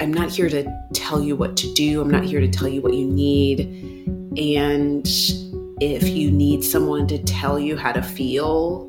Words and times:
I'm 0.00 0.14
not 0.14 0.30
here 0.30 0.48
to 0.48 0.64
tell 0.92 1.20
you 1.20 1.34
what 1.34 1.56
to 1.56 1.74
do. 1.74 2.00
I'm 2.00 2.10
not 2.10 2.22
here 2.22 2.40
to 2.40 2.46
tell 2.46 2.68
you 2.68 2.80
what 2.80 2.94
you 2.94 3.04
need. 3.04 3.60
And 4.38 5.04
if 5.80 6.08
you 6.08 6.30
need 6.30 6.62
someone 6.62 7.08
to 7.08 7.18
tell 7.24 7.58
you 7.58 7.76
how 7.76 7.90
to 7.90 8.00
feel 8.00 8.88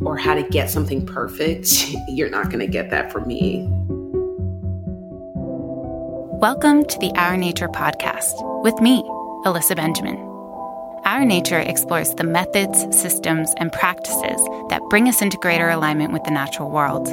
or 0.00 0.16
how 0.16 0.34
to 0.34 0.42
get 0.42 0.70
something 0.70 1.04
perfect, 1.04 1.94
you're 2.08 2.30
not 2.30 2.46
going 2.46 2.60
to 2.60 2.66
get 2.66 2.88
that 2.90 3.12
from 3.12 3.28
me. 3.28 3.66
Welcome 6.40 6.86
to 6.86 6.98
the 6.98 7.12
Our 7.16 7.36
Nature 7.36 7.68
podcast 7.68 8.32
with 8.62 8.80
me, 8.80 9.02
Alyssa 9.44 9.76
Benjamin. 9.76 10.16
Our 11.04 11.26
Nature 11.26 11.58
explores 11.58 12.14
the 12.14 12.24
methods, 12.24 12.78
systems, 12.98 13.52
and 13.58 13.70
practices 13.72 14.40
that 14.70 14.80
bring 14.88 15.06
us 15.06 15.20
into 15.20 15.36
greater 15.36 15.68
alignment 15.68 16.14
with 16.14 16.24
the 16.24 16.30
natural 16.30 16.70
world. 16.70 17.08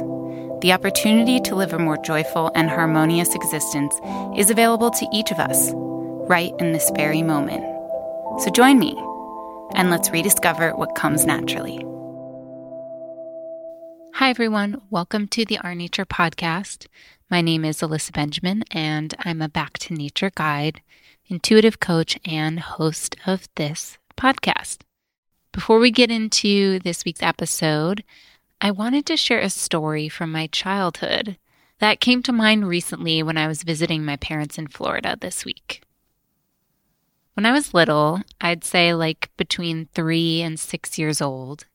The 0.60 0.72
opportunity 0.72 1.38
to 1.42 1.54
live 1.54 1.72
a 1.72 1.78
more 1.78 1.98
joyful 1.98 2.50
and 2.56 2.68
harmonious 2.68 3.32
existence 3.36 3.94
is 4.36 4.50
available 4.50 4.90
to 4.90 5.06
each 5.12 5.30
of 5.30 5.38
us 5.38 5.70
right 5.72 6.52
in 6.58 6.72
this 6.72 6.90
very 6.96 7.22
moment. 7.22 7.62
So 8.40 8.50
join 8.50 8.80
me 8.80 8.96
and 9.76 9.88
let's 9.88 10.10
rediscover 10.10 10.74
what 10.74 10.96
comes 10.96 11.24
naturally. 11.24 11.76
Hi, 14.14 14.30
everyone. 14.30 14.82
Welcome 14.90 15.28
to 15.28 15.44
the 15.44 15.58
Our 15.58 15.76
Nature 15.76 16.04
podcast. 16.04 16.88
My 17.30 17.40
name 17.40 17.64
is 17.64 17.78
Alyssa 17.78 18.12
Benjamin, 18.12 18.64
and 18.72 19.14
I'm 19.20 19.40
a 19.40 19.48
back 19.48 19.78
to 19.78 19.94
nature 19.94 20.32
guide, 20.34 20.80
intuitive 21.28 21.78
coach, 21.78 22.18
and 22.24 22.58
host 22.58 23.14
of 23.28 23.48
this 23.54 23.96
podcast. 24.16 24.78
Before 25.52 25.78
we 25.78 25.92
get 25.92 26.10
into 26.10 26.80
this 26.80 27.04
week's 27.04 27.22
episode, 27.22 28.02
I 28.60 28.72
wanted 28.72 29.06
to 29.06 29.16
share 29.16 29.38
a 29.38 29.50
story 29.50 30.08
from 30.08 30.32
my 30.32 30.48
childhood 30.48 31.38
that 31.78 32.00
came 32.00 32.24
to 32.24 32.32
mind 32.32 32.66
recently 32.66 33.22
when 33.22 33.36
I 33.36 33.46
was 33.46 33.62
visiting 33.62 34.04
my 34.04 34.16
parents 34.16 34.58
in 34.58 34.66
Florida 34.66 35.16
this 35.20 35.44
week. 35.44 35.82
When 37.34 37.46
I 37.46 37.52
was 37.52 37.72
little, 37.72 38.20
I'd 38.40 38.64
say 38.64 38.94
like 38.94 39.30
between 39.36 39.88
three 39.94 40.42
and 40.42 40.58
six 40.58 40.98
years 40.98 41.22
old, 41.22 41.66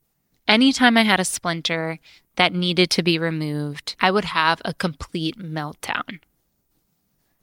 anytime 0.46 0.98
I 0.98 1.04
had 1.04 1.22
a 1.22 1.26
splinter 1.26 2.00
that 2.36 2.52
needed 2.52 2.90
to 2.90 3.04
be 3.04 3.18
removed, 3.18 3.96
I 4.02 4.12
would 4.12 4.26
have 4.26 4.62
a 4.66 4.74
complete 4.74 5.38
meltdown. 5.40 6.20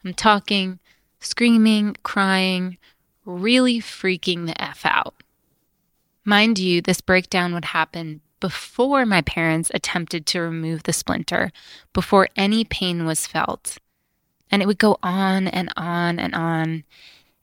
I'm 0.05 0.13
talking 0.13 0.81
screaming, 1.19 1.97
crying, 2.03 2.77
really 3.25 3.79
freaking 3.81 4.47
the 4.47 4.61
F 4.63 4.85
out. 4.85 5.23
Mind 6.27 6.59
you, 6.59 6.83
this 6.83 7.01
breakdown 7.01 7.55
would 7.55 7.67
happen 7.67 8.21
before 8.41 9.07
my 9.07 9.21
parents 9.21 9.71
attempted 9.75 10.27
to 10.27 10.41
remove 10.41 10.83
the 10.83 10.93
splinter, 10.93 11.53
before 11.93 12.29
any 12.37 12.65
pain 12.65 13.07
was 13.07 13.27
felt. 13.27 13.79
And 14.51 14.63
it 14.63 14.67
would 14.67 14.79
go 14.79 14.99
on 15.03 15.47
and 15.47 15.71
on 15.77 16.19
and 16.19 16.35
on 16.35 16.85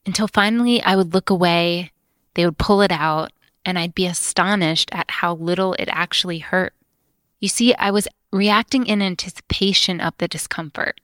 until 0.06 0.28
finally 0.28 0.82
I 0.82 0.96
would 0.96 1.14
look 1.14 1.30
away, 1.30 1.92
they 2.34 2.46
would 2.46 2.58
pull 2.58 2.82
it 2.82 2.92
out, 2.92 3.32
and 3.66 3.78
I'd 3.78 3.94
be 3.94 4.06
astonished 4.06 4.90
at 4.94 5.12
how 5.12 5.36
little 5.36 5.74
it 5.74 5.90
actually 5.92 6.40
hurt. 6.40 6.74
You 7.40 7.50
see, 7.50 7.74
I 7.76 7.92
was 7.92 8.08
reacting 8.32 8.88
in 8.88 9.02
anticipation 9.02 10.00
of 10.00 10.14
the 10.18 10.28
discomfort. 10.28 11.02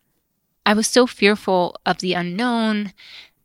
I 0.65 0.73
was 0.73 0.87
so 0.87 1.05
fearful 1.05 1.75
of 1.85 1.99
the 1.99 2.13
unknown, 2.13 2.93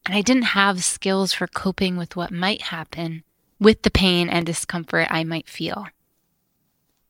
and 0.06 0.14
I 0.14 0.22
didn't 0.22 0.54
have 0.54 0.84
skills 0.84 1.32
for 1.32 1.46
coping 1.48 1.96
with 1.96 2.14
what 2.14 2.30
might 2.30 2.62
happen 2.62 3.24
with 3.60 3.82
the 3.82 3.90
pain 3.90 4.28
and 4.28 4.46
discomfort 4.46 5.08
I 5.10 5.24
might 5.24 5.48
feel. 5.48 5.88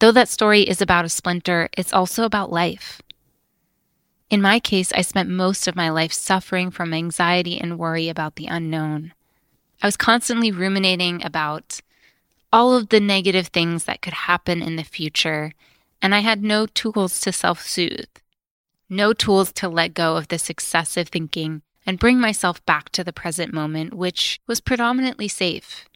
Though 0.01 0.13
that 0.13 0.29
story 0.29 0.63
is 0.63 0.81
about 0.81 1.05
a 1.05 1.09
splinter, 1.09 1.69
it's 1.77 1.93
also 1.93 2.25
about 2.25 2.53
life. 2.53 3.03
In 4.31 4.41
my 4.41 4.61
case, 4.61 4.93
I 4.93 5.03
spent 5.03 5.29
most 5.29 5.67
of 5.67 5.75
my 5.75 5.91
life 5.91 6.13
suffering 6.13 6.71
from 6.71 6.95
anxiety 6.95 7.59
and 7.59 7.79
worry 7.79 8.09
about 8.09 8.37
the 8.37 8.47
unknown. 8.47 9.13
I 9.83 9.87
was 9.87 9.97
constantly 9.97 10.53
ruminating 10.53 11.25
about 11.25 11.81
all 12.53 12.77
of 12.77 12.91
the 12.91 13.01
negative 13.01 13.49
things 13.49 13.85
that 13.85 14.03
could 14.03 14.13
happen 14.13 14.63
in 14.63 14.77
the 14.77 14.85
future, 14.85 15.53
and 16.01 16.15
I 16.15 16.21
had 16.21 16.43
no 16.43 16.67
tools 16.67 17.21
to 17.21 17.33
self 17.33 17.63
soothe, 17.67 18.07
no 18.89 19.13
tools 19.13 19.53
to 19.55 19.69
let 19.69 19.95
go 19.95 20.17
of 20.17 20.29
this 20.29 20.49
excessive 20.49 21.09
thinking 21.09 21.63
and 21.85 21.99
bring 21.99 22.21
myself 22.21 22.65
back 22.67 22.91
to 22.91 23.03
the 23.03 23.13
present 23.13 23.53
moment, 23.53 23.95
which 23.95 24.41
was 24.47 24.61
predominantly 24.61 25.27
safe. 25.27 25.87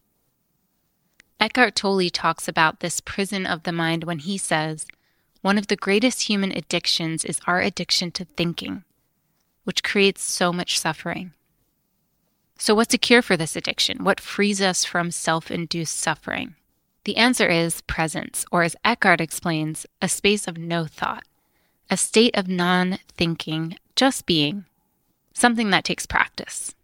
Eckhart 1.41 1.75
Tolle 1.75 2.10
talks 2.10 2.47
about 2.48 2.81
this 2.81 3.00
prison 3.00 3.47
of 3.47 3.65
the 3.65 3.72
mind 3.72 4.04
when 4.04 4.20
he 4.20 4.38
says, 4.38 4.87
One 5.41 5.59
of 5.59 5.66
the 5.66 5.76
greatest 5.76 6.22
human 6.22 6.53
addictions 6.53 7.25
is 7.25 7.41
our 7.47 7.60
addiction 7.60 8.10
to 8.12 8.25
thinking, 8.25 8.84
which 9.65 9.82
creates 9.82 10.22
so 10.22 10.53
much 10.53 10.78
suffering. 10.78 11.32
So, 12.59 12.75
what's 12.75 12.94
a 12.94 12.98
cure 12.98 13.22
for 13.22 13.37
this 13.37 13.56
addiction? 13.56 14.04
What 14.04 14.20
frees 14.20 14.62
us 14.62 14.84
from 14.84 15.10
self 15.10 15.50
induced 15.50 15.97
suffering? 15.97 16.54
The 17.04 17.16
answer 17.16 17.49
is 17.49 17.81
presence, 17.82 18.44
or 18.53 18.62
as 18.62 18.76
Eckhart 18.84 19.20
explains, 19.20 19.87
a 20.00 20.09
space 20.09 20.47
of 20.47 20.56
no 20.56 20.87
thought, 20.87 21.25
a 21.91 21.97
state 21.97 22.37
of 22.37 22.47
non 22.47 22.99
thinking, 23.16 23.76
just 23.97 24.26
being, 24.26 24.64
something 25.34 25.70
that 25.70 25.82
takes 25.82 26.06
practice. 26.06 26.76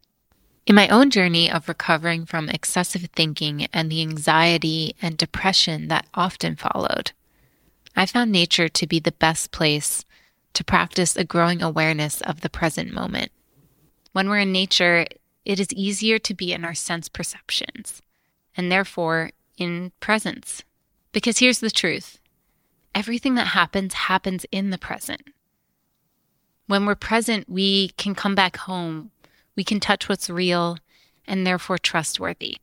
In 0.69 0.75
my 0.75 0.87
own 0.89 1.09
journey 1.09 1.51
of 1.51 1.67
recovering 1.67 2.27
from 2.27 2.51
excessive 2.51 3.09
thinking 3.17 3.69
and 3.73 3.91
the 3.91 4.03
anxiety 4.03 4.95
and 5.01 5.17
depression 5.17 5.89
that 5.89 6.05
often 6.13 6.57
followed, 6.57 7.13
I 7.97 8.05
found 8.05 8.31
nature 8.31 8.69
to 8.69 8.87
be 8.87 9.01
the 9.01 9.13
best 9.13 9.51
place 9.51 10.05
to 10.53 10.63
practice 10.63 11.17
a 11.17 11.25
growing 11.25 11.63
awareness 11.63 12.21
of 12.21 12.43
the 12.43 12.51
present 12.51 12.93
moment. 12.93 13.33
When 14.13 14.29
we're 14.29 14.41
in 14.41 14.53
nature, 14.53 15.07
it 15.47 15.59
is 15.59 15.73
easier 15.73 16.19
to 16.19 16.35
be 16.35 16.53
in 16.53 16.67
our 16.67 16.75
sense 16.75 17.09
perceptions 17.09 18.03
and 18.55 18.71
therefore 18.71 19.31
in 19.57 19.93
presence. 20.01 20.65
Because 21.13 21.39
here's 21.39 21.61
the 21.61 21.71
truth 21.71 22.21
everything 22.95 23.37
that 23.37 23.49
happens 23.49 23.95
happens 23.95 24.45
in 24.53 24.69
the 24.69 24.77
present. 24.77 25.23
When 26.67 26.85
we're 26.85 26.95
present, 26.95 27.49
we 27.49 27.89
can 27.97 28.15
come 28.15 28.35
back 28.35 28.59
home 28.59 29.13
we 29.59 29.65
can 29.65 29.81
touch 29.81 30.09
what's 30.09 30.31
real 30.31 30.79
and 31.27 31.45
therefore 31.45 31.79
trustworthy. 31.79 32.59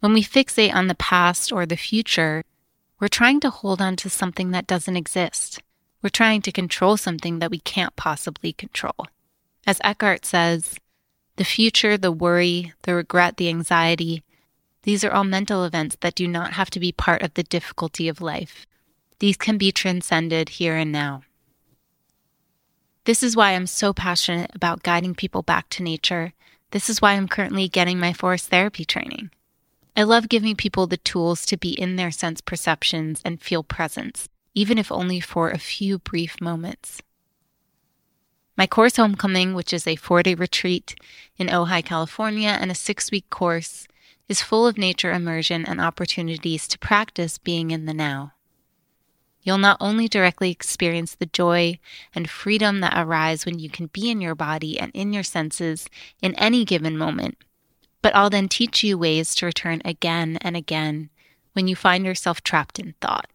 When 0.00 0.14
we 0.14 0.22
fixate 0.22 0.74
on 0.74 0.86
the 0.86 0.94
past 0.94 1.52
or 1.52 1.66
the 1.66 1.76
future, 1.76 2.42
we're 2.98 3.08
trying 3.08 3.38
to 3.40 3.50
hold 3.50 3.82
on 3.82 3.94
to 3.96 4.08
something 4.08 4.50
that 4.52 4.66
doesn't 4.66 4.96
exist. 4.96 5.60
We're 6.02 6.08
trying 6.08 6.40
to 6.40 6.52
control 6.52 6.96
something 6.96 7.38
that 7.38 7.50
we 7.50 7.58
can't 7.58 7.94
possibly 7.96 8.54
control. 8.54 9.08
As 9.66 9.78
Eckhart 9.84 10.24
says, 10.24 10.76
the 11.36 11.44
future, 11.44 11.98
the 11.98 12.12
worry, 12.12 12.72
the 12.84 12.94
regret, 12.94 13.36
the 13.36 13.50
anxiety, 13.50 14.24
these 14.84 15.04
are 15.04 15.12
all 15.12 15.24
mental 15.24 15.64
events 15.64 15.98
that 16.00 16.14
do 16.14 16.26
not 16.26 16.54
have 16.54 16.70
to 16.70 16.80
be 16.80 16.92
part 16.92 17.20
of 17.20 17.34
the 17.34 17.42
difficulty 17.42 18.08
of 18.08 18.22
life. 18.22 18.66
These 19.18 19.36
can 19.36 19.58
be 19.58 19.70
transcended 19.70 20.48
here 20.48 20.76
and 20.76 20.90
now. 20.90 21.24
This 23.04 23.22
is 23.22 23.36
why 23.36 23.52
I'm 23.52 23.66
so 23.66 23.92
passionate 23.92 24.50
about 24.54 24.82
guiding 24.82 25.14
people 25.14 25.42
back 25.42 25.68
to 25.70 25.82
nature. 25.82 26.32
This 26.70 26.88
is 26.88 27.02
why 27.02 27.12
I'm 27.12 27.28
currently 27.28 27.68
getting 27.68 27.98
my 27.98 28.14
forest 28.14 28.48
therapy 28.48 28.86
training. 28.86 29.30
I 29.94 30.04
love 30.04 30.30
giving 30.30 30.56
people 30.56 30.86
the 30.86 30.96
tools 30.96 31.44
to 31.46 31.58
be 31.58 31.78
in 31.78 31.96
their 31.96 32.10
sense 32.10 32.40
perceptions 32.40 33.20
and 33.22 33.42
feel 33.42 33.62
presence, 33.62 34.28
even 34.54 34.78
if 34.78 34.90
only 34.90 35.20
for 35.20 35.50
a 35.50 35.58
few 35.58 35.98
brief 35.98 36.40
moments. 36.40 37.02
My 38.56 38.66
course 38.66 38.96
Homecoming, 38.96 39.52
which 39.52 39.74
is 39.74 39.86
a 39.86 39.96
four 39.96 40.22
day 40.22 40.34
retreat 40.34 40.94
in 41.36 41.48
Ojai, 41.48 41.84
California, 41.84 42.56
and 42.58 42.70
a 42.70 42.74
six 42.74 43.10
week 43.10 43.28
course, 43.28 43.86
is 44.30 44.40
full 44.40 44.66
of 44.66 44.78
nature 44.78 45.12
immersion 45.12 45.66
and 45.66 45.78
opportunities 45.78 46.66
to 46.68 46.78
practice 46.78 47.36
being 47.36 47.70
in 47.70 47.84
the 47.84 47.94
now. 47.94 48.32
You'll 49.44 49.58
not 49.58 49.76
only 49.78 50.08
directly 50.08 50.50
experience 50.50 51.14
the 51.14 51.26
joy 51.26 51.78
and 52.14 52.28
freedom 52.28 52.80
that 52.80 52.96
arise 52.96 53.44
when 53.44 53.58
you 53.58 53.68
can 53.68 53.86
be 53.88 54.10
in 54.10 54.22
your 54.22 54.34
body 54.34 54.80
and 54.80 54.90
in 54.94 55.12
your 55.12 55.22
senses 55.22 55.86
in 56.22 56.34
any 56.36 56.64
given 56.64 56.96
moment, 56.96 57.36
but 58.00 58.16
I'll 58.16 58.30
then 58.30 58.48
teach 58.48 58.82
you 58.82 58.96
ways 58.96 59.34
to 59.36 59.46
return 59.46 59.82
again 59.84 60.38
and 60.40 60.56
again 60.56 61.10
when 61.52 61.68
you 61.68 61.76
find 61.76 62.06
yourself 62.06 62.42
trapped 62.42 62.78
in 62.78 62.94
thought. 63.02 63.28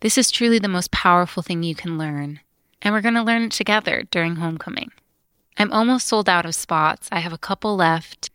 This 0.00 0.18
is 0.18 0.30
truly 0.30 0.58
the 0.58 0.68
most 0.68 0.90
powerful 0.90 1.42
thing 1.42 1.62
you 1.62 1.74
can 1.74 1.96
learn, 1.96 2.40
and 2.82 2.92
we're 2.92 3.00
going 3.00 3.14
to 3.14 3.22
learn 3.22 3.44
it 3.44 3.52
together 3.52 4.04
during 4.10 4.36
homecoming. 4.36 4.92
I'm 5.56 5.72
almost 5.72 6.06
sold 6.06 6.28
out 6.28 6.44
of 6.44 6.54
spots. 6.54 7.08
I 7.10 7.20
have 7.20 7.32
a 7.32 7.38
couple 7.38 7.74
left, 7.74 8.28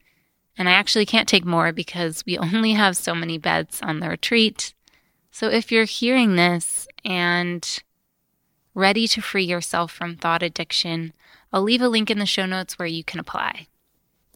and 0.58 0.68
I 0.68 0.72
actually 0.72 1.06
can't 1.06 1.30
take 1.30 1.46
more 1.46 1.72
because 1.72 2.24
we 2.26 2.38
only 2.40 2.74
have 2.74 2.98
so 2.98 3.14
many 3.14 3.38
beds 3.38 3.82
on 3.84 4.00
the 4.00 4.10
retreat 4.10 4.74
so 5.40 5.48
if 5.48 5.72
you're 5.72 5.86
hearing 5.86 6.36
this 6.36 6.86
and 7.06 7.82
ready 8.74 9.08
to 9.08 9.22
free 9.22 9.46
yourself 9.46 9.90
from 9.90 10.18
thought 10.18 10.44
addiction, 10.44 11.14
I'll 11.54 11.62
leave 11.62 11.82
a 11.82 11.88
link 11.88 12.12
in 12.12 12.20
the 12.20 12.26
show 12.26 12.46
notes 12.46 12.78
where 12.78 12.90
you 12.90 13.06
can 13.06 13.22
apply. 13.22 13.68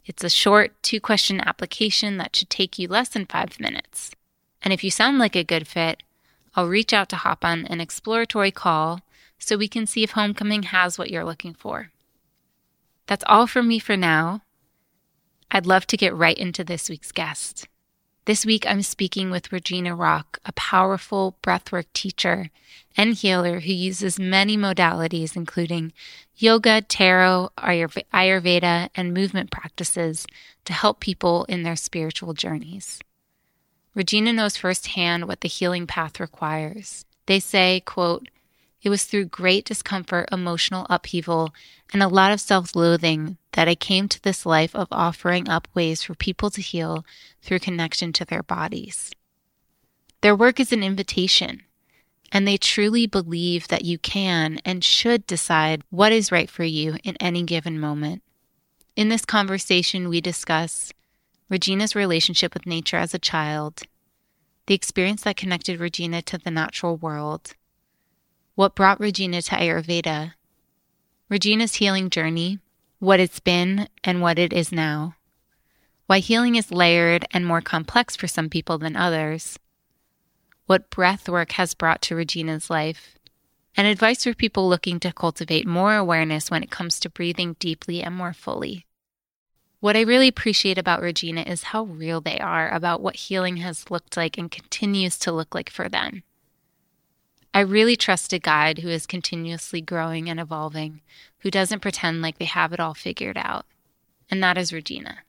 It's 0.06 0.24
a 0.24 0.30
short 0.30 0.82
two 0.82 1.02
question 1.02 1.42
application 1.42 2.16
that 2.20 2.38
should 2.38 2.50
take 2.50 2.80
you 2.80 2.88
less 2.88 3.10
than 3.10 3.26
five 3.26 3.60
minutes. 3.60 4.12
And 4.62 4.74
if 4.74 4.82
you 4.82 4.90
sound 4.90 5.20
like 5.20 5.36
a 5.36 5.44
good 5.44 5.68
fit, 5.68 6.04
I'll 6.56 6.70
reach 6.70 6.94
out 6.94 7.10
to 7.10 7.18
hop 7.18 7.44
on 7.44 7.66
an 7.66 7.82
exploratory 7.82 8.52
call 8.52 9.02
so 9.38 9.58
we 9.58 9.68
can 9.68 9.86
see 9.86 10.04
if 10.04 10.12
homecoming 10.12 10.64
has 10.64 10.98
what 10.98 11.12
you're 11.12 11.26
looking 11.26 11.54
for. 11.54 11.92
That's 13.08 13.26
all 13.28 13.46
from 13.46 13.68
me 13.68 13.78
for 13.78 13.98
now. 13.98 14.44
I'd 15.52 15.68
love 15.68 15.86
to 15.88 15.98
get 15.98 16.16
right 16.16 16.38
into 16.38 16.64
this 16.64 16.90
week's 16.90 17.12
guest. 17.12 17.68
This 18.26 18.46
week, 18.46 18.66
I'm 18.66 18.84
speaking 18.84 19.32
with 19.32 19.52
Regina 19.52 19.94
Rock, 19.94 20.40
a 20.46 20.54
powerful 20.54 21.36
breathwork 21.44 21.88
teacher 21.94 22.52
and 22.96 23.16
healer 23.16 23.60
who 23.60 23.74
uses 23.74 24.18
many 24.18 24.56
modalities, 24.56 25.36
including 25.36 25.92
yoga, 26.38 26.82
tarot, 26.82 27.50
Ayurveda, 27.58 28.90
and 28.96 29.14
movement 29.14 29.52
practices 29.52 30.26
to 30.64 30.72
help 30.72 31.02
people 31.02 31.44
in 31.50 31.64
their 31.64 31.76
spiritual 31.76 32.34
journeys. 32.34 33.02
Regina 33.94 34.32
knows 34.32 34.56
firsthand 34.56 35.28
what 35.28 35.42
the 35.42 35.50
healing 35.50 35.86
path 35.86 36.22
requires. 36.22 37.04
They 37.26 37.42
say, 37.42 37.82
quote, 37.82 38.30
it 38.84 38.90
was 38.90 39.06
through 39.06 39.26
great 39.26 39.64
discomfort, 39.64 40.28
emotional 40.32 40.86
upheaval, 40.90 41.56
and 41.94 42.04
a 42.04 42.10
lot 42.10 42.34
of 42.34 42.42
self 42.42 42.76
loathing 42.76 43.38
that 43.54 43.70
I 43.70 43.76
came 43.76 44.10
to 44.10 44.22
this 44.22 44.46
life 44.46 44.76
of 44.76 44.90
offering 44.92 45.48
up 45.48 45.70
ways 45.74 46.04
for 46.04 46.16
people 46.16 46.50
to 46.52 46.62
heal 46.62 47.06
through 47.42 47.60
connection 47.60 48.12
to 48.14 48.26
their 48.26 48.44
bodies. 48.44 49.12
Their 50.22 50.36
work 50.36 50.60
is 50.60 50.74
an 50.74 50.84
invitation, 50.84 51.62
and 52.32 52.46
they 52.46 52.58
truly 52.58 53.08
believe 53.08 53.70
that 53.70 53.86
you 53.86 53.98
can 53.98 54.60
and 54.66 54.84
should 54.84 55.26
decide 55.28 55.84
what 55.90 56.12
is 56.12 56.32
right 56.32 56.50
for 56.50 56.66
you 56.66 56.98
in 57.06 57.16
any 57.22 57.44
given 57.44 57.80
moment. 57.80 58.22
In 58.98 59.08
this 59.08 59.26
conversation, 59.26 60.10
we 60.10 60.20
discuss 60.20 60.92
Regina's 61.50 61.96
relationship 61.96 62.54
with 62.54 62.66
nature 62.66 62.98
as 62.98 63.14
a 63.14 63.20
child, 63.20 63.84
the 64.68 64.76
experience 64.76 65.24
that 65.24 65.38
connected 65.38 65.80
Regina 65.80 66.22
to 66.24 66.38
the 66.38 66.52
natural 66.52 66.98
world 66.98 67.54
what 68.56 68.76
brought 68.76 69.00
Regina 69.00 69.42
to 69.42 69.56
Ayurveda, 69.56 70.34
Regina's 71.28 71.76
healing 71.76 72.10
journey, 72.12 72.60
what 73.00 73.20
it's 73.20 73.40
been 73.40 73.88
and 74.04 74.22
what 74.22 74.38
it 74.38 74.54
is 74.54 74.72
now, 74.72 75.16
why 76.06 76.20
healing 76.20 76.56
is 76.56 76.72
layered 76.72 77.26
and 77.32 77.46
more 77.46 77.62
complex 77.62 78.16
for 78.16 78.28
some 78.28 78.50
people 78.50 78.78
than 78.78 78.96
others, 78.96 79.58
what 80.68 80.92
breath 80.92 81.28
work 81.28 81.54
has 81.54 81.74
brought 81.74 82.02
to 82.04 82.16
Regina's 82.16 82.70
life, 82.70 83.18
and 83.76 83.88
advice 83.88 84.24
for 84.24 84.36
people 84.36 84.70
looking 84.70 85.00
to 85.00 85.12
cultivate 85.12 85.66
more 85.66 85.96
awareness 85.96 86.52
when 86.52 86.62
it 86.62 86.70
comes 86.70 87.00
to 87.00 87.10
breathing 87.10 87.56
deeply 87.58 88.04
and 88.04 88.16
more 88.16 88.34
fully. 88.34 88.86
What 89.80 89.98
I 89.98 90.02
really 90.02 90.28
appreciate 90.28 90.78
about 90.78 91.02
Regina 91.02 91.42
is 91.42 91.64
how 91.64 91.84
real 91.84 92.22
they 92.22 92.38
are 92.38 92.70
about 92.70 93.02
what 93.02 93.16
healing 93.16 93.58
has 93.58 93.90
looked 93.90 94.16
like 94.16 94.38
and 94.38 94.52
continues 94.52 95.18
to 95.20 95.32
look 95.32 95.56
like 95.56 95.72
for 95.72 95.90
them. 95.90 96.24
I 97.56 97.60
really 97.60 97.96
trust 97.96 98.34
a 98.34 98.40
guide 98.40 98.80
who 98.80 98.90
is 98.90 99.06
continuously 99.06 99.80
growing 99.80 100.28
and 100.28 100.40
evolving, 100.40 101.02
who 101.40 101.52
doesn't 101.52 101.82
pretend 101.82 102.22
like 102.22 102.40
they 102.40 102.46
have 102.46 102.74
it 102.74 102.80
all 102.80 102.96
figured 102.96 103.38
out. 103.38 103.68
And 104.32 104.42
that 104.42 104.58
is 104.58 104.74
Regina. 104.74 105.20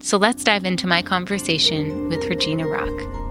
So 0.00 0.16
let's 0.16 0.42
dive 0.42 0.64
into 0.64 0.88
my 0.88 1.00
conversation 1.02 2.08
with 2.08 2.24
Regina 2.24 2.66
Rock. 2.66 3.29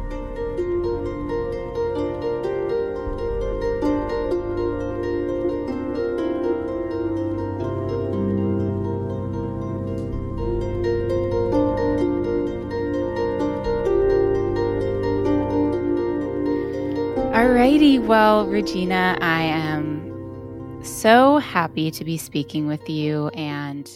Alrighty, 17.79 18.05
well, 18.05 18.45
Regina, 18.45 19.17
I 19.21 19.41
am 19.43 20.81
so 20.83 21.37
happy 21.37 21.89
to 21.91 22.03
be 22.03 22.17
speaking 22.17 22.67
with 22.67 22.89
you, 22.89 23.29
and 23.29 23.89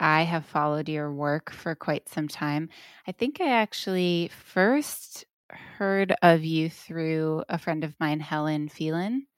I 0.00 0.22
have 0.22 0.44
followed 0.44 0.88
your 0.88 1.12
work 1.12 1.52
for 1.52 1.76
quite 1.76 2.08
some 2.08 2.26
time. 2.26 2.68
I 3.06 3.12
think 3.12 3.40
I 3.40 3.48
actually 3.50 4.32
first 4.44 5.24
heard 5.50 6.16
of 6.20 6.42
you 6.42 6.68
through 6.68 7.44
a 7.48 7.58
friend 7.58 7.84
of 7.84 7.94
mine, 8.00 8.18
Helen 8.18 8.68
Phelan. 8.68 9.28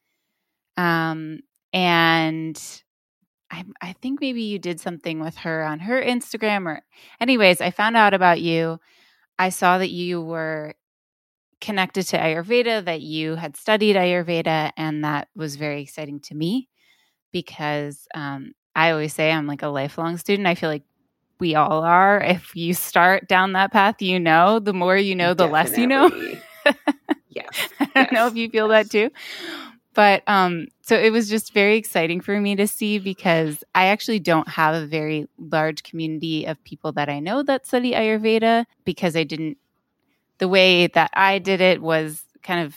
Um, 0.78 1.40
and 1.74 2.58
I, 3.50 3.64
I 3.82 3.92
think 4.00 4.22
maybe 4.22 4.44
you 4.44 4.58
did 4.58 4.80
something 4.80 5.20
with 5.20 5.36
her 5.36 5.62
on 5.62 5.78
her 5.80 6.02
Instagram, 6.02 6.64
or, 6.64 6.80
anyways, 7.20 7.60
I 7.60 7.70
found 7.70 7.98
out 7.98 8.14
about 8.14 8.40
you. 8.40 8.80
I 9.38 9.50
saw 9.50 9.76
that 9.76 9.90
you 9.90 10.22
were 10.22 10.74
connected 11.60 12.04
to 12.08 12.18
Ayurveda, 12.18 12.84
that 12.84 13.00
you 13.02 13.34
had 13.34 13.56
studied 13.56 13.96
Ayurveda, 13.96 14.72
and 14.76 15.04
that 15.04 15.28
was 15.34 15.56
very 15.56 15.82
exciting 15.82 16.20
to 16.20 16.34
me 16.34 16.68
because 17.32 18.06
um, 18.14 18.52
I 18.74 18.90
always 18.90 19.14
say 19.14 19.30
I'm 19.30 19.46
like 19.46 19.62
a 19.62 19.68
lifelong 19.68 20.16
student. 20.16 20.48
I 20.48 20.54
feel 20.54 20.70
like 20.70 20.84
we 21.38 21.54
all 21.54 21.82
are. 21.82 22.22
If 22.24 22.54
you 22.54 22.74
start 22.74 23.28
down 23.28 23.52
that 23.52 23.72
path, 23.72 24.02
you 24.02 24.20
know, 24.20 24.58
the 24.58 24.72
more 24.72 24.96
you 24.96 25.14
know, 25.14 25.34
the 25.34 25.46
Definitely. 25.46 25.52
less 25.52 25.78
you 25.78 25.86
know. 25.86 26.10
yes. 27.28 27.68
I 27.80 27.84
don't 27.84 27.94
yes. 27.94 28.12
know 28.12 28.26
if 28.26 28.36
you 28.36 28.48
feel 28.50 28.68
yes. 28.68 28.86
that 28.86 28.90
too. 28.90 29.10
But 29.92 30.22
um, 30.28 30.68
so 30.82 30.96
it 30.96 31.10
was 31.10 31.28
just 31.28 31.52
very 31.52 31.76
exciting 31.76 32.20
for 32.20 32.40
me 32.40 32.54
to 32.56 32.66
see 32.68 32.98
because 32.98 33.64
I 33.74 33.86
actually 33.86 34.20
don't 34.20 34.48
have 34.48 34.74
a 34.74 34.86
very 34.86 35.28
large 35.36 35.82
community 35.82 36.44
of 36.44 36.62
people 36.62 36.92
that 36.92 37.08
I 37.08 37.18
know 37.18 37.42
that 37.42 37.66
study 37.66 37.92
Ayurveda 37.92 38.66
because 38.84 39.16
I 39.16 39.24
didn't 39.24 39.58
the 40.40 40.48
way 40.48 40.88
that 40.88 41.10
I 41.14 41.38
did 41.38 41.60
it 41.60 41.80
was 41.80 42.22
kind 42.42 42.66
of 42.66 42.76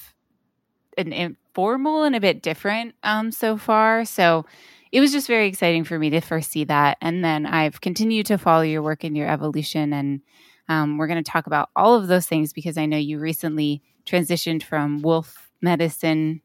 an 0.98 1.12
informal 1.12 2.04
and 2.04 2.15
a 2.15 2.19
bit 2.19 2.44
different 2.44 2.94
um, 3.04 3.31
so 3.31 3.57
far. 3.57 4.06
So 4.06 4.45
it 4.92 5.00
was 5.00 5.12
just 5.12 5.27
very 5.27 5.48
exciting 5.48 5.86
for 5.86 5.98
me 5.98 6.12
to 6.12 6.21
first 6.21 6.51
see 6.51 6.65
that. 6.65 6.98
And 7.01 7.24
then 7.24 7.48
I've 7.48 7.81
continued 7.81 8.27
to 8.27 8.38
follow 8.38 8.62
your 8.62 8.83
work 8.83 9.04
and 9.04 9.18
your 9.18 9.27
evolution. 9.27 9.92
And 9.92 10.21
um, 10.69 10.98
we're 10.98 11.07
going 11.07 11.24
to 11.24 11.31
talk 11.31 11.48
about 11.48 11.69
all 11.75 11.95
of 11.95 12.07
those 12.07 12.27
things 12.27 12.54
because 12.54 12.77
I 12.77 12.86
know 12.86 12.98
you 12.98 13.18
recently 13.18 13.81
transitioned 14.06 14.63
from 14.63 15.01
wolf 15.01 15.51
medicine 15.62 16.42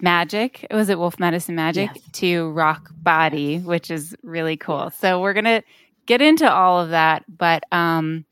magic 0.00 0.66
was 0.72 0.88
it 0.88 0.98
wolf 0.98 1.20
medicine 1.20 1.54
magic 1.54 1.88
yes. 1.94 2.04
to 2.12 2.50
rock 2.50 2.90
body 2.96 3.58
which 3.58 3.92
is 3.92 4.14
really 4.24 4.56
cool 4.56 4.90
so 4.90 5.20
we're 5.20 5.32
gonna 5.32 5.62
get 6.04 6.20
into 6.20 6.50
all 6.50 6.80
of 6.80 6.90
that 6.90 7.24
but 7.28 7.62
um 7.70 8.24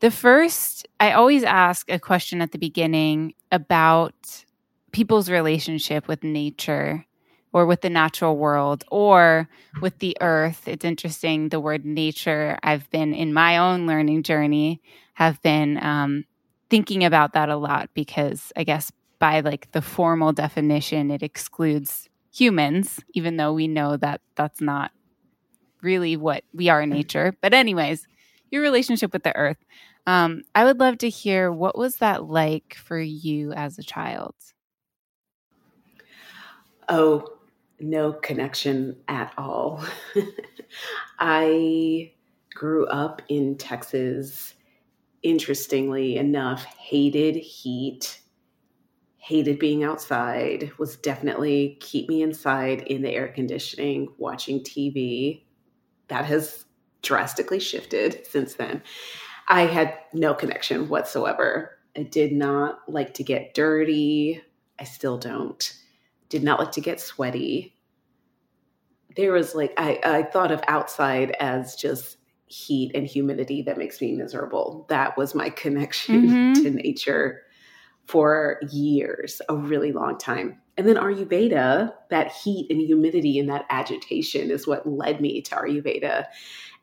the 0.00 0.10
first, 0.10 0.88
I 0.98 1.12
always 1.12 1.44
ask 1.44 1.90
a 1.90 1.98
question 1.98 2.42
at 2.42 2.52
the 2.52 2.58
beginning 2.58 3.34
about 3.52 4.44
people's 4.92 5.30
relationship 5.30 6.08
with 6.08 6.24
nature 6.24 7.06
or 7.52 7.66
with 7.66 7.80
the 7.82 7.90
natural 7.90 8.36
world 8.36 8.84
or 8.90 9.48
with 9.80 9.98
the 9.98 10.16
earth. 10.20 10.66
It's 10.66 10.84
interesting, 10.84 11.48
the 11.48 11.60
word 11.60 11.84
nature, 11.84 12.58
I've 12.62 12.88
been 12.90 13.12
in 13.14 13.32
my 13.32 13.58
own 13.58 13.86
learning 13.86 14.22
journey, 14.22 14.80
have 15.14 15.40
been 15.42 15.82
um, 15.82 16.24
thinking 16.70 17.04
about 17.04 17.32
that 17.34 17.48
a 17.48 17.56
lot 17.56 17.90
because 17.94 18.52
I 18.56 18.64
guess 18.64 18.92
by 19.18 19.40
like 19.40 19.70
the 19.72 19.82
formal 19.82 20.32
definition, 20.32 21.10
it 21.10 21.22
excludes 21.22 22.08
humans, 22.32 23.00
even 23.12 23.36
though 23.36 23.52
we 23.52 23.68
know 23.68 23.96
that 23.96 24.20
that's 24.36 24.60
not 24.60 24.92
really 25.82 26.16
what 26.16 26.44
we 26.54 26.68
are 26.68 26.82
in 26.82 26.90
nature. 26.90 27.34
But, 27.40 27.52
anyways, 27.52 28.06
your 28.50 28.62
relationship 28.62 29.12
with 29.12 29.22
the 29.24 29.36
earth. 29.36 29.58
Um, 30.06 30.42
I 30.54 30.64
would 30.64 30.80
love 30.80 30.98
to 30.98 31.08
hear 31.08 31.52
what 31.52 31.78
was 31.78 31.96
that 31.96 32.24
like 32.24 32.74
for 32.74 32.98
you 32.98 33.52
as 33.52 33.78
a 33.78 33.82
child? 33.82 34.34
Oh, 36.88 37.38
no 37.78 38.12
connection 38.12 38.96
at 39.08 39.32
all. 39.38 39.84
I 41.18 42.12
grew 42.54 42.86
up 42.86 43.22
in 43.28 43.56
Texas, 43.56 44.54
interestingly 45.22 46.16
enough, 46.16 46.64
hated 46.64 47.36
heat, 47.36 48.20
hated 49.18 49.58
being 49.58 49.84
outside, 49.84 50.72
was 50.78 50.96
definitely 50.96 51.78
keep 51.80 52.08
me 52.08 52.22
inside 52.22 52.80
in 52.82 53.02
the 53.02 53.10
air 53.10 53.28
conditioning, 53.28 54.08
watching 54.18 54.60
TV. 54.60 55.44
That 56.08 56.24
has 56.24 56.64
drastically 57.02 57.60
shifted 57.60 58.26
since 58.26 58.54
then. 58.54 58.82
I 59.50 59.62
had 59.62 59.98
no 60.14 60.32
connection 60.32 60.88
whatsoever. 60.88 61.76
I 61.96 62.04
did 62.04 62.32
not 62.32 62.78
like 62.88 63.14
to 63.14 63.24
get 63.24 63.52
dirty. 63.52 64.40
I 64.78 64.84
still 64.84 65.18
don't. 65.18 65.76
Did 66.28 66.44
not 66.44 66.60
like 66.60 66.72
to 66.72 66.80
get 66.80 67.00
sweaty. 67.00 67.76
There 69.16 69.32
was 69.32 69.56
like, 69.56 69.74
I, 69.76 70.00
I 70.04 70.22
thought 70.22 70.52
of 70.52 70.62
outside 70.68 71.34
as 71.40 71.74
just 71.74 72.16
heat 72.46 72.92
and 72.94 73.06
humidity 73.06 73.62
that 73.62 73.76
makes 73.76 74.00
me 74.00 74.12
miserable. 74.12 74.86
That 74.88 75.18
was 75.18 75.34
my 75.34 75.50
connection 75.50 76.28
mm-hmm. 76.28 76.62
to 76.62 76.70
nature 76.70 77.42
for 78.06 78.60
years, 78.70 79.42
a 79.48 79.56
really 79.56 79.90
long 79.90 80.16
time. 80.16 80.60
And 80.76 80.88
then 80.88 80.96
Ayurveda, 80.96 81.92
that 82.10 82.32
heat 82.32 82.68
and 82.70 82.80
humidity 82.80 83.38
and 83.38 83.48
that 83.50 83.66
agitation 83.68 84.50
is 84.50 84.66
what 84.66 84.88
led 84.88 85.20
me 85.20 85.42
to 85.42 85.54
Ayurveda. 85.56 86.26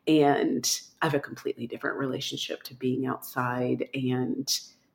And 0.08 0.80
I 1.02 1.06
have 1.06 1.14
a 1.14 1.20
completely 1.20 1.66
different 1.66 1.98
relationship 1.98 2.62
to 2.64 2.74
being 2.74 3.06
outside 3.06 3.88
and 3.94 4.48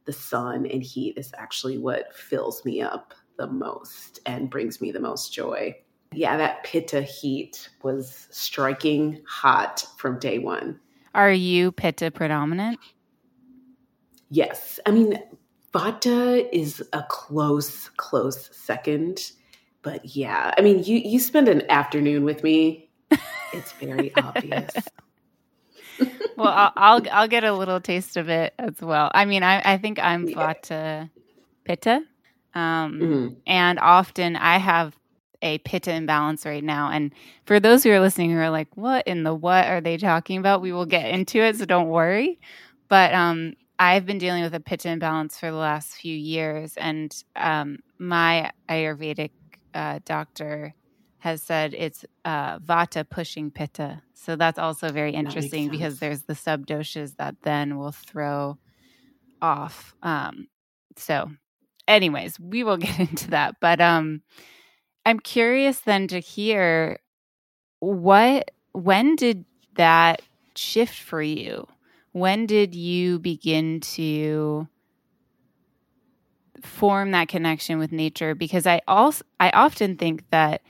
the 0.06 0.14
sun 0.14 0.66
and 0.66 0.84
heat 0.84 1.18
is 1.18 1.32
actually 1.38 1.78
what 1.78 2.14
fills 2.14 2.66
me 2.66 2.82
up 2.82 3.14
the 3.38 3.48
most 3.48 4.20
and 4.26 4.50
brings 4.50 4.82
me 4.82 4.92
the 4.92 5.00
most 5.00 5.34
joy. 5.34 5.76
Yeah, 6.12 6.38
that 6.38 6.64
pitta 6.64 7.02
heat 7.02 7.70
was 7.82 8.28
striking 8.30 9.22
hot 9.28 9.86
from 9.98 10.20
day 10.20 10.40
one. 10.40 10.80
Are 11.16 11.32
you 11.32 11.72
pitta 11.72 12.12
predominant? 12.12 12.80
Yes. 14.30 14.80
I 14.86 14.92
mean, 14.92 15.20
vata 15.74 16.48
is 16.52 16.84
a 16.92 17.04
close, 17.10 17.90
close 17.98 18.50
second. 18.56 19.32
But 19.84 20.16
yeah, 20.16 20.54
I 20.58 20.62
mean, 20.62 20.84
you 20.84 20.98
you 20.98 21.20
spend 21.20 21.48
an 21.48 21.70
afternoon 21.70 22.24
with 22.24 22.44
me. 22.44 22.90
It's 23.52 23.74
very 23.74 24.16
obvious. 24.18 24.72
Well, 26.38 26.48
I'll, 26.48 26.72
I'll, 26.76 27.02
I'll 27.12 27.28
get 27.28 27.44
a 27.44 27.54
little 27.54 27.80
taste 27.80 28.18
of 28.18 28.30
it 28.30 28.54
as 28.60 28.82
well. 28.82 29.12
I 29.14 29.26
mean, 29.26 29.44
I 29.44 29.62
I 29.74 29.78
think 29.78 30.00
I'm 30.00 30.28
vata 30.28 31.10
pitta, 31.66 32.02
um, 32.54 33.00
mm-hmm. 33.00 33.28
and 33.48 33.80
often 33.80 34.36
I 34.36 34.58
have 34.58 34.98
a 35.42 35.58
pitta 35.60 35.94
imbalance 35.94 36.46
right 36.46 36.64
now. 36.64 36.90
And 36.90 37.14
for 37.46 37.60
those 37.60 37.84
who 37.84 37.92
are 37.92 38.00
listening 38.00 38.32
who 38.32 38.38
are 38.38 38.50
like, 38.50 38.76
"What 38.76 39.08
in 39.08 39.24
the 39.24 39.34
what 39.34 39.66
are 39.68 39.82
they 39.82 39.98
talking 39.98 40.38
about?" 40.40 40.62
We 40.62 40.72
will 40.72 40.86
get 40.86 41.10
into 41.10 41.40
it, 41.40 41.58
so 41.58 41.66
don't 41.66 41.90
worry. 41.90 42.40
But 42.88 43.14
um, 43.14 43.54
I've 43.80 44.06
been 44.06 44.18
dealing 44.18 44.44
with 44.44 44.54
a 44.54 44.60
pitta 44.60 44.90
imbalance 44.90 45.40
for 45.40 45.52
the 45.52 45.58
last 45.58 45.94
few 45.94 46.16
years, 46.16 46.76
and 46.78 47.14
um, 47.36 47.80
my 48.00 48.52
Ayurvedic 48.70 49.32
uh, 49.74 50.00
doctor 50.06 50.74
has 51.20 51.42
said 51.42 51.74
it's 51.74 52.06
uh, 52.26 52.60
vata 52.60 53.10
pushing 53.10 53.50
pitta. 53.50 54.02
So 54.24 54.36
that's 54.36 54.58
also 54.60 54.90
very 54.90 55.14
interesting 55.14 55.70
because 55.70 56.00
there's 56.00 56.24
the 56.24 56.36
sub 56.36 56.66
doshas 56.66 57.18
that 57.18 57.36
then 57.44 57.78
will 57.78 57.92
throw 57.92 58.58
off. 59.42 59.94
Um, 60.02 60.48
so, 60.96 61.30
anyways, 61.88 62.40
we 62.40 62.64
will 62.64 62.78
get 62.88 63.00
into 63.00 63.32
that. 63.32 63.56
But 63.60 63.82
um, 63.82 64.22
I'm 65.06 65.20
curious 65.20 65.80
then 65.80 66.08
to 66.08 66.20
hear 66.20 67.00
what 67.80 68.52
when 68.72 69.16
did 69.16 69.46
that 69.76 70.22
shift 70.56 70.96
for 70.96 71.22
you? 71.22 71.68
When 72.14 72.46
did 72.46 72.76
you 72.76 73.20
begin 73.20 73.82
to 73.82 74.68
form 76.62 77.12
that 77.12 77.28
connection 77.28 77.78
with 77.78 77.92
nature 77.92 78.36
because 78.36 78.66
I 78.66 78.82
also 78.88 79.26
I 79.40 79.50
often 79.50 79.98
think 79.98 80.24
that 80.32 80.62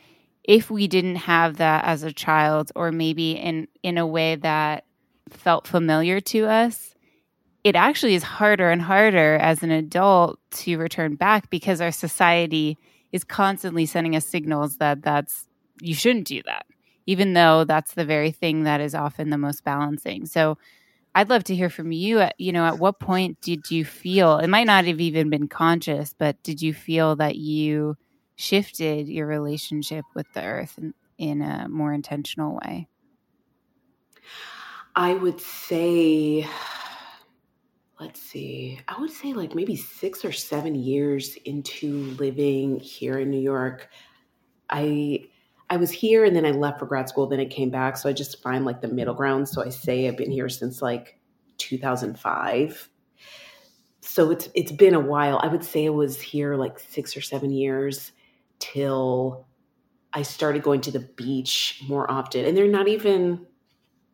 if 0.43 0.69
we 0.69 0.87
didn't 0.87 1.15
have 1.17 1.57
that 1.57 1.85
as 1.85 2.03
a 2.03 2.11
child 2.13 2.71
or 2.75 2.91
maybe 2.91 3.31
in 3.31 3.67
in 3.81 3.97
a 3.97 4.07
way 4.07 4.35
that 4.35 4.85
felt 5.29 5.67
familiar 5.67 6.19
to 6.19 6.45
us 6.45 6.95
it 7.63 7.75
actually 7.75 8.15
is 8.15 8.23
harder 8.23 8.69
and 8.69 8.81
harder 8.81 9.35
as 9.35 9.63
an 9.63 9.71
adult 9.71 10.39
to 10.51 10.77
return 10.77 11.15
back 11.15 11.49
because 11.49 11.79
our 11.81 11.91
society 11.91 12.77
is 13.11 13.23
constantly 13.23 13.85
sending 13.85 14.15
us 14.15 14.25
signals 14.25 14.77
that 14.77 15.01
that's 15.01 15.47
you 15.81 15.95
shouldn't 15.95 16.27
do 16.27 16.41
that 16.43 16.65
even 17.05 17.33
though 17.33 17.63
that's 17.63 17.93
the 17.93 18.05
very 18.05 18.31
thing 18.31 18.63
that 18.63 18.81
is 18.81 18.95
often 18.95 19.29
the 19.29 19.37
most 19.37 19.63
balancing 19.63 20.25
so 20.25 20.57
I'd 21.15 21.29
love 21.29 21.43
to 21.45 21.55
hear 21.55 21.69
from 21.69 21.91
you. 21.91 22.19
Uh, 22.19 22.31
you 22.37 22.51
know, 22.51 22.65
at 22.65 22.79
what 22.79 22.99
point 22.99 23.39
did 23.41 23.69
you 23.69 23.85
feel 23.85 24.37
it 24.39 24.47
might 24.47 24.65
not 24.67 24.85
have 24.85 24.99
even 24.99 25.29
been 25.29 25.47
conscious, 25.47 26.15
but 26.17 26.41
did 26.43 26.61
you 26.61 26.73
feel 26.73 27.15
that 27.17 27.35
you 27.35 27.97
shifted 28.35 29.07
your 29.07 29.27
relationship 29.27 30.05
with 30.15 30.31
the 30.33 30.43
earth 30.43 30.77
in, 30.77 30.93
in 31.17 31.41
a 31.41 31.67
more 31.69 31.93
intentional 31.93 32.59
way? 32.63 32.87
I 34.95 35.13
would 35.13 35.41
say, 35.41 36.47
let's 37.99 38.21
see, 38.21 38.79
I 38.87 38.99
would 38.99 39.11
say 39.11 39.33
like 39.33 39.55
maybe 39.55 39.75
six 39.75 40.23
or 40.23 40.31
seven 40.31 40.75
years 40.75 41.35
into 41.45 42.11
living 42.19 42.79
here 42.79 43.19
in 43.19 43.29
New 43.29 43.39
York. 43.39 43.89
I 44.69 45.25
I 45.69 45.77
was 45.77 45.89
here 45.89 46.23
and 46.25 46.35
then 46.35 46.45
I 46.45 46.51
left 46.51 46.79
for 46.79 46.85
grad 46.85 47.09
school, 47.09 47.25
then 47.25 47.39
I 47.39 47.45
came 47.45 47.71
back. 47.71 47.97
So 47.97 48.07
I 48.07 48.13
just 48.13 48.43
find 48.43 48.65
like 48.65 48.81
the 48.81 48.87
middle 48.87 49.15
ground. 49.15 49.49
So 49.49 49.63
I 49.63 49.69
say 49.69 50.07
I've 50.07 50.17
been 50.17 50.29
here 50.29 50.49
since 50.49 50.81
like 50.81 51.17
2005. 51.57 52.89
So 54.01 54.29
it's 54.29 54.49
it's 54.53 54.71
been 54.71 54.93
a 54.93 54.99
while. 54.99 55.39
I 55.41 55.47
would 55.47 55.63
say 55.63 55.87
I 55.87 55.89
was 55.89 56.21
here 56.21 56.55
like 56.55 56.77
6 56.77 57.17
or 57.17 57.21
7 57.21 57.49
years 57.49 58.11
till 58.63 59.45
I 60.13 60.21
started 60.21 60.63
going 60.63 60.79
to 60.81 60.91
the 60.91 60.99
beach 60.99 61.83
more 61.89 62.09
often. 62.09 62.45
And 62.45 62.55
they're 62.55 62.67
not 62.67 62.87
even 62.87 63.45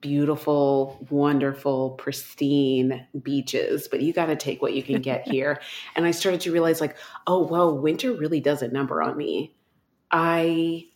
beautiful, 0.01 1.06
wonderful, 1.12 1.91
pristine 1.91 3.06
beaches, 3.22 3.88
but 3.88 4.01
you 4.01 4.12
got 4.12 4.25
to 4.25 4.36
take 4.36 4.62
what 4.62 4.74
you 4.74 4.82
can 4.82 5.01
get 5.01 5.27
here. 5.27 5.62
and 5.96 6.06
I 6.06 6.12
started 6.12 6.41
to 6.41 6.51
realize 6.51 6.82
like, 6.82 6.98
oh, 7.27 7.46
well, 7.46 7.77
winter 7.77 8.13
really 8.13 8.39
does 8.39 8.63
a 8.63 8.68
number 8.70 9.03
on 9.03 9.15
me. 9.15 9.56
I 10.10 10.88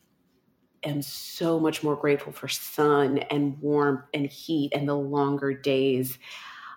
am 0.83 1.03
so 1.03 1.59
much 1.59 1.83
more 1.83 1.95
grateful 1.95 2.33
for 2.33 2.47
sun 2.47 3.19
and 3.19 3.59
warmth 3.59 4.05
and 4.15 4.25
heat 4.25 4.73
and 4.73 4.89
the 4.89 4.95
longer 4.95 5.53
days. 5.53 6.17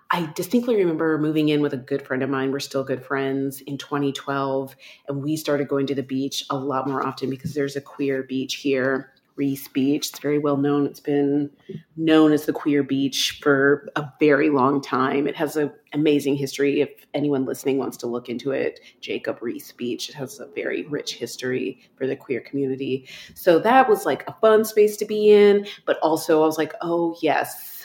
I 0.09 0.31
distinctly 0.35 0.75
remember 0.75 1.17
moving 1.17 1.49
in 1.49 1.61
with 1.61 1.73
a 1.73 1.77
good 1.77 2.05
friend 2.05 2.23
of 2.23 2.29
mine. 2.29 2.51
We're 2.51 2.59
still 2.59 2.83
good 2.83 3.03
friends 3.03 3.61
in 3.61 3.77
2012. 3.77 4.75
And 5.07 5.21
we 5.21 5.35
started 5.35 5.67
going 5.67 5.87
to 5.87 5.95
the 5.95 6.03
beach 6.03 6.45
a 6.49 6.57
lot 6.57 6.87
more 6.87 7.05
often 7.05 7.29
because 7.29 7.53
there's 7.53 7.75
a 7.75 7.81
queer 7.81 8.23
beach 8.23 8.55
here. 8.55 9.11
Riis 9.37 9.71
Beach. 9.71 10.09
It's 10.09 10.19
very 10.19 10.39
well 10.39 10.57
known. 10.57 10.85
It's 10.85 10.99
been 10.99 11.51
known 11.95 12.33
as 12.33 12.45
the 12.45 12.53
queer 12.53 12.83
beach 12.83 13.39
for 13.41 13.87
a 13.95 14.11
very 14.19 14.49
long 14.49 14.81
time. 14.81 15.27
It 15.27 15.35
has 15.35 15.55
an 15.55 15.71
amazing 15.93 16.35
history. 16.35 16.81
If 16.81 16.89
anyone 17.13 17.45
listening 17.45 17.77
wants 17.77 17.97
to 17.97 18.07
look 18.07 18.29
into 18.29 18.51
it, 18.51 18.79
Jacob 18.99 19.39
Riis 19.39 19.75
Beach. 19.75 20.09
It 20.09 20.15
has 20.15 20.39
a 20.39 20.47
very 20.47 20.87
rich 20.87 21.13
history 21.15 21.79
for 21.97 22.07
the 22.07 22.15
queer 22.15 22.41
community. 22.41 23.07
So 23.35 23.59
that 23.59 23.87
was 23.87 24.05
like 24.05 24.27
a 24.27 24.35
fun 24.41 24.65
space 24.65 24.97
to 24.97 25.05
be 25.05 25.29
in. 25.29 25.67
But 25.85 25.99
also, 25.99 26.41
I 26.41 26.45
was 26.45 26.57
like, 26.57 26.73
oh, 26.81 27.15
yes, 27.21 27.76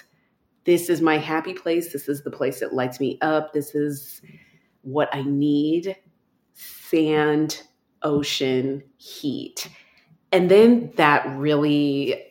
this 0.65 0.89
is 0.89 1.01
my 1.01 1.19
happy 1.19 1.55
place. 1.55 1.93
This 1.93 2.09
is 2.09 2.23
the 2.23 2.31
place 2.31 2.61
that 2.61 2.75
lights 2.75 3.01
me 3.01 3.19
up. 3.21 3.53
This 3.53 3.75
is 3.75 4.23
what 4.83 5.09
I 5.13 5.23
need 5.23 5.97
sand, 6.55 7.63
ocean, 8.03 8.83
heat 8.97 9.69
and 10.33 10.51
then 10.51 10.91
that 10.97 11.27
really 11.37 12.25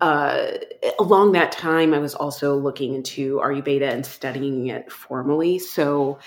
uh, 0.00 0.52
along 1.00 1.32
that 1.32 1.50
time, 1.50 1.92
I 1.92 1.98
was 1.98 2.14
also 2.14 2.56
looking 2.56 2.94
into 2.94 3.38
Ayurveda 3.38 3.92
and 3.92 4.06
studying 4.06 4.68
it 4.68 4.92
formally. 4.92 5.58
So 5.58 6.20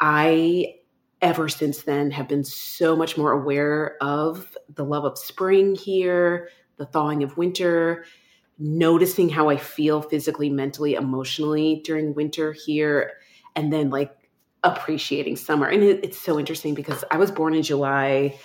I, 0.00 0.76
ever 1.20 1.46
since 1.50 1.82
then, 1.82 2.10
have 2.10 2.26
been 2.26 2.42
so 2.42 2.96
much 2.96 3.18
more 3.18 3.32
aware 3.32 3.98
of 4.00 4.56
the 4.74 4.86
love 4.86 5.04
of 5.04 5.18
spring 5.18 5.74
here, 5.74 6.48
the 6.78 6.86
thawing 6.86 7.22
of 7.22 7.36
winter, 7.36 8.06
noticing 8.62 9.28
how 9.28 9.48
I 9.48 9.56
feel 9.56 10.00
physically, 10.02 10.48
mentally, 10.48 10.94
emotionally 10.94 11.82
during 11.84 12.14
winter 12.14 12.52
here, 12.52 13.12
and 13.56 13.72
then 13.72 13.90
like 13.90 14.16
appreciating 14.62 15.36
summer. 15.36 15.66
And 15.66 15.82
it, 15.82 16.04
it's 16.04 16.18
so 16.18 16.38
interesting 16.38 16.74
because 16.74 17.04
I 17.10 17.16
was 17.16 17.32
born 17.32 17.54
in 17.54 17.62
July. 17.62 18.38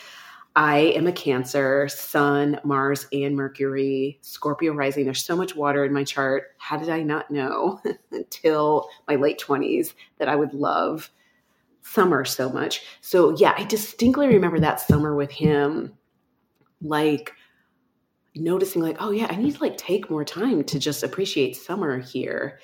I 0.55 0.77
am 0.95 1.05
a 1.05 1.11
Cancer, 1.11 1.87
Sun, 1.87 2.59
Mars, 2.63 3.05
and 3.13 3.35
Mercury, 3.35 4.17
Scorpio 4.21 4.73
rising. 4.73 5.05
There's 5.05 5.23
so 5.23 5.35
much 5.35 5.55
water 5.55 5.85
in 5.85 5.93
my 5.93 6.03
chart. 6.03 6.45
How 6.57 6.77
did 6.77 6.89
I 6.89 7.03
not 7.03 7.29
know 7.29 7.79
until 8.11 8.89
my 9.07 9.15
late 9.15 9.39
20s 9.39 9.93
that 10.17 10.27
I 10.27 10.35
would 10.35 10.55
love 10.55 11.11
summer 11.83 12.25
so 12.25 12.49
much? 12.49 12.81
So, 13.01 13.37
yeah, 13.37 13.53
I 13.55 13.65
distinctly 13.65 14.27
remember 14.29 14.59
that 14.61 14.79
summer 14.79 15.15
with 15.15 15.29
him, 15.29 15.93
like 16.81 17.33
noticing, 18.39 18.81
like, 18.81 18.97
oh, 18.99 19.11
yeah, 19.11 19.27
I 19.29 19.35
need 19.35 19.55
to 19.55 19.61
like 19.61 19.77
take 19.77 20.09
more 20.09 20.25
time 20.25 20.63
to 20.65 20.79
just 20.79 21.03
appreciate 21.03 21.55
summer 21.55 21.99
here. 21.99 22.59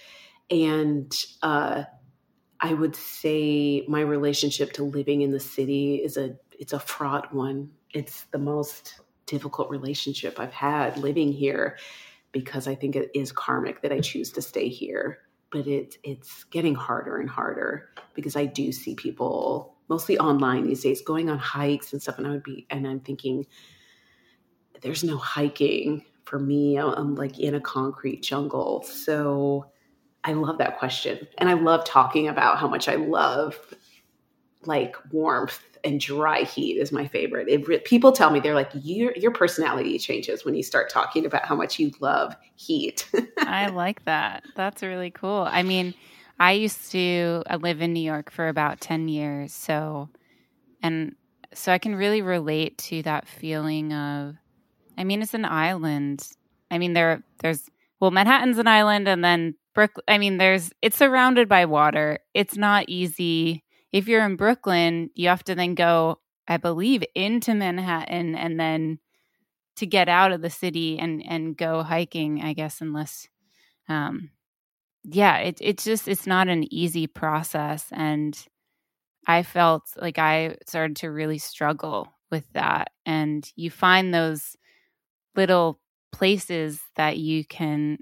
And, 0.49 1.13
uh, 1.41 1.83
I 2.59 2.73
would 2.73 2.95
say 2.95 3.83
my 3.89 3.99
relationship 3.99 4.71
to 4.73 4.85
living 4.85 5.21
in 5.21 5.31
the 5.31 5.39
city 5.39 5.95
is 5.95 6.15
a 6.15 6.37
it's 6.57 6.71
a 6.71 6.79
fraught 6.79 7.33
one 7.33 7.71
it's 7.93 8.23
the 8.31 8.37
most 8.37 8.99
difficult 9.25 9.69
relationship 9.69 10.39
I've 10.39 10.53
had 10.53 10.97
living 10.97 11.31
here 11.31 11.77
because 12.31 12.67
I 12.67 12.75
think 12.75 12.95
it 12.95 13.11
is 13.13 13.31
karmic 13.31 13.81
that 13.81 13.91
I 13.91 13.99
choose 13.99 14.31
to 14.31 14.41
stay 14.41 14.67
here. 14.67 15.19
But 15.51 15.67
it's 15.67 15.97
it's 16.03 16.43
getting 16.45 16.73
harder 16.73 17.17
and 17.17 17.29
harder 17.29 17.89
because 18.15 18.35
I 18.35 18.45
do 18.45 18.71
see 18.71 18.95
people 18.95 19.75
mostly 19.87 20.17
online 20.17 20.65
these 20.65 20.81
days 20.81 21.01
going 21.01 21.29
on 21.29 21.37
hikes 21.37 21.93
and 21.93 22.01
stuff. 22.01 22.17
And 22.17 22.25
I 22.25 22.31
would 22.31 22.43
be, 22.43 22.65
and 22.71 22.87
I'm 22.87 23.01
thinking, 23.01 23.45
there's 24.83 25.03
no 25.03 25.17
hiking 25.17 26.03
for 26.25 26.39
me. 26.39 26.77
I'm 26.77 27.15
like 27.15 27.39
in 27.39 27.55
a 27.55 27.61
concrete 27.61 28.21
jungle. 28.21 28.83
So 28.83 29.65
I 30.23 30.33
love 30.33 30.57
that 30.59 30.77
question. 30.77 31.27
And 31.37 31.49
I 31.49 31.53
love 31.53 31.85
talking 31.85 32.27
about 32.27 32.59
how 32.59 32.67
much 32.67 32.87
I 32.87 32.95
love 32.95 33.57
like 34.65 34.95
warmth 35.11 35.61
and 35.83 35.99
dry 35.99 36.43
heat 36.43 36.77
is 36.77 36.91
my 36.91 37.07
favorite. 37.07 37.49
It, 37.49 37.85
people 37.85 38.11
tell 38.11 38.29
me 38.29 38.39
they're 38.39 38.53
like 38.53 38.71
your 38.73 39.13
your 39.17 39.31
personality 39.31 39.97
changes 39.99 40.45
when 40.45 40.55
you 40.55 40.63
start 40.63 40.89
talking 40.89 41.25
about 41.25 41.45
how 41.45 41.55
much 41.55 41.79
you 41.79 41.91
love 41.99 42.35
heat. 42.55 43.09
I 43.39 43.67
like 43.67 44.05
that. 44.05 44.43
That's 44.55 44.81
really 44.81 45.11
cool. 45.11 45.47
I 45.49 45.63
mean, 45.63 45.93
I 46.39 46.53
used 46.53 46.91
to 46.91 47.43
live 47.59 47.81
in 47.81 47.93
New 47.93 47.99
York 47.99 48.31
for 48.31 48.47
about 48.47 48.79
10 48.79 49.09
years, 49.09 49.53
so 49.53 50.09
and 50.81 51.15
so 51.53 51.71
I 51.71 51.77
can 51.77 51.95
really 51.95 52.21
relate 52.21 52.77
to 52.79 53.03
that 53.03 53.27
feeling 53.27 53.93
of 53.93 54.37
I 54.97 55.03
mean 55.03 55.21
it's 55.21 55.33
an 55.33 55.45
island. 55.45 56.27
I 56.71 56.77
mean 56.77 56.93
there 56.93 57.23
there's 57.39 57.69
well 57.99 58.11
Manhattan's 58.11 58.57
an 58.57 58.67
island 58.67 59.07
and 59.07 59.23
then 59.23 59.55
Brooklyn 59.73 60.03
I 60.07 60.17
mean 60.17 60.37
there's 60.37 60.71
it's 60.81 60.97
surrounded 60.97 61.49
by 61.49 61.65
water. 61.65 62.19
It's 62.33 62.57
not 62.57 62.85
easy. 62.89 63.63
If 63.91 64.07
you're 64.07 64.25
in 64.25 64.35
Brooklyn, 64.35 65.09
you 65.15 65.29
have 65.29 65.43
to 65.45 65.55
then 65.55 65.75
go 65.75 66.19
I 66.47 66.57
believe 66.57 67.03
into 67.15 67.53
Manhattan 67.53 68.35
and 68.35 68.59
then 68.59 68.99
to 69.77 69.85
get 69.87 70.09
out 70.09 70.31
of 70.31 70.41
the 70.41 70.49
city 70.49 70.99
and 70.99 71.23
and 71.27 71.57
go 71.57 71.83
hiking, 71.83 72.41
I 72.43 72.53
guess 72.53 72.81
unless 72.81 73.27
um 73.89 74.31
yeah, 75.05 75.37
it 75.39 75.57
it's 75.61 75.83
just 75.83 76.07
it's 76.07 76.27
not 76.27 76.47
an 76.49 76.71
easy 76.73 77.07
process 77.07 77.87
and 77.91 78.37
I 79.27 79.43
felt 79.43 79.83
like 79.99 80.19
I 80.19 80.55
started 80.67 80.97
to 80.97 81.11
really 81.11 81.37
struggle 81.37 82.07
with 82.31 82.45
that. 82.53 82.91
And 83.05 83.49
you 83.55 83.69
find 83.71 84.13
those 84.13 84.55
little 85.35 85.79
places 86.11 86.81
that 86.95 87.17
you 87.17 87.43
can 87.45 87.97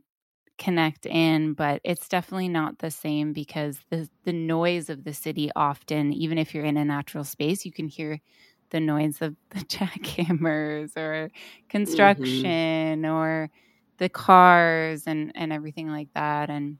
connect 0.58 1.08
in, 1.08 1.54
but 1.54 1.82
it's 1.84 2.08
definitely 2.08 2.48
not 2.48 2.78
the 2.80 2.92
same 2.92 3.34
because 3.34 3.80
the 3.90 4.08
the 4.26 4.34
noise 4.34 4.90
of 4.90 5.04
the 5.04 5.14
city 5.14 5.50
often, 5.56 6.14
even 6.14 6.38
if 6.38 6.54
you're 6.54 6.66
in 6.66 6.78
a 6.78 6.86
natural 6.86 7.24
space, 7.24 7.66
you 7.66 7.72
can 7.72 7.88
hear 7.88 8.22
the 8.70 8.80
noise 8.80 9.22
of 9.22 9.36
the 9.50 9.60
jackhammers 9.66 10.96
or 10.96 11.30
mm-hmm. 11.30 11.68
construction 11.70 13.02
mm-hmm. 13.02 13.12
or 13.12 13.50
the 13.98 14.10
cars 14.10 15.08
and 15.08 15.32
and 15.36 15.52
everything 15.52 15.90
like 15.90 16.10
that. 16.14 16.50
And 16.50 16.78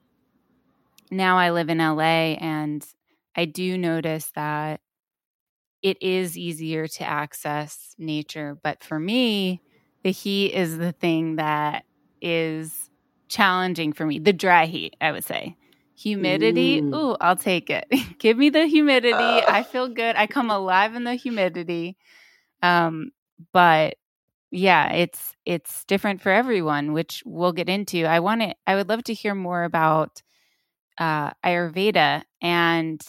now 1.10 1.38
I 1.38 1.52
live 1.52 1.70
in 1.70 1.80
LA 1.80 2.38
and 2.40 2.86
I 3.36 3.46
do 3.46 3.78
notice 3.78 4.32
that 4.36 4.82
it 5.82 5.98
is 6.02 6.38
easier 6.38 6.88
to 6.88 7.04
access 7.04 7.96
nature. 7.98 8.58
But 8.62 8.84
for 8.84 9.00
me, 9.00 9.62
the 10.04 10.12
heat 10.12 10.54
is 10.54 10.78
the 10.78 10.92
thing 10.92 11.36
that 11.36 11.86
is 12.22 12.90
challenging 13.28 13.94
for 13.94 14.06
me. 14.06 14.20
The 14.20 14.34
dry 14.34 14.66
heat, 14.66 14.96
I 15.02 15.12
would 15.12 15.26
say. 15.26 15.56
Humidity, 15.96 16.82
mm. 16.82 16.96
ooh, 16.96 17.16
I'll 17.22 17.36
take 17.36 17.70
it. 17.70 17.86
Give 18.20 18.38
me 18.38 18.50
the 18.50 18.66
humidity. 18.66 19.14
Uh. 19.14 19.44
I 19.48 19.64
feel 19.64 19.88
good. 19.88 20.16
I 20.16 20.28
come 20.28 20.50
alive 20.50 20.96
in 20.96 21.04
the 21.04 21.16
humidity. 21.16 21.98
Um, 22.64 23.12
but 23.54 23.96
yeah, 24.52 24.92
it's 24.92 25.36
it's 25.46 25.86
different 25.86 26.22
for 26.22 26.32
everyone, 26.32 26.94
which 26.94 27.24
we'll 27.26 27.54
get 27.54 27.70
into. 27.70 28.06
I 28.06 28.20
want 28.20 28.42
to 28.42 28.56
I 28.68 28.76
would 28.76 28.90
love 28.90 29.04
to 29.06 29.14
hear 29.14 29.36
more 29.36 29.64
about 29.64 30.22
uh, 30.98 31.32
Ayurveda 31.44 32.24
and 32.42 33.02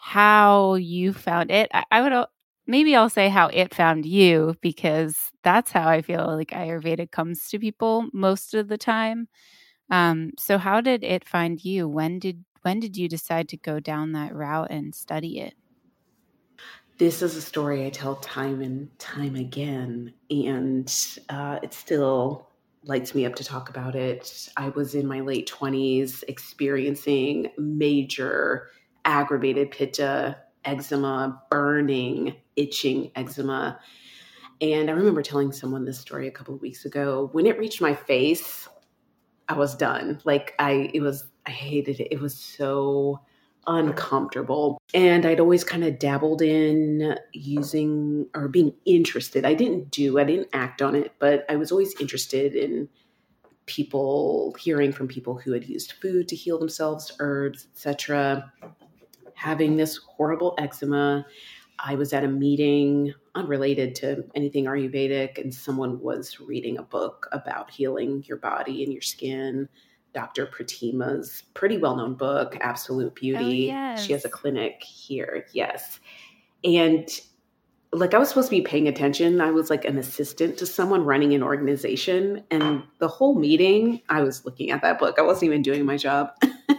how 0.00 0.74
you 0.74 1.12
found 1.12 1.50
it. 1.50 1.70
I, 1.72 1.84
I 1.90 2.02
would 2.02 2.12
maybe 2.68 2.94
I'll 2.94 3.10
say 3.10 3.28
how 3.30 3.48
it 3.48 3.74
found 3.74 4.06
you 4.06 4.54
because 4.60 5.32
that's 5.42 5.72
how 5.72 5.88
I 5.88 6.02
feel 6.02 6.26
like 6.36 6.50
Ayurveda 6.50 7.10
comes 7.10 7.48
to 7.48 7.58
people 7.58 8.06
most 8.12 8.54
of 8.54 8.68
the 8.68 8.78
time. 8.78 9.26
Um, 9.90 10.32
so 10.38 10.58
how 10.58 10.80
did 10.80 11.02
it 11.02 11.26
find 11.26 11.64
you? 11.64 11.88
When 11.88 12.18
did 12.18 12.44
when 12.62 12.80
did 12.80 12.96
you 12.96 13.08
decide 13.08 13.48
to 13.48 13.56
go 13.56 13.80
down 13.80 14.12
that 14.12 14.34
route 14.34 14.68
and 14.70 14.94
study 14.94 15.40
it? 15.40 15.54
This 16.98 17.22
is 17.22 17.36
a 17.36 17.40
story 17.40 17.86
I 17.86 17.90
tell 17.90 18.16
time 18.16 18.60
and 18.60 18.96
time 18.98 19.36
again, 19.36 20.12
and 20.30 20.92
uh, 21.28 21.60
it 21.62 21.72
still 21.72 22.48
lights 22.84 23.14
me 23.14 23.24
up 23.24 23.36
to 23.36 23.44
talk 23.44 23.70
about 23.70 23.94
it. 23.94 24.48
I 24.56 24.70
was 24.70 24.94
in 24.94 25.06
my 25.06 25.20
late 25.20 25.48
20s 25.48 26.24
experiencing 26.26 27.50
major 27.56 28.68
aggravated 29.04 29.70
pitta, 29.70 30.38
eczema, 30.64 31.40
burning, 31.50 32.34
itching 32.58 33.10
eczema. 33.14 33.80
And 34.60 34.90
I 34.90 34.92
remember 34.92 35.22
telling 35.22 35.52
someone 35.52 35.84
this 35.84 35.98
story 35.98 36.26
a 36.28 36.32
couple 36.32 36.54
of 36.54 36.60
weeks 36.60 36.84
ago. 36.84 37.30
When 37.32 37.46
it 37.46 37.58
reached 37.58 37.80
my 37.80 37.94
face, 37.94 38.68
I 39.48 39.54
was 39.54 39.74
done. 39.76 40.20
Like 40.24 40.54
I 40.58 40.90
it 40.92 41.00
was 41.00 41.24
I 41.46 41.50
hated 41.50 42.00
it. 42.00 42.08
It 42.10 42.20
was 42.20 42.34
so 42.34 43.22
uncomfortable. 43.68 44.80
And 44.94 45.24
I'd 45.26 45.40
always 45.40 45.62
kind 45.62 45.84
of 45.84 45.98
dabbled 45.98 46.42
in 46.42 47.16
using 47.32 48.26
or 48.34 48.48
being 48.48 48.74
interested. 48.84 49.44
I 49.44 49.54
didn't 49.54 49.90
do, 49.90 50.18
I 50.18 50.24
didn't 50.24 50.48
act 50.52 50.80
on 50.82 50.94
it, 50.94 51.12
but 51.18 51.44
I 51.48 51.56
was 51.56 51.70
always 51.70 51.94
interested 52.00 52.54
in 52.54 52.88
people 53.66 54.56
hearing 54.58 54.90
from 54.90 55.06
people 55.06 55.36
who 55.36 55.52
had 55.52 55.68
used 55.68 55.92
food 55.92 56.26
to 56.28 56.36
heal 56.36 56.58
themselves, 56.58 57.12
herbs, 57.20 57.68
etc. 57.74 58.50
Having 59.34 59.76
this 59.76 59.98
horrible 59.98 60.54
eczema. 60.58 61.26
I 61.78 61.94
was 61.94 62.12
at 62.12 62.24
a 62.24 62.28
meeting 62.28 63.14
unrelated 63.34 63.94
to 63.96 64.24
anything 64.34 64.64
Ayurvedic, 64.64 65.38
and 65.38 65.54
someone 65.54 66.00
was 66.00 66.40
reading 66.40 66.78
a 66.78 66.82
book 66.82 67.28
about 67.32 67.70
healing 67.70 68.24
your 68.26 68.38
body 68.38 68.82
and 68.82 68.92
your 68.92 69.02
skin 69.02 69.68
Dr. 70.14 70.46
Pratima's 70.46 71.44
pretty 71.54 71.78
well 71.78 71.96
known 71.96 72.14
book, 72.14 72.56
Absolute 72.60 73.12
oh, 73.12 73.14
Beauty. 73.14 73.70
Oh, 73.70 73.74
yes. 73.74 74.04
She 74.04 74.12
has 74.12 74.24
a 74.24 74.28
clinic 74.28 74.82
here. 74.82 75.46
Yes. 75.52 76.00
And 76.64 77.08
like 77.92 78.14
I 78.14 78.18
was 78.18 78.28
supposed 78.28 78.50
to 78.50 78.56
be 78.56 78.62
paying 78.62 78.88
attention. 78.88 79.40
I 79.40 79.50
was 79.50 79.70
like 79.70 79.84
an 79.84 79.96
assistant 79.96 80.58
to 80.58 80.66
someone 80.66 81.04
running 81.04 81.34
an 81.34 81.42
organization. 81.42 82.44
And 82.50 82.82
the 82.98 83.08
whole 83.08 83.34
meeting, 83.34 84.02
I 84.08 84.22
was 84.22 84.44
looking 84.44 84.70
at 84.70 84.82
that 84.82 84.98
book. 84.98 85.16
I 85.18 85.22
wasn't 85.22 85.44
even 85.44 85.62
doing 85.62 85.84
my 85.84 85.96
job. 85.96 86.32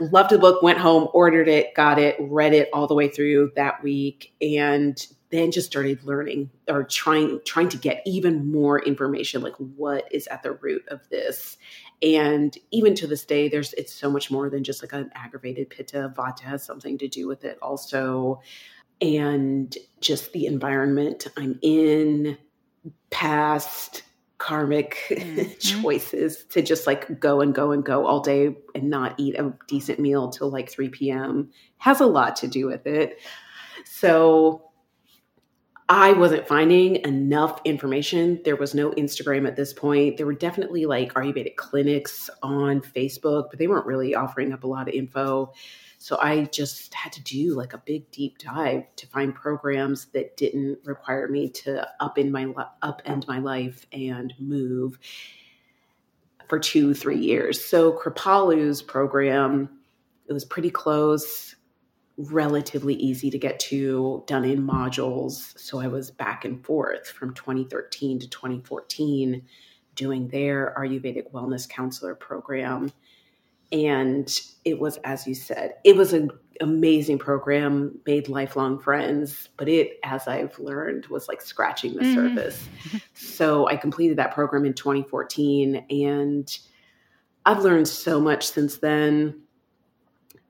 Loved 0.00 0.30
the 0.30 0.38
book, 0.38 0.62
went 0.62 0.78
home, 0.78 1.08
ordered 1.12 1.48
it, 1.48 1.74
got 1.74 1.98
it, 1.98 2.16
read 2.20 2.54
it 2.54 2.68
all 2.72 2.86
the 2.86 2.94
way 2.94 3.08
through 3.08 3.52
that 3.56 3.82
week. 3.82 4.32
And 4.40 5.04
then 5.30 5.50
just 5.50 5.66
started 5.66 6.02
learning 6.04 6.50
or 6.68 6.84
trying 6.84 7.40
trying 7.44 7.68
to 7.68 7.76
get 7.76 8.02
even 8.06 8.50
more 8.50 8.82
information 8.84 9.42
like 9.42 9.54
what 9.56 10.10
is 10.12 10.26
at 10.28 10.42
the 10.42 10.52
root 10.52 10.84
of 10.88 11.06
this 11.10 11.58
and 12.02 12.56
even 12.70 12.94
to 12.94 13.06
this 13.06 13.24
day 13.24 13.48
there's 13.48 13.74
it's 13.74 13.92
so 13.92 14.10
much 14.10 14.30
more 14.30 14.48
than 14.48 14.64
just 14.64 14.82
like 14.82 14.92
an 14.92 15.10
aggravated 15.14 15.68
pitta 15.68 16.12
vata 16.16 16.40
has 16.40 16.64
something 16.64 16.96
to 16.96 17.08
do 17.08 17.26
with 17.26 17.44
it 17.44 17.58
also 17.60 18.40
and 19.00 19.76
just 20.00 20.32
the 20.32 20.46
environment 20.46 21.26
i'm 21.36 21.58
in 21.62 22.36
past 23.10 24.02
karmic 24.38 24.96
mm-hmm. 25.10 25.52
choices 25.58 26.44
to 26.44 26.62
just 26.62 26.86
like 26.86 27.20
go 27.20 27.40
and 27.40 27.54
go 27.54 27.72
and 27.72 27.84
go 27.84 28.06
all 28.06 28.20
day 28.20 28.56
and 28.74 28.88
not 28.88 29.14
eat 29.18 29.34
a 29.38 29.52
decent 29.66 29.98
meal 29.98 30.30
till 30.30 30.50
like 30.50 30.70
3 30.70 30.88
p.m. 30.88 31.50
has 31.78 32.00
a 32.00 32.06
lot 32.06 32.36
to 32.36 32.48
do 32.48 32.66
with 32.66 32.86
it. 32.86 33.18
So 33.84 34.68
I 35.90 36.12
wasn't 36.12 36.46
finding 36.46 36.96
enough 36.96 37.60
information. 37.64 38.40
There 38.44 38.56
was 38.56 38.74
no 38.74 38.90
Instagram 38.92 39.48
at 39.48 39.56
this 39.56 39.72
point. 39.72 40.18
There 40.18 40.26
were 40.26 40.34
definitely 40.34 40.84
like 40.84 41.14
Ayurvedic 41.14 41.56
clinics 41.56 42.28
on 42.42 42.82
Facebook, 42.82 43.46
but 43.50 43.58
they 43.58 43.68
weren't 43.68 43.86
really 43.86 44.14
offering 44.14 44.52
up 44.52 44.64
a 44.64 44.66
lot 44.66 44.86
of 44.86 44.94
info. 44.94 45.52
So 46.08 46.16
I 46.18 46.44
just 46.44 46.94
had 46.94 47.12
to 47.12 47.22
do 47.22 47.54
like 47.54 47.74
a 47.74 47.82
big 47.84 48.10
deep 48.10 48.38
dive 48.38 48.84
to 48.96 49.06
find 49.08 49.34
programs 49.34 50.06
that 50.14 50.38
didn't 50.38 50.78
require 50.86 51.28
me 51.28 51.50
to 51.50 51.86
up 52.00 52.16
in 52.16 52.32
my 52.32 52.46
upend 52.82 53.28
my 53.28 53.40
life 53.40 53.84
and 53.92 54.32
move 54.38 54.98
for 56.48 56.58
two, 56.58 56.94
three 56.94 57.18
years. 57.18 57.62
So 57.62 57.92
Kripalu's 57.92 58.80
program, 58.80 59.68
it 60.26 60.32
was 60.32 60.46
pretty 60.46 60.70
close 60.70 61.54
relatively 62.16 62.94
easy 62.94 63.28
to 63.28 63.38
get 63.38 63.60
to, 63.60 64.24
done 64.26 64.46
in 64.46 64.66
modules. 64.66 65.58
So 65.58 65.78
I 65.78 65.88
was 65.88 66.10
back 66.10 66.46
and 66.46 66.64
forth 66.64 67.06
from 67.06 67.34
2013 67.34 68.20
to 68.20 68.28
2014 68.30 69.42
doing 69.94 70.28
their 70.28 70.74
Ayurvedic 70.78 71.32
Wellness 71.32 71.68
Counselor 71.68 72.14
program. 72.14 72.90
And 73.70 74.40
it 74.64 74.78
was, 74.78 74.96
as 74.98 75.26
you 75.26 75.34
said, 75.34 75.74
it 75.84 75.96
was 75.96 76.12
an 76.12 76.30
amazing 76.60 77.18
program, 77.18 77.98
made 78.06 78.28
lifelong 78.28 78.78
friends, 78.78 79.48
but 79.56 79.68
it, 79.68 79.98
as 80.04 80.26
I've 80.26 80.58
learned, 80.58 81.06
was 81.06 81.28
like 81.28 81.40
scratching 81.40 81.94
the 81.94 82.00
mm-hmm. 82.00 82.36
surface. 82.36 82.68
so 83.14 83.68
I 83.68 83.76
completed 83.76 84.16
that 84.18 84.34
program 84.34 84.64
in 84.64 84.74
2014 84.74 85.84
and 85.90 86.58
I've 87.44 87.62
learned 87.62 87.88
so 87.88 88.20
much 88.20 88.48
since 88.48 88.78
then. 88.78 89.42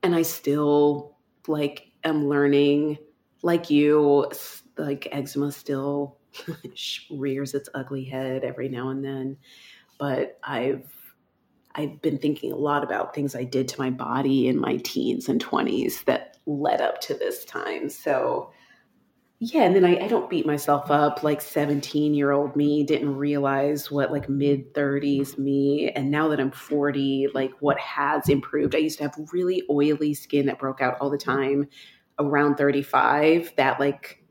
And 0.02 0.14
I 0.14 0.22
still 0.22 1.16
like 1.48 1.88
am 2.04 2.28
learning 2.28 2.98
like 3.42 3.70
you 3.70 4.30
like 4.76 5.08
eczema 5.12 5.50
still 5.52 6.18
rears 7.10 7.54
its 7.54 7.68
ugly 7.74 8.04
head 8.04 8.44
every 8.44 8.68
now 8.68 8.90
and 8.90 9.04
then 9.04 9.36
but 9.98 10.38
i've 10.44 10.92
i've 11.74 12.00
been 12.02 12.18
thinking 12.18 12.52
a 12.52 12.56
lot 12.56 12.82
about 12.82 13.14
things 13.14 13.34
i 13.34 13.44
did 13.44 13.68
to 13.68 13.80
my 13.80 13.90
body 13.90 14.48
in 14.48 14.58
my 14.58 14.76
teens 14.78 15.28
and 15.28 15.44
20s 15.44 16.04
that 16.04 16.36
led 16.46 16.80
up 16.80 17.00
to 17.02 17.14
this 17.14 17.44
time. 17.44 17.88
So 17.90 18.50
yeah 19.40 19.62
and 19.62 19.76
then 19.76 19.84
I, 19.84 20.06
I 20.06 20.08
don't 20.08 20.28
beat 20.28 20.46
myself 20.46 20.90
up 20.90 21.22
like 21.22 21.40
17 21.40 22.12
year 22.12 22.32
old 22.32 22.56
me 22.56 22.82
didn't 22.82 23.14
realize 23.14 23.88
what 23.88 24.10
like 24.10 24.28
mid 24.28 24.74
30s 24.74 25.38
me. 25.38 25.90
And 25.90 26.10
now 26.10 26.26
that 26.28 26.40
i'm 26.40 26.50
40 26.50 27.28
like 27.34 27.52
what 27.60 27.78
has 27.78 28.28
improved 28.28 28.74
i 28.74 28.78
used 28.78 28.98
to 28.98 29.04
have 29.04 29.14
really 29.32 29.62
oily 29.70 30.12
skin 30.14 30.46
that 30.46 30.58
broke 30.58 30.80
out 30.80 30.96
all 31.00 31.08
the 31.08 31.18
time 31.18 31.68
around 32.18 32.56
35, 32.56 33.52
that 33.56 33.78
like 33.78 34.22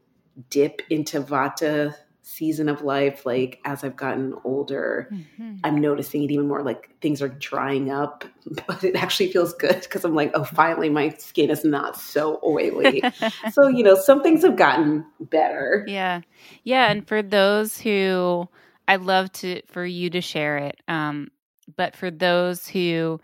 dip 0.49 0.81
into 0.89 1.21
vata 1.21 1.95
season 2.27 2.67
of 2.67 2.81
life, 2.81 3.25
like 3.25 3.59
as 3.63 3.83
I've 3.83 3.95
gotten 3.95 4.35
older, 4.43 5.07
mm-hmm. 5.11 5.55
I'm 5.63 5.79
noticing 5.79 6.23
it 6.23 6.31
even 6.31 6.47
more 6.47 6.61
like 6.61 6.89
things 6.99 7.21
are 7.21 7.29
drying 7.29 7.89
up, 7.89 8.25
but 8.67 8.83
it 8.83 8.95
actually 8.95 9.31
feels 9.31 9.53
good 9.53 9.81
because 9.81 10.03
I'm 10.03 10.13
like, 10.13 10.31
oh, 10.33 10.43
finally 10.43 10.89
my 10.89 11.09
skin 11.09 11.49
is 11.49 11.63
not 11.63 11.97
so 11.97 12.39
oily. 12.45 13.01
so, 13.51 13.67
you 13.67 13.81
know, 13.81 13.95
some 13.95 14.21
things 14.23 14.43
have 14.43 14.57
gotten 14.57 15.05
better. 15.19 15.85
Yeah. 15.87 16.21
Yeah. 16.63 16.91
And 16.91 17.07
for 17.07 17.21
those 17.21 17.77
who 17.77 18.49
I'd 18.87 19.01
love 19.01 19.31
to 19.33 19.61
for 19.67 19.85
you 19.85 20.09
to 20.09 20.21
share 20.21 20.57
it. 20.57 20.81
Um, 20.87 21.29
but 21.75 21.95
for 21.95 22.11
those 22.11 22.67
who 22.67 23.21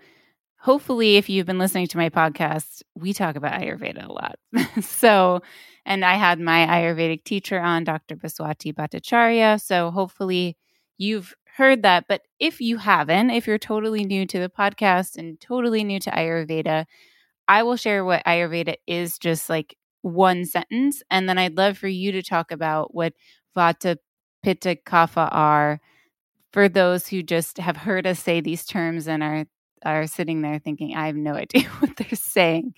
hopefully 0.58 1.18
if 1.18 1.30
you've 1.30 1.46
been 1.46 1.60
listening 1.60 1.88
to 1.88 1.98
my 1.98 2.10
podcast, 2.10 2.84
we 2.96 3.12
talk 3.12 3.36
about 3.36 3.60
Ayurveda 3.60 4.08
a 4.08 4.14
lot. 4.14 4.40
so 4.82 5.42
and 5.86 6.06
I 6.06 6.16
had 6.16 6.40
my 6.40 6.66
Ayurvedic 6.66 7.24
teacher 7.24 7.60
on, 7.60 7.84
Dr. 7.84 8.16
Bhaswati 8.16 8.74
Bhattacharya. 8.74 9.62
So 9.62 9.92
hopefully 9.92 10.58
you've 10.98 11.34
heard 11.58 11.84
that. 11.84 12.06
But 12.08 12.22
if 12.40 12.62
you 12.62 12.78
haven't, 12.78 13.30
if 13.30 13.48
you're 13.48 13.58
totally 13.58 14.06
new 14.06 14.26
to 14.26 14.40
the 14.40 14.50
podcast 14.50 15.18
and 15.18 15.40
totally 15.40 15.84
new 15.84 16.00
to 16.00 16.12
Ayurveda, 16.12 16.86
I 17.48 17.64
will 17.64 17.78
share 17.78 18.06
what 18.06 18.26
Ayurveda 18.26 18.76
is 18.88 19.18
just 19.18 19.50
like 19.50 19.78
one 20.02 20.46
sentence. 20.46 21.04
And 21.12 21.28
then 21.28 21.38
I'd 21.38 21.58
love 21.58 21.78
for 21.78 21.88
you 21.88 22.12
to 22.14 22.24
talk 22.24 22.52
about 22.52 22.94
what 22.94 23.14
Vata, 23.56 23.98
Pitta, 24.44 24.78
Kapha 24.86 25.30
are 25.32 25.80
for 26.52 26.70
those 26.70 27.08
who 27.08 27.24
just 27.24 27.58
have 27.58 27.78
heard 27.78 28.06
us 28.08 28.20
say 28.20 28.40
these 28.42 28.66
terms 28.66 29.08
and 29.08 29.24
are 29.24 29.46
are 29.86 30.08
sitting 30.08 30.42
there 30.42 30.60
thinking, 30.60 30.96
I 30.96 31.08
have 31.08 31.16
no 31.16 31.34
idea 31.36 31.68
what 31.80 31.96
they're 31.98 32.10
saying. 32.16 32.74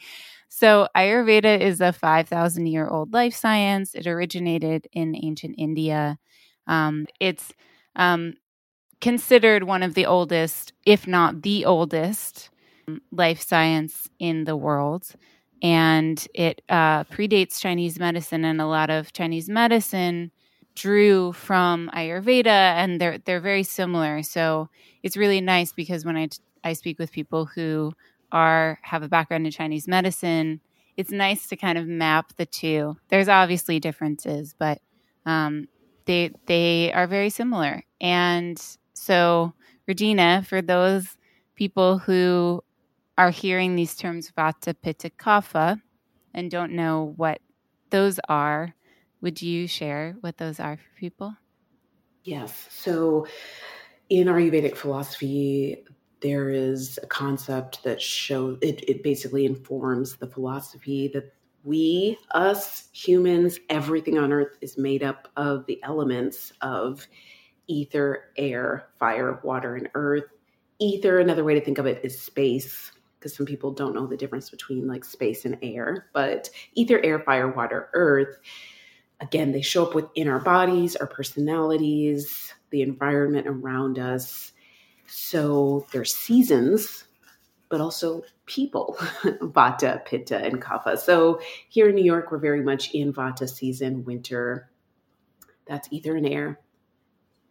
So, 0.58 0.88
Ayurveda 0.96 1.60
is 1.60 1.82
a 1.82 1.92
5,000 1.92 2.68
year 2.68 2.88
old 2.88 3.12
life 3.12 3.36
science. 3.36 3.94
It 3.94 4.08
originated 4.08 4.88
in 4.94 5.14
ancient 5.22 5.56
India. 5.58 6.18
Um, 6.66 7.08
it's 7.20 7.52
um, 7.98 8.36
considered 9.02 9.64
one 9.66 9.84
of 9.84 9.96
the 9.96 10.06
oldest, 10.06 10.72
if 10.86 11.08
not 11.08 11.42
the 11.42 11.66
oldest, 11.66 12.52
life 13.12 13.42
science 13.42 14.10
in 14.18 14.46
the 14.46 14.56
world. 14.56 15.10
And 15.62 16.26
it 16.34 16.62
uh, 16.70 17.04
predates 17.04 17.60
Chinese 17.60 18.00
medicine, 18.00 18.46
and 18.46 18.62
a 18.62 18.66
lot 18.68 18.90
of 18.90 19.12
Chinese 19.12 19.50
medicine 19.50 20.32
drew 20.74 21.34
from 21.34 21.90
Ayurveda, 21.94 22.48
and 22.48 23.02
they're 23.02 23.18
they're 23.18 23.42
very 23.42 23.64
similar. 23.64 24.24
So 24.24 24.70
it's 25.04 25.18
really 25.18 25.42
nice 25.42 25.74
because 25.74 26.06
when 26.06 26.16
I 26.16 26.30
I 26.64 26.72
speak 26.74 26.98
with 26.98 27.12
people 27.12 27.46
who 27.46 27.94
are 28.36 28.78
have 28.82 29.02
a 29.02 29.08
background 29.08 29.46
in 29.46 29.52
Chinese 29.52 29.88
medicine, 29.88 30.60
it's 30.98 31.10
nice 31.10 31.48
to 31.48 31.56
kind 31.56 31.78
of 31.78 31.88
map 31.88 32.34
the 32.36 32.46
two. 32.46 32.98
There's 33.08 33.30
obviously 33.30 33.80
differences, 33.80 34.54
but 34.60 34.82
um, 35.26 35.68
they 36.06 36.32
they 36.46 36.92
are 36.92 37.08
very 37.08 37.30
similar. 37.30 37.84
And 38.02 38.62
so, 38.94 39.54
Regina, 39.88 40.44
for 40.48 40.62
those 40.62 41.18
people 41.56 41.98
who 41.98 42.62
are 43.18 43.32
hearing 43.32 43.76
these 43.76 43.96
terms 43.96 44.32
Vata, 44.38 44.76
Pitta, 44.80 45.10
Kapha 45.10 45.82
and 46.34 46.52
don't 46.52 46.74
know 46.74 47.14
what 47.16 47.40
those 47.90 48.20
are, 48.28 48.76
would 49.22 49.42
you 49.42 49.68
share 49.68 50.18
what 50.20 50.38
those 50.38 50.60
are 50.60 50.76
for 50.76 51.00
people? 51.00 51.36
Yes. 52.24 52.68
So, 52.70 53.28
in 54.10 54.28
Ayurvedic 54.28 54.76
philosophy, 54.76 55.86
there 56.26 56.50
is 56.50 56.98
a 57.04 57.06
concept 57.06 57.84
that 57.84 58.02
shows 58.02 58.58
it, 58.64 58.84
it 58.90 59.04
basically 59.04 59.46
informs 59.46 60.16
the 60.16 60.26
philosophy 60.26 61.08
that 61.10 61.32
we, 61.64 62.18
us 62.32 62.90
humans, 62.94 63.60
everything 63.70 64.18
on 64.18 64.34
earth 64.34 64.58
is 64.60 64.76
made 64.76 65.04
up 65.04 65.28
of 65.38 65.68
the 65.68 65.80
elements 65.84 66.52
of 66.62 67.08
ether, 67.68 68.32
air, 68.38 68.88
fire, 68.98 69.40
water, 69.44 69.76
and 69.76 69.88
earth. 69.94 70.24
Ether, 70.80 71.20
another 71.20 71.44
way 71.44 71.54
to 71.54 71.64
think 71.64 71.78
of 71.78 71.86
it 71.86 72.04
is 72.04 72.20
space, 72.20 72.92
because 73.20 73.36
some 73.36 73.46
people 73.46 73.72
don't 73.72 73.94
know 73.94 74.08
the 74.08 74.18
difference 74.18 74.50
between 74.50 74.88
like 74.88 75.06
space 75.06 75.46
and 75.46 75.60
air, 75.62 76.08
but 76.12 76.50
ether, 76.74 77.00
air, 77.04 77.20
fire, 77.20 77.52
water, 77.52 77.90
earth. 77.94 78.38
Again, 79.22 79.52
they 79.52 79.62
show 79.62 79.86
up 79.86 79.94
within 79.94 80.28
our 80.28 80.40
bodies, 80.40 80.96
our 80.96 81.08
personalities, 81.08 82.52
the 82.72 82.82
environment 82.82 83.46
around 83.46 84.00
us 84.00 84.54
so 85.08 85.86
there's 85.92 86.14
seasons, 86.14 87.06
but 87.70 87.82
also 87.82 88.24
people, 88.46 88.96
Vata, 89.24 90.06
Pitta, 90.06 90.44
and 90.44 90.62
Kapha. 90.62 90.98
So 90.98 91.40
here 91.70 91.90
in 91.90 91.96
New 91.96 92.04
York, 92.04 92.32
we're 92.32 92.38
very 92.38 92.62
much 92.62 92.92
in 92.92 93.14
Vata 93.14 93.50
season, 93.50 94.04
winter. 94.04 94.70
That's 95.68 95.88
ether 95.92 96.16
and 96.16 96.28
air. 96.28 96.60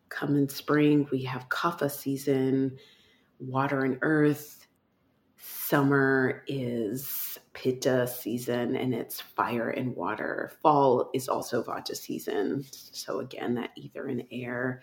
Come 0.08 0.36
in 0.36 0.48
spring, 0.48 1.08
we 1.10 1.22
have 1.24 1.48
Kapha 1.48 1.90
season, 1.90 2.78
water 3.40 3.84
and 3.84 3.98
earth. 4.02 4.66
Summer 5.36 6.42
is 6.46 7.38
Pitta 7.52 8.06
season 8.06 8.76
and 8.76 8.94
it's 8.94 9.20
fire 9.20 9.70
and 9.70 9.94
water. 9.96 10.52
Fall 10.62 11.10
is 11.14 11.28
also 11.28 11.62
Vata 11.62 11.96
season. 11.96 12.64
So 12.70 13.20
again, 13.20 13.54
that 13.54 13.70
ether 13.76 14.06
and 14.06 14.24
air. 14.30 14.82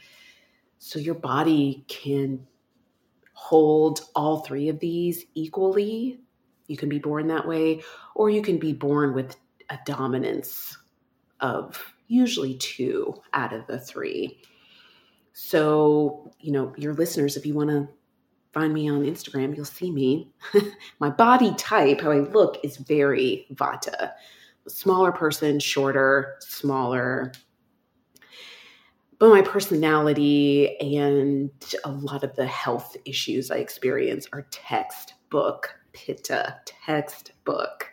So 0.79 0.99
your 0.99 1.15
body 1.15 1.85
can 1.87 2.45
hold 3.41 4.01
all 4.15 4.41
three 4.41 4.69
of 4.69 4.79
these 4.79 5.25
equally. 5.33 6.19
You 6.67 6.77
can 6.77 6.89
be 6.89 6.99
born 6.99 7.25
that 7.27 7.47
way, 7.47 7.81
or 8.13 8.29
you 8.29 8.43
can 8.43 8.59
be 8.59 8.71
born 8.71 9.15
with 9.15 9.35
a 9.71 9.79
dominance 9.83 10.77
of 11.39 11.83
usually 12.07 12.53
two 12.57 13.15
out 13.33 13.51
of 13.51 13.65
the 13.65 13.79
three. 13.79 14.37
So, 15.33 16.31
you 16.39 16.51
know, 16.51 16.71
your 16.77 16.93
listeners, 16.93 17.35
if 17.35 17.43
you 17.43 17.55
want 17.55 17.71
to 17.71 17.89
find 18.53 18.75
me 18.75 18.87
on 18.87 19.01
Instagram, 19.01 19.55
you'll 19.55 19.65
see 19.65 19.89
me. 19.89 20.29
My 20.99 21.09
body 21.09 21.51
type, 21.55 22.01
how 22.01 22.11
I 22.11 22.19
look, 22.19 22.59
is 22.63 22.77
very 22.77 23.47
vata. 23.55 24.11
Smaller 24.67 25.11
person, 25.11 25.59
shorter, 25.59 26.35
smaller, 26.41 27.31
but 29.21 29.29
my 29.29 29.43
personality 29.43 30.75
and 30.79 31.51
a 31.83 31.91
lot 31.91 32.23
of 32.23 32.35
the 32.35 32.47
health 32.47 32.97
issues 33.05 33.51
I 33.51 33.57
experience 33.57 34.25
are 34.33 34.47
textbook 34.49 35.75
pitta, 35.93 36.55
textbook. 36.65 37.91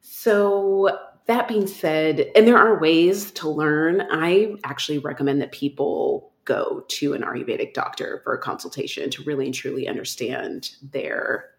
So, 0.00 0.98
that 1.26 1.46
being 1.46 1.68
said, 1.68 2.26
and 2.34 2.44
there 2.44 2.58
are 2.58 2.80
ways 2.80 3.30
to 3.30 3.48
learn, 3.48 4.02
I 4.10 4.56
actually 4.64 4.98
recommend 4.98 5.40
that 5.42 5.52
people 5.52 6.32
go 6.44 6.84
to 6.88 7.12
an 7.12 7.22
Ayurvedic 7.22 7.72
doctor 7.72 8.20
for 8.24 8.34
a 8.34 8.38
consultation 8.38 9.10
to 9.10 9.22
really 9.22 9.46
and 9.46 9.54
truly 9.54 9.86
understand 9.86 10.72
their 10.82 11.50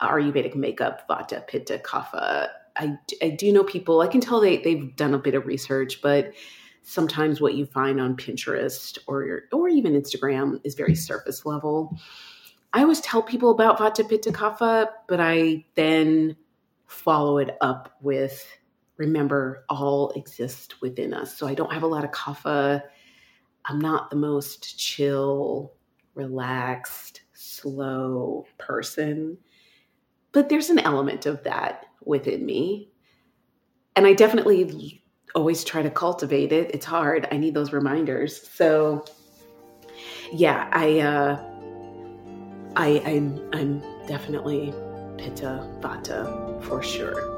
Ayurvedic 0.00 0.54
makeup, 0.54 1.08
Vata, 1.08 1.44
Pitta, 1.48 1.82
Kapha. 1.84 2.46
I, 2.76 2.96
I 3.20 3.30
do 3.30 3.52
know 3.52 3.64
people, 3.64 4.02
I 4.02 4.06
can 4.06 4.20
tell 4.20 4.40
they, 4.40 4.58
they've 4.58 4.94
done 4.94 5.14
a 5.14 5.18
bit 5.18 5.34
of 5.34 5.46
research, 5.46 6.00
but 6.00 6.32
sometimes 6.88 7.38
what 7.38 7.54
you 7.54 7.66
find 7.66 8.00
on 8.00 8.16
Pinterest 8.16 8.96
or 9.06 9.42
or 9.52 9.68
even 9.68 9.92
Instagram 9.92 10.58
is 10.64 10.74
very 10.74 10.94
surface 10.94 11.44
level. 11.44 11.98
I 12.72 12.80
always 12.80 13.02
tell 13.02 13.22
people 13.22 13.50
about 13.50 13.78
Vata 13.78 14.08
Pitta 14.08 14.30
Kapha, 14.30 14.88
but 15.06 15.20
I 15.20 15.66
then 15.74 16.34
follow 16.86 17.36
it 17.36 17.56
up 17.60 17.94
with 18.00 18.46
remember 18.96 19.64
all 19.68 20.10
exist 20.12 20.80
within 20.80 21.12
us. 21.12 21.36
So 21.36 21.46
I 21.46 21.54
don't 21.54 21.72
have 21.72 21.82
a 21.82 21.86
lot 21.86 22.04
of 22.04 22.10
kapha. 22.10 22.82
I'm 23.66 23.78
not 23.78 24.10
the 24.10 24.16
most 24.16 24.78
chill, 24.78 25.74
relaxed, 26.14 27.20
slow 27.34 28.46
person, 28.56 29.38
but 30.32 30.48
there's 30.48 30.70
an 30.70 30.78
element 30.80 31.26
of 31.26 31.44
that 31.44 31.86
within 32.04 32.44
me. 32.44 32.90
And 33.94 34.06
I 34.06 34.14
definitely 34.14 35.02
always 35.34 35.64
try 35.64 35.82
to 35.82 35.90
cultivate 35.90 36.52
it. 36.52 36.70
It's 36.74 36.86
hard. 36.86 37.28
I 37.30 37.36
need 37.36 37.54
those 37.54 37.72
reminders. 37.72 38.48
So 38.48 39.04
yeah, 40.32 40.68
I 40.72 41.00
uh 41.00 41.44
I 42.76 43.02
I'm 43.04 43.48
I'm 43.52 43.82
definitely 44.06 44.72
Pitta 45.16 45.66
Vata 45.80 46.62
for 46.64 46.82
sure. 46.82 47.37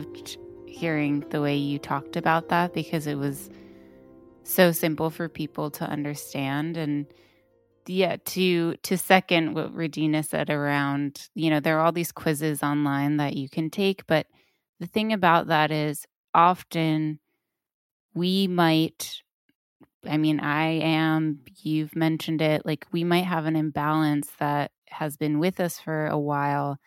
Loved 0.00 0.38
hearing 0.66 1.20
the 1.30 1.40
way 1.40 1.56
you 1.56 1.78
talked 1.78 2.16
about 2.16 2.48
that 2.48 2.72
because 2.72 3.06
it 3.06 3.16
was 3.16 3.50
so 4.44 4.72
simple 4.72 5.10
for 5.10 5.28
people 5.28 5.70
to 5.70 5.84
understand. 5.84 6.76
And 6.76 7.06
yeah, 7.86 8.16
to 8.24 8.76
to 8.76 8.96
second 8.96 9.54
what 9.54 9.74
Regina 9.74 10.22
said 10.22 10.48
around, 10.50 11.28
you 11.34 11.50
know, 11.50 11.60
there 11.60 11.78
are 11.78 11.84
all 11.84 11.92
these 11.92 12.12
quizzes 12.12 12.62
online 12.62 13.16
that 13.18 13.36
you 13.36 13.48
can 13.48 13.70
take, 13.70 14.06
but 14.06 14.26
the 14.78 14.86
thing 14.86 15.12
about 15.12 15.48
that 15.48 15.70
is 15.70 16.06
often 16.34 17.18
we 18.14 18.46
might 18.46 19.22
I 20.08 20.16
mean, 20.16 20.40
I 20.40 20.64
am, 20.80 21.40
you've 21.62 21.94
mentioned 21.94 22.40
it, 22.40 22.64
like 22.64 22.86
we 22.90 23.04
might 23.04 23.26
have 23.26 23.44
an 23.44 23.54
imbalance 23.54 24.30
that 24.38 24.70
has 24.88 25.18
been 25.18 25.38
with 25.38 25.60
us 25.60 25.78
for 25.78 26.06
a 26.06 26.18
while. 26.18 26.78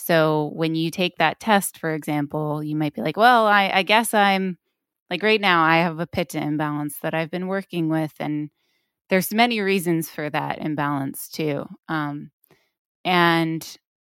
So 0.00 0.50
when 0.54 0.74
you 0.74 0.90
take 0.90 1.16
that 1.18 1.40
test, 1.40 1.78
for 1.78 1.94
example, 1.94 2.62
you 2.62 2.74
might 2.74 2.94
be 2.94 3.02
like, 3.02 3.16
well, 3.16 3.46
I, 3.46 3.70
I 3.72 3.82
guess 3.82 4.14
I'm 4.14 4.58
like 5.10 5.22
right 5.22 5.40
now, 5.40 5.62
I 5.62 5.78
have 5.78 6.00
a 6.00 6.06
pitta 6.06 6.40
imbalance 6.40 6.98
that 7.02 7.14
I've 7.14 7.30
been 7.30 7.48
working 7.48 7.88
with. 7.88 8.14
And 8.18 8.50
there's 9.10 9.34
many 9.34 9.60
reasons 9.60 10.08
for 10.08 10.30
that 10.30 10.58
imbalance 10.58 11.28
too. 11.28 11.66
Um, 11.88 12.30
and, 13.04 13.66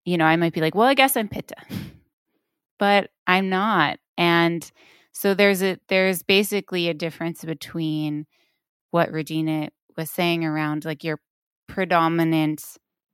you 0.04 0.18
know, 0.18 0.26
I 0.26 0.36
might 0.36 0.52
be 0.52 0.60
like, 0.60 0.74
well, 0.74 0.88
I 0.88 0.94
guess 0.94 1.16
I'm 1.16 1.28
pitta, 1.28 1.56
but 2.78 3.10
I'm 3.26 3.48
not. 3.48 3.98
And 4.18 4.70
so 5.12 5.34
there's 5.34 5.62
a 5.62 5.78
there's 5.88 6.22
basically 6.22 6.88
a 6.88 6.94
difference 6.94 7.44
between 7.44 8.26
what 8.90 9.12
Regina 9.12 9.70
was 9.96 10.10
saying 10.10 10.44
around 10.44 10.84
like 10.84 11.04
your 11.04 11.20
predominant 11.68 12.64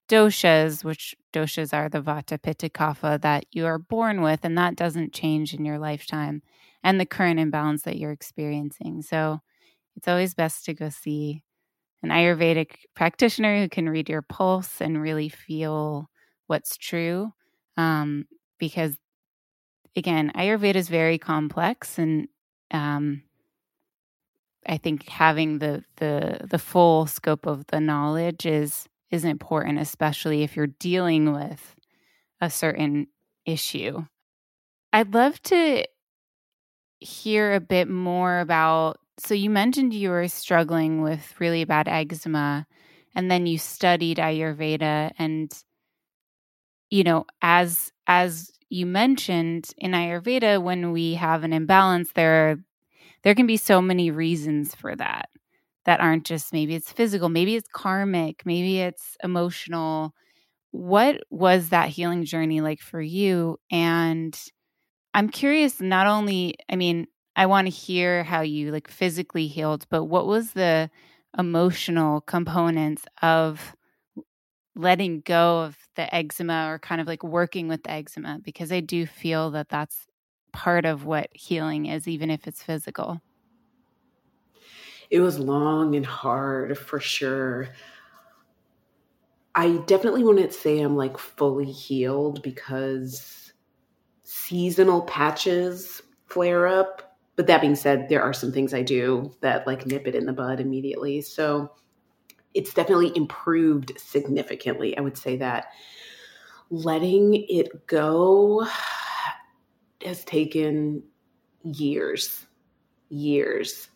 doshas, 0.08 0.84
which 0.84 1.14
doshas 1.32 1.72
are 1.74 1.88
the 1.88 2.00
vata 2.02 2.40
pitta 2.40 2.68
kapha 2.68 3.20
that 3.20 3.46
you 3.52 3.66
are 3.66 3.78
born 3.78 4.22
with, 4.22 4.40
and 4.44 4.56
that 4.58 4.76
doesn't 4.76 5.12
change 5.12 5.54
in 5.54 5.64
your 5.64 5.78
lifetime, 5.78 6.42
and 6.82 7.00
the 7.00 7.06
current 7.06 7.40
imbalance 7.40 7.82
that 7.82 7.98
you're 7.98 8.12
experiencing. 8.12 9.02
So 9.02 9.40
it's 9.96 10.08
always 10.08 10.34
best 10.34 10.64
to 10.66 10.74
go 10.74 10.90
see 10.90 11.42
an 12.02 12.10
Ayurvedic 12.10 12.86
practitioner 12.94 13.60
who 13.60 13.68
can 13.68 13.88
read 13.88 14.08
your 14.08 14.22
pulse 14.22 14.80
and 14.80 15.02
really 15.02 15.28
feel 15.28 16.10
what's 16.46 16.76
true. 16.76 17.32
Um, 17.76 18.26
because 18.58 18.96
again, 19.96 20.30
Ayurveda 20.34 20.76
is 20.76 20.88
very 20.88 21.18
complex, 21.18 21.98
and 21.98 22.28
um, 22.70 23.22
I 24.66 24.76
think 24.78 25.08
having 25.08 25.58
the 25.58 25.84
the 25.96 26.40
the 26.48 26.58
full 26.58 27.06
scope 27.06 27.46
of 27.46 27.66
the 27.68 27.80
knowledge 27.80 28.46
is 28.46 28.88
is 29.10 29.24
important, 29.24 29.78
especially 29.78 30.42
if 30.42 30.56
you're 30.56 30.66
dealing 30.66 31.32
with 31.32 31.74
a 32.40 32.50
certain 32.50 33.06
issue. 33.44 34.04
I'd 34.92 35.14
love 35.14 35.40
to 35.42 35.84
hear 36.98 37.54
a 37.54 37.60
bit 37.60 37.88
more 37.88 38.40
about. 38.40 38.98
So 39.18 39.34
you 39.34 39.50
mentioned 39.50 39.94
you 39.94 40.10
were 40.10 40.28
struggling 40.28 41.02
with 41.02 41.34
really 41.38 41.64
bad 41.64 41.88
eczema, 41.88 42.66
and 43.14 43.30
then 43.30 43.46
you 43.46 43.58
studied 43.58 44.18
Ayurveda, 44.18 45.12
and 45.18 45.52
you 46.90 47.04
know, 47.04 47.26
as 47.42 47.92
as 48.06 48.52
you 48.68 48.86
mentioned 48.86 49.70
in 49.78 49.92
Ayurveda, 49.92 50.62
when 50.62 50.92
we 50.92 51.14
have 51.14 51.44
an 51.44 51.52
imbalance, 51.52 52.12
there 52.14 52.58
there 53.22 53.34
can 53.34 53.46
be 53.46 53.56
so 53.56 53.80
many 53.80 54.10
reasons 54.10 54.74
for 54.74 54.94
that 54.96 55.28
that 55.86 56.00
aren't 56.00 56.26
just 56.26 56.52
maybe 56.52 56.74
it's 56.76 56.92
physical, 56.92 57.28
maybe 57.30 57.56
it's 57.56 57.68
karmic, 57.72 58.44
maybe 58.46 58.80
it's 58.80 59.16
emotional. 59.24 60.14
What 60.72 61.22
was 61.30 61.70
that 61.70 61.90
healing 61.90 62.24
journey 62.24 62.60
like 62.62 62.80
for 62.80 63.00
you? 63.00 63.58
And 63.70 64.38
I'm 65.14 65.28
curious, 65.30 65.80
not 65.80 66.06
only, 66.06 66.56
I 66.70 66.76
mean, 66.76 67.06
I 67.36 67.46
want 67.46 67.66
to 67.66 67.70
hear 67.70 68.24
how 68.24 68.42
you 68.42 68.72
like 68.72 68.88
physically 68.88 69.46
healed, 69.46 69.86
but 69.90 70.04
what 70.04 70.26
was 70.26 70.52
the 70.52 70.90
emotional 71.38 72.20
components 72.22 73.04
of 73.22 73.74
letting 74.74 75.20
go 75.22 75.60
of 75.62 75.76
the 75.96 76.12
eczema 76.14 76.66
or 76.68 76.78
kind 76.78 77.00
of 77.00 77.06
like 77.06 77.22
working 77.24 77.68
with 77.68 77.82
the 77.84 77.90
eczema 77.90 78.38
because 78.42 78.70
I 78.70 78.80
do 78.80 79.06
feel 79.06 79.50
that 79.52 79.68
that's 79.68 80.06
part 80.52 80.84
of 80.84 81.04
what 81.04 81.28
healing 81.32 81.86
is, 81.86 82.06
even 82.06 82.30
if 82.30 82.46
it's 82.46 82.62
physical. 82.62 83.20
It 85.10 85.20
was 85.20 85.38
long 85.38 85.94
and 85.94 86.06
hard 86.06 86.76
for 86.78 87.00
sure. 87.00 87.68
I 89.54 89.78
definitely 89.86 90.22
wouldn't 90.24 90.52
say 90.52 90.80
I'm 90.80 90.96
like 90.96 91.16
fully 91.16 91.70
healed 91.70 92.42
because 92.42 93.52
seasonal 94.24 95.02
patches 95.02 96.02
flare 96.26 96.66
up. 96.66 97.16
But 97.36 97.46
that 97.46 97.60
being 97.60 97.76
said, 97.76 98.08
there 98.08 98.22
are 98.22 98.32
some 98.32 98.52
things 98.52 98.74
I 98.74 98.82
do 98.82 99.34
that 99.40 99.66
like 99.66 99.86
nip 99.86 100.06
it 100.06 100.14
in 100.14 100.26
the 100.26 100.32
bud 100.32 100.60
immediately. 100.60 101.20
So 101.20 101.72
it's 102.54 102.74
definitely 102.74 103.12
improved 103.14 103.92
significantly. 103.98 104.96
I 104.96 105.02
would 105.02 105.16
say 105.18 105.36
that 105.36 105.66
letting 106.70 107.34
it 107.48 107.86
go 107.86 108.66
has 110.04 110.24
taken 110.24 111.02
years, 111.62 112.46
years. 113.08 113.88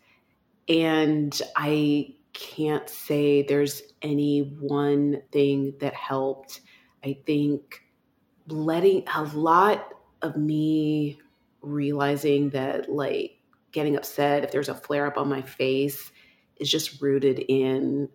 And 0.70 1.38
I 1.56 2.14
can't 2.33 2.88
say 2.88 3.42
there's 3.42 3.83
any 4.00 4.56
one 4.61 5.22
thing 5.33 5.74
that 5.80 5.94
helped. 5.94 6.61
I 7.04 7.18
think 7.26 7.83
letting 8.46 9.04
a 9.14 9.24
lot 9.24 9.92
of 10.22 10.37
me 10.37 11.18
realizing 11.61 12.50
that, 12.50 12.88
like, 12.88 13.40
getting 13.72 13.96
upset 13.96 14.44
if 14.44 14.52
there's 14.52 14.68
a 14.68 14.74
flare 14.74 15.06
up 15.06 15.16
on 15.18 15.28
my 15.28 15.42
face 15.42 16.11
is 16.56 16.70
just 16.70 17.00
rooted 17.00 17.38
in 17.38 18.09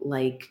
like 0.00 0.48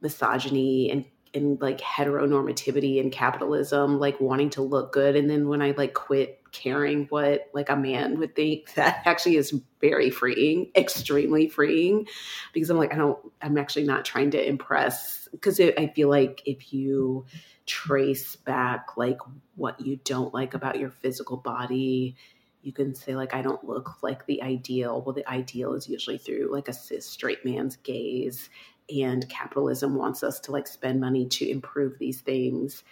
misogyny 0.00 0.90
and 0.90 1.04
and 1.34 1.60
like 1.60 1.80
heteronormativity 1.80 3.00
and 3.00 3.12
capitalism 3.12 3.98
like 3.98 4.20
wanting 4.20 4.50
to 4.50 4.62
look 4.62 4.92
good 4.92 5.16
and 5.16 5.28
then 5.28 5.48
when 5.48 5.62
i 5.62 5.72
like 5.72 5.94
quit 5.94 6.37
caring 6.52 7.06
what 7.06 7.48
like 7.54 7.70
a 7.70 7.76
man 7.76 8.18
would 8.18 8.34
think 8.34 8.72
that 8.74 9.02
actually 9.04 9.36
is 9.36 9.54
very 9.80 10.10
freeing 10.10 10.70
extremely 10.74 11.48
freeing. 11.48 12.06
Because 12.52 12.70
i'm 12.70 12.78
like 12.78 12.92
i 12.92 12.96
don't 12.96 13.18
i'm 13.42 13.58
actually 13.58 13.84
not 13.84 14.04
trying 14.04 14.30
to 14.32 14.48
impress 14.48 15.28
because 15.32 15.60
i 15.60 15.92
feel 15.94 16.08
like 16.08 16.42
if 16.46 16.72
you 16.72 17.26
trace 17.66 18.36
back 18.36 18.96
like 18.96 19.18
what 19.56 19.80
you 19.80 20.00
don't 20.04 20.32
like 20.32 20.54
about 20.54 20.78
your 20.78 20.90
physical 20.90 21.36
body 21.36 22.16
you 22.62 22.72
can 22.72 22.94
say 22.94 23.14
like 23.14 23.34
i 23.34 23.42
don't 23.42 23.64
look 23.64 24.02
like 24.02 24.26
the 24.26 24.42
ideal. 24.42 25.02
Well 25.02 25.14
the 25.14 25.28
ideal 25.28 25.74
is 25.74 25.88
usually 25.88 26.18
through 26.18 26.50
like 26.52 26.68
a 26.68 26.72
cis 26.72 27.06
straight 27.06 27.44
man's 27.44 27.76
gaze 27.76 28.50
and 28.90 29.28
capitalism 29.28 29.94
wants 29.94 30.22
us 30.22 30.40
to 30.40 30.52
like 30.52 30.66
spend 30.66 31.00
money 31.00 31.26
to 31.26 31.48
improve 31.48 31.98
these 31.98 32.20
things. 32.20 32.82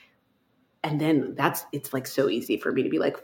And 0.82 1.00
then 1.00 1.34
that's 1.34 1.64
it's 1.72 1.92
like 1.92 2.06
so 2.06 2.28
easy 2.28 2.58
for 2.58 2.70
me 2.70 2.82
to 2.82 2.88
be 2.88 2.98
like 2.98 3.16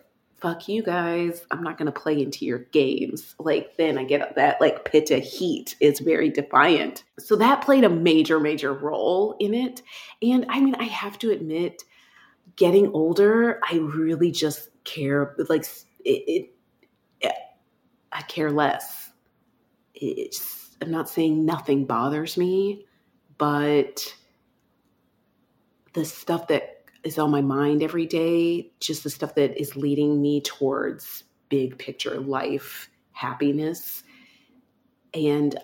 fuck 0.42 0.68
you 0.68 0.83
guys 0.83 1.46
i'm 1.52 1.62
not 1.62 1.78
going 1.78 1.87
to 1.87 2.00
play 2.00 2.20
into 2.20 2.44
your 2.44 2.59
games. 2.59 3.37
Like 3.38 3.76
then 3.76 3.96
i 3.96 4.02
get 4.02 4.35
that 4.35 4.61
like 4.61 4.85
pitta 4.85 5.18
heat 5.18 5.76
is 5.78 6.00
very 6.00 6.31
defiant. 6.31 7.05
So 7.20 7.37
that 7.37 7.62
played 7.62 7.85
a 7.85 7.88
major 7.88 8.40
major 8.40 8.74
role 8.74 9.37
in 9.38 9.55
it. 9.55 9.83
And 10.20 10.44
i 10.48 10.61
mean 10.61 10.74
i 10.74 10.85
have 10.85 11.18
to 11.20 11.31
admit 11.31 11.85
getting 12.57 12.88
older 12.88 13.61
i 13.70 13.76
really 13.76 14.33
just 14.33 14.68
care 14.85 15.35
like 15.48 15.64
it, 16.05 16.50
it 17.20 17.33
i 18.11 18.22
care 18.22 18.50
less. 18.50 19.11
It's 19.94 20.76
I'm 20.83 20.90
not 20.90 21.09
saying 21.09 21.44
nothing 21.46 21.85
bothers 21.85 22.37
me, 22.37 22.87
but 23.38 24.12
the 25.92 26.05
stuff 26.05 26.48
that 26.48 26.82
is 27.05 27.19
on 27.19 27.31
my 27.31 27.41
mind 27.41 27.83
every 27.83 28.07
day, 28.07 28.71
just 28.81 29.03
the 29.03 29.11
stuff 29.11 29.35
that 29.35 29.61
is 29.61 29.77
leading 29.77 30.21
me 30.21 30.41
towards 30.41 31.25
big 31.49 31.79
picture 31.79 32.19
life 32.21 32.88
happiness. 33.12 34.03
And 35.15 35.59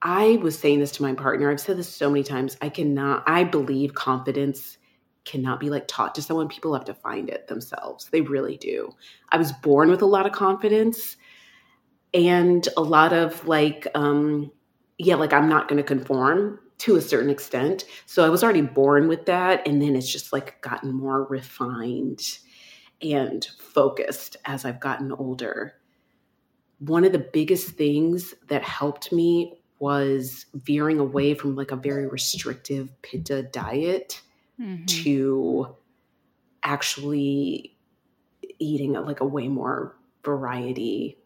I 0.00 0.38
was 0.42 0.58
saying 0.58 0.80
this 0.80 0.92
to 0.92 1.02
my 1.02 1.14
partner. 1.14 1.50
I've 1.50 1.60
said 1.60 1.76
this 1.76 1.88
so 1.88 2.10
many 2.10 2.22
times. 2.22 2.56
I 2.60 2.68
cannot, 2.68 3.24
I 3.26 3.44
believe 3.44 3.94
confidence 3.94 4.78
cannot 5.24 5.60
be 5.60 5.70
like 5.70 5.88
taught 5.88 6.14
to 6.14 6.22
someone. 6.22 6.48
People 6.48 6.74
have 6.74 6.84
to 6.84 6.94
find 6.94 7.30
it 7.30 7.48
themselves. 7.48 8.08
They 8.10 8.20
really 8.20 8.56
do. 8.56 8.94
I 9.30 9.38
was 9.38 9.52
born 9.52 9.90
with 9.90 10.02
a 10.02 10.06
lot 10.06 10.26
of 10.26 10.32
confidence 10.32 11.16
and 12.12 12.66
a 12.76 12.82
lot 12.82 13.12
of 13.12 13.46
like 13.46 13.86
um 13.94 14.52
yeah, 14.98 15.16
like 15.16 15.32
I'm 15.32 15.48
not 15.48 15.68
going 15.68 15.78
to 15.78 15.82
conform 15.82 16.60
to 16.78 16.96
a 16.96 17.00
certain 17.00 17.30
extent. 17.30 17.84
So 18.06 18.24
I 18.24 18.28
was 18.28 18.42
already 18.42 18.62
born 18.62 19.08
with 19.08 19.26
that. 19.26 19.66
And 19.66 19.80
then 19.80 19.96
it's 19.96 20.10
just 20.10 20.32
like 20.32 20.60
gotten 20.60 20.92
more 20.92 21.24
refined 21.24 22.38
and 23.00 23.44
focused 23.58 24.36
as 24.44 24.64
I've 24.64 24.80
gotten 24.80 25.12
older. 25.12 25.74
One 26.78 27.04
of 27.04 27.12
the 27.12 27.18
biggest 27.18 27.70
things 27.70 28.34
that 28.48 28.62
helped 28.62 29.12
me 29.12 29.60
was 29.78 30.46
veering 30.54 30.98
away 30.98 31.34
from 31.34 31.56
like 31.56 31.70
a 31.70 31.76
very 31.76 32.06
restrictive 32.06 32.90
pitta 33.02 33.42
diet 33.42 34.22
mm-hmm. 34.60 34.84
to 34.86 35.76
actually 36.62 37.76
eating 38.58 38.96
a, 38.96 39.00
like 39.00 39.20
a 39.20 39.26
way 39.26 39.48
more 39.48 39.96
variety 40.24 41.18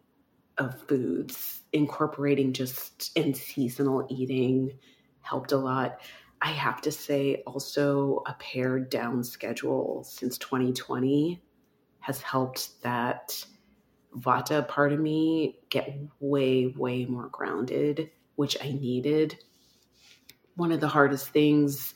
of 0.59 0.81
foods 0.89 1.61
incorporating 1.73 2.53
just 2.53 3.17
in 3.17 3.35
seasonal 3.35 4.07
eating, 4.11 4.73
helped 5.29 5.53
a 5.53 5.57
lot. 5.57 6.01
I 6.41 6.51
have 6.51 6.81
to 6.83 6.93
say, 6.93 7.43
also, 7.47 8.23
a 8.27 8.35
pared 8.35 8.91
down 8.91 9.25
schedule 9.25 10.05
since 10.05 10.38
2020 10.38 11.43
has 12.01 12.23
helped 12.23 12.81
that 12.83 13.45
vata 14.17 14.67
part 14.67 14.93
of 14.93 15.01
me 15.01 15.59
get 15.69 15.99
way, 16.21 16.73
way 16.77 17.05
more 17.05 17.29
grounded, 17.29 18.11
which 18.37 18.57
I 18.62 18.71
needed. 18.71 19.37
One 20.55 20.73
of 20.73 20.81
the 20.81 20.88
hardest 20.88 21.29
things 21.29 21.95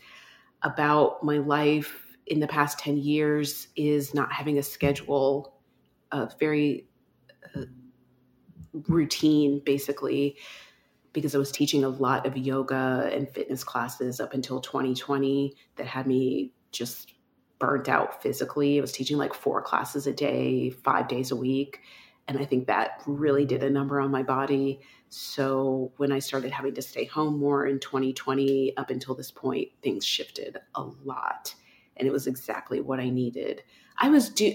about 0.62 1.22
my 1.24 1.38
life 1.38 2.06
in 2.26 2.40
the 2.40 2.46
past 2.46 2.78
10 2.80 2.98
years 2.98 3.68
is 3.76 4.14
not 4.14 4.32
having 4.32 4.58
a 4.58 4.62
schedule, 4.62 5.60
a 6.10 6.28
very 6.38 6.88
uh, 7.54 7.62
routine, 8.88 9.62
basically, 9.64 10.36
because 11.12 11.34
I 11.34 11.38
was 11.38 11.52
teaching 11.52 11.84
a 11.84 11.88
lot 11.88 12.26
of 12.26 12.36
yoga 12.36 13.10
and 13.12 13.28
fitness 13.28 13.64
classes 13.64 14.20
up 14.20 14.34
until 14.34 14.60
2020 14.60 15.54
that 15.76 15.86
had 15.86 16.06
me 16.06 16.52
just 16.70 17.14
burnt 17.58 17.88
out 17.88 18.22
physically. 18.22 18.78
I 18.78 18.80
was 18.80 18.92
teaching 18.92 19.18
like 19.18 19.34
four 19.34 19.62
classes 19.62 20.06
a 20.06 20.12
day, 20.12 20.70
five 20.70 21.08
days 21.08 21.30
a 21.30 21.36
week. 21.36 21.80
And 22.28 22.38
I 22.38 22.44
think 22.44 22.66
that 22.66 23.02
really 23.06 23.44
did 23.44 23.62
a 23.62 23.70
number 23.70 24.00
on 24.00 24.10
my 24.10 24.22
body. 24.22 24.80
So 25.10 25.92
when 25.96 26.12
I 26.12 26.18
started 26.18 26.50
having 26.50 26.74
to 26.74 26.82
stay 26.82 27.04
home 27.04 27.38
more 27.38 27.66
in 27.66 27.78
2020, 27.78 28.76
up 28.76 28.90
until 28.90 29.14
this 29.14 29.30
point, 29.30 29.68
things 29.82 30.04
shifted 30.04 30.58
a 30.74 30.82
lot. 31.04 31.54
And 31.96 32.08
it 32.08 32.10
was 32.10 32.26
exactly 32.26 32.80
what 32.80 33.00
I 33.00 33.10
needed. 33.10 33.62
I 33.98 34.08
was 34.08 34.30
do 34.30 34.54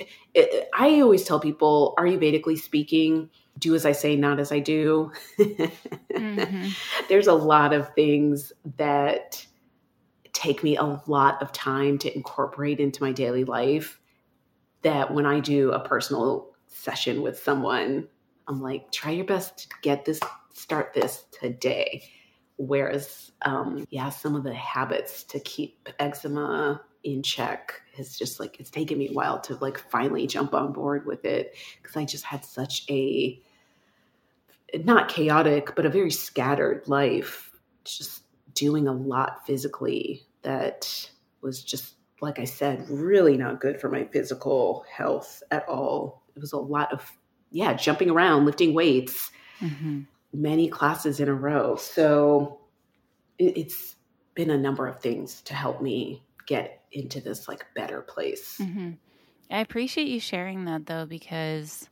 I 0.74 1.02
always 1.02 1.24
tell 1.24 1.40
people, 1.40 1.94
are 1.98 2.08
you 2.08 2.18
Ayurvedically 2.18 2.58
speaking, 2.58 3.30
do 3.58 3.76
as 3.76 3.86
I 3.86 3.92
say, 3.92 4.16
not 4.16 4.40
as 4.40 4.52
I 4.52 4.60
do. 4.60 5.12
mm-hmm. 5.40 6.68
There's 7.10 7.28
a 7.28 7.34
lot 7.34 7.74
of 7.74 7.94
things 7.94 8.54
that 8.78 9.46
take 10.34 10.64
me 10.64 10.78
a 10.78 11.02
lot 11.08 11.42
of 11.42 11.52
time 11.52 11.98
to 11.98 12.16
incorporate 12.16 12.80
into 12.80 13.02
my 13.02 13.12
daily 13.12 13.44
life 13.44 14.00
that 14.84 15.14
when 15.14 15.26
I 15.26 15.40
do 15.40 15.72
a 15.72 15.80
personal 15.80 16.52
session 16.68 17.22
with 17.22 17.40
someone, 17.40 18.08
I'm 18.48 18.62
like, 18.62 18.92
try 18.92 19.12
your 19.12 19.26
best 19.26 19.58
to 19.58 19.68
get 19.82 20.06
this, 20.06 20.20
start 20.54 20.94
this 20.94 21.26
today. 21.40 22.04
Whereas, 22.58 23.32
um, 23.44 23.86
yeah, 23.90 24.10
some 24.10 24.36
of 24.36 24.44
the 24.44 24.54
habits 24.54 25.24
to 25.26 25.40
keep 25.40 25.90
eczema 26.00 26.82
in 27.04 27.24
check 27.24 27.82
has 27.96 28.18
just 28.18 28.40
like, 28.40 28.60
it's 28.60 28.70
taken 28.70 28.98
me 28.98 29.10
a 29.10 29.14
while 29.14 29.40
to 29.42 29.56
like 29.56 29.78
finally 29.78 30.28
jump 30.28 30.54
on 30.54 30.72
board 30.72 31.06
with 31.06 31.26
it 31.26 31.56
because 31.82 31.96
I 31.98 32.06
just 32.06 32.24
had 32.24 32.46
such 32.46 32.86
a, 32.90 33.42
not 34.74 35.10
chaotic, 35.10 35.76
but 35.76 35.86
a 35.86 35.90
very 35.90 36.12
scattered 36.12 36.88
life, 36.88 37.52
just 37.84 38.24
doing 38.54 38.88
a 38.88 38.94
lot 38.94 39.46
physically 39.46 40.24
that 40.42 41.10
was 41.42 41.64
just, 41.64 41.96
like 42.22 42.40
I 42.40 42.46
said, 42.46 42.90
really 42.90 43.38
not 43.38 43.62
good 43.62 43.80
for 43.80 43.90
my 43.90 44.06
physical 44.06 44.86
health 44.90 45.44
at 45.52 45.68
all 45.68 46.24
it 46.38 46.40
was 46.40 46.54
a 46.54 46.58
lot 46.58 46.94
of 46.94 47.12
yeah 47.52 47.74
jumping 47.74 48.10
around 48.10 48.46
lifting 48.46 48.74
weights 48.74 49.32
mm-hmm. 49.60 50.02
many 50.32 50.70
classes 50.70 51.20
in 51.20 51.28
a 51.28 51.34
row 51.34 51.76
so 51.76 52.60
it, 53.40 53.58
it's 53.58 53.96
been 54.36 54.52
a 54.52 54.58
number 54.58 54.88
of 54.88 55.02
things 55.02 55.42
to 55.42 55.54
help 55.54 55.82
me 55.82 56.24
get 56.46 56.84
into 56.92 57.20
this 57.20 57.48
like 57.48 57.66
better 57.76 58.02
place 58.02 58.60
mm-hmm. 58.62 58.92
i 59.50 59.60
appreciate 59.60 60.08
you 60.08 60.20
sharing 60.20 60.66
that 60.66 60.86
though 60.86 61.06
because 61.06 61.90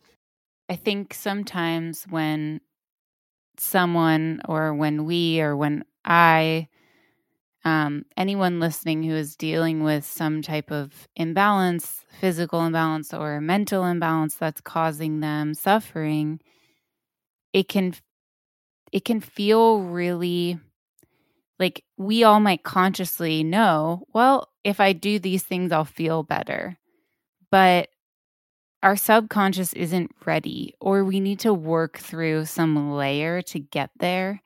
i 0.69 0.75
think 0.75 1.13
sometimes 1.13 2.05
when 2.09 2.61
someone 3.59 4.41
or 4.47 4.73
when 4.73 5.05
we 5.05 5.41
or 5.41 5.55
when 5.55 5.83
i 6.05 6.67
um, 7.63 8.05
anyone 8.15 8.59
listening 8.59 9.03
who 9.03 9.15
is 9.15 9.35
dealing 9.35 9.83
with 9.83 10.05
some 10.05 10.43
type 10.43 10.71
of 10.71 11.07
imbalance, 11.15 12.05
physical 12.19 12.63
imbalance 12.63 13.11
or 13.13 13.41
mental 13.41 13.83
imbalance 13.85 14.35
that's 14.35 14.61
causing 14.61 15.19
them 15.19 15.55
suffering, 15.55 16.39
it 17.53 17.67
can 17.67 17.93
it 18.91 19.05
can 19.05 19.19
feel 19.19 19.81
really 19.81 20.59
like 21.59 21.83
we 21.97 22.23
all 22.23 22.39
might 22.39 22.63
consciously 22.63 23.43
know, 23.43 24.03
well, 24.13 24.49
if 24.63 24.79
I 24.79 24.93
do 24.93 25.19
these 25.19 25.43
things, 25.43 25.71
I'll 25.71 25.85
feel 25.85 26.23
better. 26.23 26.77
But 27.51 27.89
our 28.85 28.97
subconscious 28.97 29.73
isn't 29.73 30.11
ready, 30.25 30.75
or 30.81 31.05
we 31.05 31.19
need 31.19 31.41
to 31.41 31.53
work 31.53 31.99
through 31.99 32.45
some 32.45 32.93
layer 32.93 33.43
to 33.43 33.59
get 33.59 33.91
there. 33.99 34.41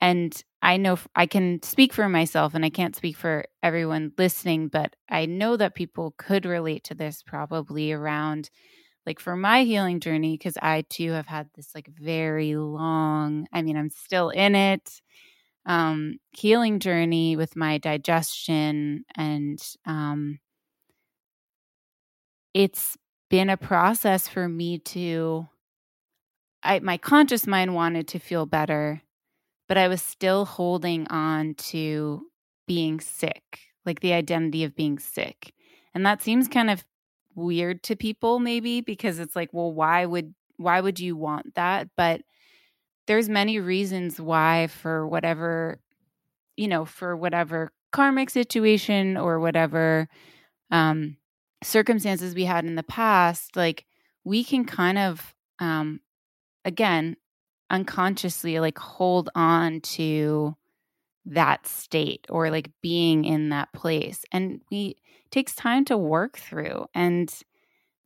And 0.00 0.40
I 0.62 0.76
know 0.78 0.98
I 1.16 1.26
can 1.26 1.62
speak 1.62 1.92
for 1.92 2.08
myself 2.08 2.54
and 2.54 2.64
I 2.64 2.70
can't 2.70 2.96
speak 2.96 3.16
for 3.16 3.46
everyone 3.62 4.12
listening, 4.18 4.68
but 4.68 4.96
I 5.10 5.26
know 5.26 5.56
that 5.56 5.74
people 5.74 6.14
could 6.18 6.46
relate 6.46 6.84
to 6.84 6.94
this 6.94 7.22
probably 7.22 7.92
around 7.92 8.50
like 9.06 9.20
for 9.20 9.36
my 9.36 9.64
healing 9.64 10.00
journey 10.00 10.36
because 10.36 10.58
I 10.62 10.84
too 10.90 11.12
have 11.12 11.26
had 11.26 11.48
this 11.56 11.70
like 11.74 11.88
very 11.88 12.56
long, 12.56 13.46
I 13.52 13.62
mean, 13.62 13.76
I'm 13.76 13.90
still 13.90 14.30
in 14.30 14.54
it, 14.54 15.00
um, 15.66 16.18
healing 16.32 16.80
journey 16.80 17.36
with 17.36 17.56
my 17.56 17.78
digestion. 17.78 19.04
And 19.16 19.60
um, 19.86 20.40
it's 22.54 22.96
been 23.32 23.50
a 23.50 23.58
process 23.58 24.28
for 24.28 24.48
me 24.48 24.78
to, 24.78 25.48
I, 26.62 26.78
my 26.80 26.96
conscious 26.96 27.46
mind 27.46 27.74
wanted 27.74 28.08
to 28.08 28.18
feel 28.18 28.46
better 28.46 29.02
but 29.68 29.78
I 29.78 29.88
was 29.88 30.02
still 30.02 30.46
holding 30.46 31.08
on 31.08 31.54
to 31.56 32.26
being 32.68 33.00
sick, 33.00 33.60
like 33.86 34.00
the 34.00 34.12
identity 34.12 34.64
of 34.64 34.76
being 34.76 34.98
sick. 34.98 35.54
And 35.94 36.06
that 36.06 36.22
seems 36.22 36.48
kind 36.48 36.70
of 36.70 36.84
weird 37.34 37.82
to 37.84 37.96
people 37.96 38.40
maybe 38.40 38.82
because 38.82 39.18
it's 39.18 39.36
like, 39.36 39.50
well, 39.52 39.72
why 39.72 40.06
would 40.06 40.34
why 40.58 40.80
would 40.80 41.00
you 41.00 41.16
want 41.16 41.54
that? 41.56 41.88
But 41.96 42.22
there's 43.06 43.28
many 43.28 43.60
reasons 43.60 44.20
why 44.20 44.68
for 44.68 45.08
whatever 45.08 45.80
you 46.56 46.68
know, 46.68 46.84
for 46.84 47.16
whatever 47.16 47.72
karmic 47.92 48.30
situation 48.30 49.16
or 49.16 49.40
whatever 49.40 50.08
um 50.70 51.16
circumstances 51.62 52.34
we 52.34 52.44
had 52.44 52.64
in 52.64 52.74
the 52.74 52.82
past, 52.82 53.56
like 53.56 53.84
we 54.24 54.44
can 54.44 54.64
kind 54.64 54.98
of 54.98 55.34
um 55.58 56.00
again 56.64 57.16
unconsciously 57.70 58.60
like 58.60 58.78
hold 58.78 59.30
on 59.34 59.80
to 59.80 60.56
that 61.24 61.66
state 61.66 62.26
or 62.30 62.50
like 62.50 62.70
being 62.82 63.24
in 63.24 63.50
that 63.50 63.72
place 63.72 64.24
and 64.32 64.60
we 64.70 64.96
takes 65.30 65.54
time 65.54 65.84
to 65.84 65.96
work 65.96 66.36
through 66.38 66.86
and 66.94 67.42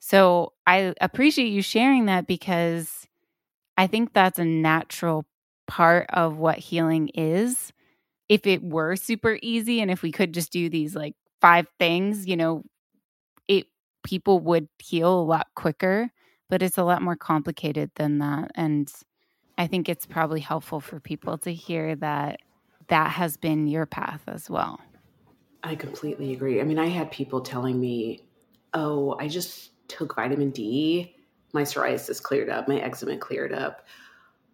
so 0.01 0.53
i 0.67 0.95
appreciate 1.01 1.49
you 1.49 1.63
sharing 1.63 2.07
that 2.07 2.27
because 2.27 3.07
i 3.77 3.87
think 3.87 4.13
that's 4.13 4.39
a 4.39 4.45
natural 4.45 5.25
part 5.67 6.07
of 6.13 6.39
what 6.39 6.59
healing 6.59 7.09
is. 7.15 7.73
If 8.29 8.47
it 8.47 8.63
were 8.63 8.97
super 8.97 9.39
easy 9.43 9.81
and 9.81 9.91
if 9.91 10.03
we 10.03 10.13
could 10.13 10.35
just 10.35 10.53
do 10.53 10.69
these 10.71 10.97
like 10.97 11.15
five 11.41 11.67
things 11.79 12.27
you 12.27 12.37
know 12.37 12.65
people 14.07 14.41
would 14.41 14.69
heal 14.79 15.21
a 15.21 15.23
lot 15.23 15.49
quicker 15.55 16.11
but 16.49 16.63
it's 16.63 16.79
a 16.79 16.85
lot 16.85 17.03
more 17.03 17.17
complicated 17.17 17.91
than 17.97 18.19
that 18.19 18.51
and 18.55 18.91
I 19.59 19.67
think 19.67 19.89
it's 19.89 20.07
probably 20.07 20.41
helpful 20.41 20.81
for 20.81 21.01
people 21.01 21.39
to 21.39 21.53
hear 21.53 21.97
that 21.97 22.41
that 22.89 23.13
has 23.13 23.37
been 23.37 23.67
your 23.67 23.87
path 23.87 24.23
as 24.27 24.51
well. 24.51 24.81
I 25.63 25.75
completely 25.75 26.33
agree. 26.33 26.61
I 26.61 26.65
mean, 26.65 26.79
I 26.79 26.87
had 26.87 27.11
people 27.11 27.41
telling 27.41 27.81
me, 27.81 28.23
oh, 28.75 29.17
I 29.19 29.29
just 29.29 29.73
took 29.89 30.15
vitamin 30.15 30.51
D, 30.51 31.17
my 31.53 31.63
psoriasis 31.63 32.23
cleared 32.23 32.49
up, 32.49 32.69
my 32.69 32.79
eczema 32.79 33.17
cleared 33.17 33.53
up, 33.53 33.87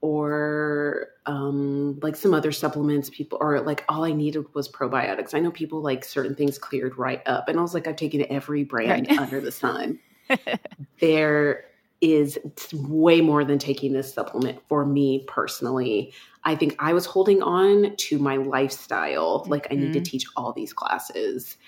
or 0.03 1.07
um, 1.27 1.99
like 2.01 2.17
some 2.17 2.35
other 2.35 2.51
supplements, 2.51 3.09
people, 3.09 3.39
or 3.41 3.61
like 3.61 3.85
all 3.89 4.05
I 4.05 4.13
needed 4.13 4.53
was 4.53 4.69
probiotics. 4.69 5.33
I 5.33 5.39
know 5.39 5.53
people 5.53 5.81
like 5.81 6.05
certain 6.05 6.35
things 6.35 6.59
cleared 6.59 6.99
right 6.99 7.23
up. 7.27 7.49
And 7.49 7.59
I 7.59 7.63
was 7.63 7.73
like, 7.73 7.87
I've 7.87 7.97
taken 7.97 8.27
every 8.29 8.65
brand 8.65 9.07
right. 9.09 9.19
under 9.19 9.41
the 9.41 9.53
sun. 9.53 10.01
there 11.01 11.65
is 12.01 12.37
way 12.75 13.21
more 13.21 13.45
than 13.45 13.61
taking 13.61 13.93
this 13.93 14.13
supplement 14.13 14.61
for 14.69 14.85
me 14.85 15.25
personally. 15.29 16.13
I 16.43 16.57
think 16.57 16.75
I 16.81 16.95
was 16.95 17.07
holding 17.07 17.41
on 17.41 17.95
to 17.97 18.19
my 18.19 18.37
lifestyle. 18.37 19.45
Like, 19.47 19.69
I 19.71 19.77
need 19.77 19.93
to 19.93 20.01
mm-hmm. 20.01 20.03
teach 20.03 20.25
all 20.37 20.53
these 20.53 20.73
classes 20.73 21.59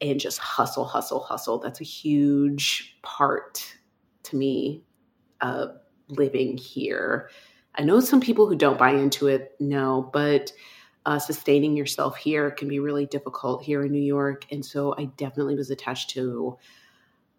and 0.00 0.18
just 0.18 0.38
hustle, 0.38 0.84
hustle, 0.84 1.20
hustle. 1.20 1.58
That's 1.58 1.80
a 1.80 1.84
huge 1.84 2.96
part 3.02 3.72
to 4.24 4.36
me 4.36 4.82
of 5.40 5.78
living 6.08 6.56
here. 6.56 7.30
I 7.78 7.84
know 7.84 8.00
some 8.00 8.20
people 8.20 8.48
who 8.48 8.56
don't 8.56 8.78
buy 8.78 8.90
into 8.90 9.28
it, 9.28 9.54
no, 9.60 10.10
but 10.12 10.52
uh, 11.06 11.18
sustaining 11.18 11.76
yourself 11.76 12.16
here 12.16 12.50
can 12.50 12.68
be 12.68 12.80
really 12.80 13.06
difficult 13.06 13.62
here 13.62 13.82
in 13.82 13.92
New 13.92 14.02
York. 14.02 14.46
And 14.50 14.64
so 14.64 14.94
I 14.98 15.04
definitely 15.16 15.54
was 15.54 15.70
attached 15.70 16.10
to 16.10 16.58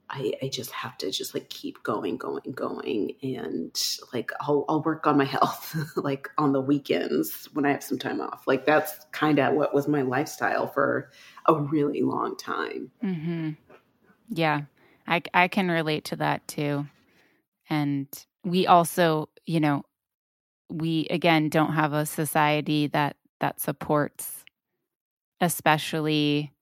I, 0.09 0.33
I 0.41 0.47
just 0.47 0.71
have 0.71 0.97
to 0.99 1.11
just 1.11 1.33
like 1.33 1.49
keep 1.49 1.83
going, 1.83 2.17
going, 2.17 2.51
going. 2.53 3.11
And 3.21 3.75
like 4.11 4.31
I'll, 4.41 4.65
I'll 4.67 4.81
work 4.81 5.05
on 5.05 5.17
my 5.17 5.25
health 5.25 5.75
like 5.95 6.29
on 6.37 6.51
the 6.51 6.61
weekends 6.61 7.47
when 7.53 7.65
I 7.65 7.71
have 7.71 7.83
some 7.83 7.99
time 7.99 8.19
off. 8.19 8.47
Like 8.47 8.65
that's 8.65 9.05
kind 9.11 9.39
of 9.39 9.53
what 9.53 9.73
was 9.73 9.87
my 9.87 10.01
lifestyle 10.01 10.67
for 10.67 11.11
a 11.45 11.53
really 11.53 12.01
long 12.01 12.35
time. 12.37 12.91
Mm-hmm. 13.03 13.51
Yeah, 14.29 14.61
I, 15.07 15.21
I 15.33 15.47
can 15.47 15.69
relate 15.69 16.05
to 16.05 16.15
that 16.17 16.47
too. 16.47 16.87
And 17.69 18.07
we 18.43 18.65
also, 18.65 19.29
you 19.45 19.59
know, 19.59 19.83
we 20.69 21.07
again 21.09 21.49
don't 21.49 21.73
have 21.73 21.93
a 21.93 22.05
society 22.05 22.87
that 22.87 23.15
that 23.39 23.59
supports 23.59 24.43
especially 25.41 26.53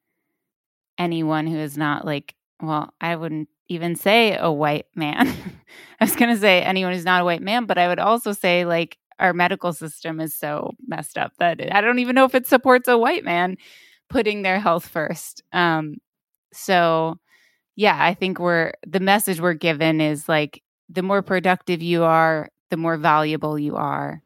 anyone 0.98 1.48
who 1.48 1.58
is 1.58 1.78
not 1.78 2.06
like 2.06 2.36
well, 2.62 2.94
I 3.00 3.16
wouldn't 3.16 3.50
even 3.70 3.96
say 3.96 4.38
a 4.38 4.52
white 4.52 4.88
man. 4.96 5.28
I 6.00 6.06
was 6.06 6.16
going 6.16 6.34
to 6.34 6.40
say 6.40 6.62
anyone 6.62 6.94
who's 6.94 7.06
not 7.06 7.22
a 7.22 7.26
white 7.26 7.42
man, 7.42 7.66
but 7.66 7.78
I 7.78 7.88
would 7.88 8.00
also 8.00 8.32
say 8.32 8.66
like 8.66 8.98
our 9.20 9.34
medical 9.34 9.74
system 9.74 10.20
is 10.20 10.36
so 10.36 10.74
messed 10.88 11.18
up 11.18 11.34
that 11.40 11.60
I 11.74 11.82
don't 11.82 12.00
even 12.00 12.16
know 12.16 12.26
if 12.26 12.36
it 12.36 12.48
supports 12.48 12.88
a 12.88 12.98
white 12.98 13.24
man 13.24 13.58
putting 14.10 14.42
their 14.42 14.60
health 14.60 14.88
first. 14.88 15.44
Um, 15.52 15.96
so, 16.54 17.18
yeah, 17.76 17.98
I 18.00 18.14
think 18.14 18.40
we're 18.40 18.74
the 18.86 19.00
message 19.00 19.40
we're 19.42 19.54
given 19.54 20.02
is 20.02 20.30
like 20.30 20.64
the 20.90 21.04
more 21.04 21.22
productive 21.22 21.82
you 21.82 22.04
are, 22.04 22.50
the 22.70 22.78
more 22.78 22.98
valuable 22.98 23.58
you 23.58 23.76
are. 23.76 24.22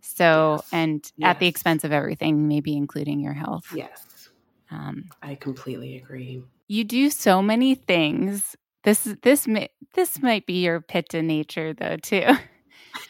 So, 0.00 0.56
yes. 0.58 0.68
and 0.72 1.12
yes. 1.16 1.30
at 1.30 1.38
the 1.40 1.46
expense 1.46 1.84
of 1.84 1.92
everything, 1.92 2.46
maybe 2.46 2.76
including 2.76 3.20
your 3.20 3.32
health. 3.32 3.66
Yes. 3.74 4.28
Um, 4.70 5.04
I 5.22 5.34
completely 5.34 5.96
agree 5.96 6.42
you 6.68 6.84
do 6.84 7.10
so 7.10 7.42
many 7.42 7.74
things. 7.74 8.56
This 8.82 9.04
this 9.22 9.46
this 9.94 10.22
might 10.22 10.46
be 10.46 10.62
your 10.64 10.80
pitta 10.80 11.22
nature 11.22 11.74
though 11.74 11.96
too. 11.96 12.26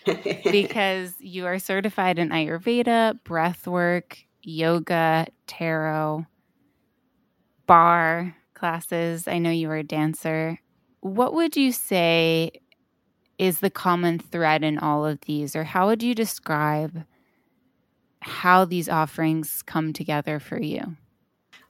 because 0.51 1.14
you 1.18 1.47
are 1.47 1.59
certified 1.59 2.18
in 2.18 2.30
Ayurveda, 2.30 3.22
breath 3.24 3.66
work, 3.66 4.18
yoga, 4.43 5.26
tarot, 5.47 6.26
barre 7.66 8.35
classes. 8.55 9.28
I 9.28 9.39
know 9.39 9.51
you 9.51 9.70
are 9.70 9.76
a 9.76 9.82
dancer. 9.82 10.59
What 11.01 11.35
would 11.35 11.57
you 11.57 11.72
say 11.72 12.53
is 13.39 13.61
the 13.61 13.70
common 13.70 14.18
thread 14.18 14.62
in 14.62 14.78
all 14.78 15.05
of 15.05 15.20
these, 15.22 15.57
or 15.57 15.64
how 15.64 15.89
would 15.89 16.03
you 16.03 16.14
describe 16.14 17.05
how 18.20 18.64
these 18.64 18.89
offerings 18.89 19.62
come 19.62 19.93
together 19.93 20.39
for 20.39 20.61
you? 20.61 20.97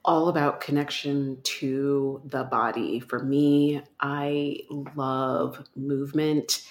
all 0.05 0.29
about 0.29 0.61
connection 0.61 1.37
to 1.43 2.21
the 2.25 2.43
body. 2.43 2.99
For 2.99 3.23
me, 3.23 3.81
I 3.99 4.59
love 4.95 5.67
movement, 5.75 6.61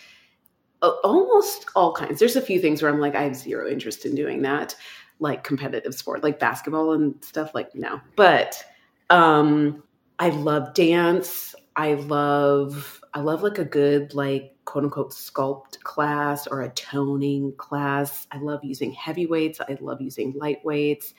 almost 0.82 1.66
all 1.74 1.92
kinds. 1.92 2.20
There's 2.20 2.36
a 2.36 2.40
few 2.40 2.60
things 2.60 2.80
where 2.80 2.90
I'm 2.90 3.00
like, 3.00 3.14
I 3.14 3.22
have 3.22 3.36
zero 3.36 3.68
interest 3.68 4.06
in 4.06 4.14
doing 4.14 4.42
that, 4.42 4.76
like 5.18 5.44
competitive 5.44 5.94
sport, 5.94 6.22
like 6.22 6.38
basketball 6.38 6.92
and 6.92 7.22
stuff. 7.24 7.54
Like, 7.54 7.74
no. 7.74 8.00
But 8.16 8.62
um, 9.10 9.82
I 10.18 10.28
love 10.30 10.72
dance. 10.74 11.54
I 11.76 11.94
love, 11.94 13.02
I 13.14 13.20
love 13.20 13.42
like 13.42 13.58
a 13.58 13.64
good, 13.64 14.14
like, 14.14 14.53
quote 14.64 14.84
unquote 14.84 15.12
sculpt 15.12 15.80
class 15.80 16.46
or 16.46 16.62
a 16.62 16.70
toning 16.70 17.54
class. 17.56 18.26
I 18.30 18.38
love 18.38 18.60
using 18.62 18.92
heavy 18.92 19.26
weights. 19.26 19.60
I 19.60 19.76
love 19.80 20.00
using 20.00 20.32
light 20.36 20.64
weights 20.64 21.14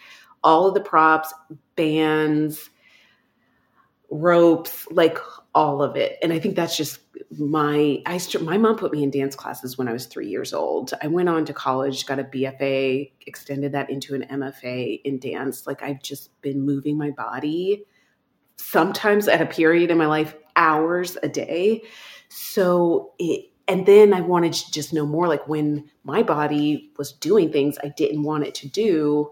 all 0.45 0.67
of 0.67 0.75
the 0.75 0.79
props, 0.79 1.33
bands, 1.75 2.69
ropes, 4.11 4.87
like 4.91 5.17
all 5.55 5.81
of 5.81 5.95
it. 5.95 6.17
And 6.21 6.31
I 6.31 6.39
think 6.39 6.55
that's 6.55 6.77
just 6.77 6.99
my 7.37 8.01
I 8.05 8.19
my 8.41 8.57
mom 8.57 8.77
put 8.77 8.93
me 8.93 9.03
in 9.03 9.09
dance 9.09 9.35
classes 9.35 9.77
when 9.77 9.87
I 9.87 9.93
was 9.93 10.05
3 10.05 10.27
years 10.27 10.53
old. 10.53 10.93
I 11.01 11.07
went 11.07 11.29
on 11.29 11.45
to 11.45 11.53
college, 11.53 12.05
got 12.05 12.19
a 12.19 12.23
BFA, 12.23 13.11
extended 13.25 13.71
that 13.71 13.89
into 13.89 14.13
an 14.13 14.25
MFA 14.29 15.01
in 15.03 15.19
dance. 15.19 15.65
Like 15.65 15.81
I've 15.81 16.01
just 16.01 16.39
been 16.41 16.61
moving 16.61 16.95
my 16.95 17.09
body 17.09 17.83
sometimes 18.57 19.27
at 19.27 19.41
a 19.41 19.45
period 19.45 19.91
in 19.91 19.97
my 19.97 20.07
life 20.07 20.35
hours 20.55 21.17
a 21.21 21.29
day. 21.29 21.83
So 22.29 23.13
it 23.19 23.51
and 23.67 23.85
then 23.85 24.13
I 24.13 24.21
wanted 24.21 24.53
to 24.53 24.71
just 24.71 24.93
know 24.93 25.05
more 25.05 25.27
like 25.27 25.47
when 25.47 25.89
my 26.03 26.21
body 26.21 26.91
was 26.97 27.11
doing 27.13 27.51
things 27.51 27.77
I 27.83 27.89
didn't 27.89 28.23
want 28.23 28.45
it 28.45 28.53
to 28.55 28.67
do, 28.67 29.31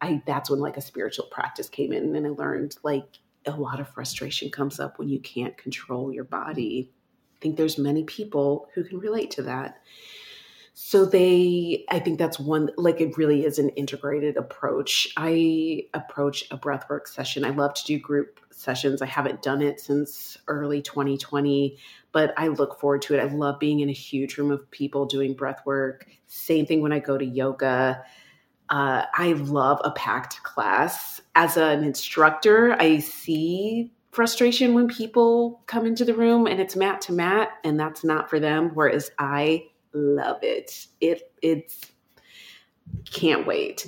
I 0.00 0.22
that's 0.26 0.50
when 0.50 0.60
like 0.60 0.76
a 0.76 0.82
spiritual 0.82 1.26
practice 1.26 1.68
came 1.68 1.92
in 1.92 2.14
and 2.14 2.26
I 2.26 2.30
learned 2.30 2.76
like 2.82 3.18
a 3.44 3.50
lot 3.50 3.80
of 3.80 3.88
frustration 3.88 4.50
comes 4.50 4.78
up 4.78 4.98
when 4.98 5.08
you 5.08 5.18
can't 5.18 5.56
control 5.56 6.12
your 6.12 6.24
body. 6.24 6.92
I 7.36 7.38
think 7.40 7.56
there's 7.56 7.76
many 7.76 8.04
people 8.04 8.68
who 8.74 8.84
can 8.84 9.00
relate 9.00 9.32
to 9.32 9.42
that. 9.42 9.80
So 10.74 11.04
they 11.04 11.84
I 11.90 11.98
think 11.98 12.18
that's 12.18 12.38
one 12.38 12.70
like 12.76 13.00
it 13.00 13.18
really 13.18 13.44
is 13.44 13.58
an 13.58 13.68
integrated 13.70 14.36
approach. 14.36 15.08
I 15.16 15.84
approach 15.92 16.44
a 16.50 16.58
breathwork 16.58 17.06
session. 17.06 17.44
I 17.44 17.50
love 17.50 17.74
to 17.74 17.84
do 17.84 17.98
group 17.98 18.40
sessions. 18.50 19.02
I 19.02 19.06
haven't 19.06 19.42
done 19.42 19.60
it 19.60 19.80
since 19.80 20.38
early 20.48 20.80
2020, 20.80 21.76
but 22.10 22.32
I 22.36 22.48
look 22.48 22.80
forward 22.80 23.02
to 23.02 23.14
it. 23.14 23.20
I 23.20 23.24
love 23.24 23.58
being 23.58 23.80
in 23.80 23.90
a 23.90 23.92
huge 23.92 24.38
room 24.38 24.50
of 24.50 24.70
people 24.70 25.04
doing 25.06 25.34
breath 25.34 25.60
work. 25.66 26.06
Same 26.26 26.64
thing 26.64 26.80
when 26.80 26.92
I 26.92 27.00
go 27.00 27.18
to 27.18 27.24
yoga 27.24 28.02
uh, 28.72 29.04
I 29.14 29.34
love 29.34 29.82
a 29.84 29.90
packed 29.90 30.42
class. 30.44 31.20
As 31.34 31.58
an 31.58 31.84
instructor, 31.84 32.74
I 32.80 33.00
see 33.00 33.92
frustration 34.12 34.72
when 34.72 34.88
people 34.88 35.62
come 35.66 35.84
into 35.84 36.06
the 36.06 36.14
room 36.14 36.46
and 36.46 36.58
it's 36.58 36.74
mat 36.74 37.02
to 37.02 37.12
mat 37.12 37.48
and 37.64 37.78
that's 37.80 38.04
not 38.04 38.28
for 38.28 38.38
them 38.38 38.70
whereas 38.74 39.10
i 39.18 39.64
love 39.94 40.38
it. 40.42 40.86
It 41.00 41.32
it's 41.42 41.80
can't 43.10 43.46
wait. 43.46 43.86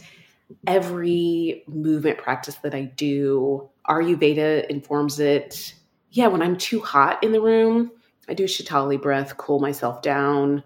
Every 0.66 1.64
movement 1.66 2.18
practice 2.18 2.56
that 2.56 2.74
i 2.74 2.82
do 2.82 3.68
ayurveda 3.88 4.66
informs 4.68 5.20
it. 5.20 5.74
Yeah 6.10 6.28
when 6.28 6.42
i'm 6.42 6.56
too 6.56 6.80
hot 6.80 7.22
in 7.22 7.32
the 7.32 7.40
room 7.40 7.90
i 8.28 8.34
do 8.34 8.44
shitali 8.44 9.00
breath 9.00 9.36
cool 9.36 9.60
myself 9.60 10.02
down. 10.02 10.62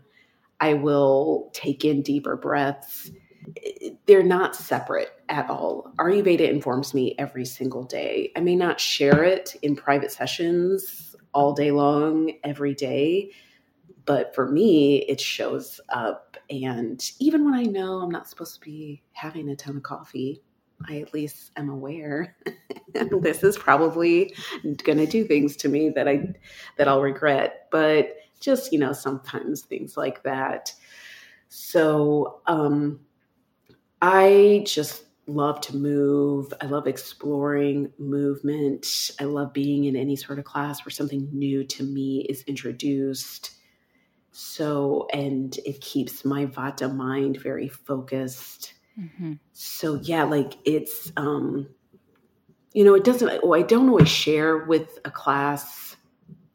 I 0.61 0.75
will 0.75 1.51
take 1.53 1.85
in 1.85 2.03
deeper 2.03 2.37
breaths. 2.37 3.11
They're 4.07 4.25
not 4.25 4.57
separate 4.57 5.11
at 5.29 5.49
all. 5.49 5.93
Ayurveda 5.99 6.49
informs 6.51 6.95
me 6.95 7.15
every 7.19 7.45
single 7.45 7.85
day. 7.85 8.33
I 8.37 8.41
may 8.41 8.57
not 8.57 8.81
share 8.81 9.23
it 9.23 9.55
in 9.63 9.77
private 9.77 10.11
sessions 10.11 11.15
all 11.33 11.53
day 11.53 11.71
long, 11.71 12.33
every 12.43 12.75
day, 12.75 13.31
but 14.09 14.35
for 14.35 14.49
me, 14.49 15.03
it 15.03 15.21
shows 15.21 15.83
up. 15.91 16.39
And 16.49 16.99
even 17.19 17.45
when 17.45 17.53
I 17.53 17.65
know 17.65 18.01
I'm 18.01 18.11
not 18.11 18.27
supposed 18.27 18.55
to 18.55 18.61
be 18.61 19.03
having 19.13 19.51
a 19.51 19.55
ton 19.55 19.77
of 19.77 19.83
coffee, 19.83 20.43
I 20.89 21.01
at 21.01 21.13
least 21.13 21.51
am 21.59 21.69
aware 21.69 22.35
this 23.21 23.45
is 23.45 23.59
probably 23.59 24.35
going 24.83 24.97
to 24.97 25.05
do 25.05 25.25
things 25.25 25.57
to 25.57 25.69
me 25.69 25.91
that 25.91 26.09
I 26.09 26.33
that 26.79 26.89
I'll 26.89 27.03
regret. 27.03 27.69
But 27.71 28.17
just 28.41 28.73
you 28.73 28.79
know, 28.79 28.95
sometimes 28.95 29.61
things 29.61 29.95
like 29.99 30.23
that. 30.23 30.73
So 31.51 32.41
um, 32.47 33.01
I 34.01 34.65
just 34.65 35.05
love 35.27 35.61
to 35.61 35.77
move. 35.77 36.55
I 36.63 36.65
love 36.65 36.87
exploring 36.87 37.93
movement. 37.99 39.11
I 39.21 39.25
love 39.25 39.53
being 39.53 39.85
in 39.85 39.97
any 39.97 40.17
sort 40.17 40.39
of 40.39 40.47
class 40.47 40.87
where 40.87 40.93
something 40.93 41.29
new 41.31 41.63
to 41.65 41.83
me 41.83 42.25
is 42.31 42.43
introduced. 42.45 43.58
So, 44.41 45.09
and 45.13 45.59
it 45.67 45.81
keeps 45.81 46.25
my 46.25 46.47
vata 46.47 46.95
mind 46.95 47.39
very 47.39 47.67
focused. 47.67 48.75
Mm-hmm. 48.97 49.33
So, 49.53 49.97
yeah, 49.97 50.23
like 50.23 50.55
it's, 50.65 51.11
um, 51.17 51.67
you 52.73 52.85
know, 52.85 52.95
it 52.95 53.03
doesn't, 53.03 53.41
oh, 53.43 53.53
I 53.53 53.63
don't 53.63 53.89
always 53.89 54.09
share 54.09 54.59
with 54.59 55.01
a 55.05 55.11
class 55.11 55.97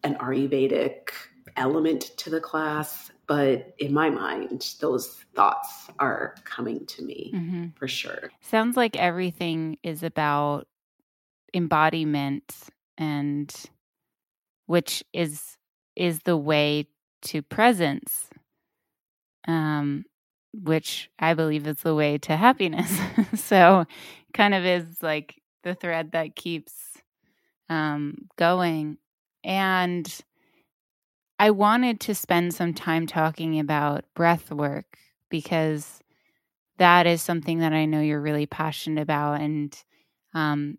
an 0.01 0.15
Ayurvedic 0.15 1.09
element 1.57 2.11
to 2.17 2.29
the 2.29 2.39
class 2.39 3.11
but 3.27 3.73
in 3.77 3.93
my 3.93 4.09
mind 4.09 4.75
those 4.79 5.23
thoughts 5.35 5.87
are 5.99 6.35
coming 6.45 6.83
to 6.87 7.03
me 7.03 7.31
mm-hmm. 7.33 7.67
for 7.75 7.87
sure 7.87 8.31
sounds 8.41 8.75
like 8.75 8.95
everything 8.95 9.77
is 9.83 10.01
about 10.01 10.67
embodiment 11.53 12.51
and 12.97 13.53
which 14.65 15.03
is 15.13 15.57
is 15.95 16.21
the 16.23 16.35
way 16.35 16.87
to 17.23 17.41
presence 17.41 18.29
um 19.47 20.05
which 20.53 21.09
i 21.19 21.33
believe 21.33 21.67
is 21.67 21.77
the 21.77 21.95
way 21.95 22.17
to 22.17 22.35
happiness 22.35 22.97
so 23.35 23.85
kind 24.33 24.53
of 24.53 24.65
is 24.65 25.01
like 25.01 25.41
the 25.63 25.75
thread 25.75 26.11
that 26.11 26.35
keeps 26.35 26.73
um 27.69 28.15
going 28.37 28.97
and 29.43 30.23
I 31.39 31.51
wanted 31.51 31.99
to 32.01 32.15
spend 32.15 32.53
some 32.53 32.73
time 32.73 33.07
talking 33.07 33.59
about 33.59 34.05
breath 34.15 34.51
work 34.51 34.97
because 35.29 35.99
that 36.77 37.07
is 37.07 37.21
something 37.21 37.59
that 37.59 37.73
I 37.73 37.85
know 37.85 38.01
you're 38.01 38.21
really 38.21 38.45
passionate 38.45 39.01
about. 39.01 39.41
And 39.41 39.75
um, 40.33 40.77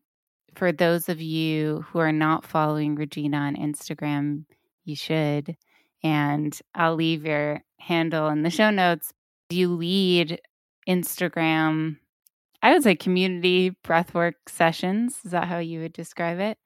for 0.55 0.73
those 0.73 1.09
of 1.09 1.21
you 1.21 1.85
who 1.89 1.99
are 1.99 2.13
not 2.13 2.47
following 2.47 2.95
Regina 2.95 3.39
on 3.39 3.57
Instagram, 3.57 4.45
you 4.85 4.97
should. 4.97 5.57
And 6.05 6.57
I'll 6.75 6.95
leave 6.95 7.27
your 7.27 7.65
handle 7.81 8.29
in 8.29 8.43
the 8.43 8.51
show 8.51 8.71
notes. 8.71 9.13
Do 9.49 9.57
you 9.57 9.75
lead 9.75 10.41
Instagram, 10.89 11.97
I 12.63 12.73
would 12.73 12.83
say 12.83 12.95
community 12.95 13.77
breathwork 13.85 14.35
sessions. 14.47 15.19
Is 15.25 15.33
that 15.33 15.49
how 15.49 15.59
you 15.59 15.81
would 15.81 15.93
describe 15.93 16.39
it? 16.39 16.59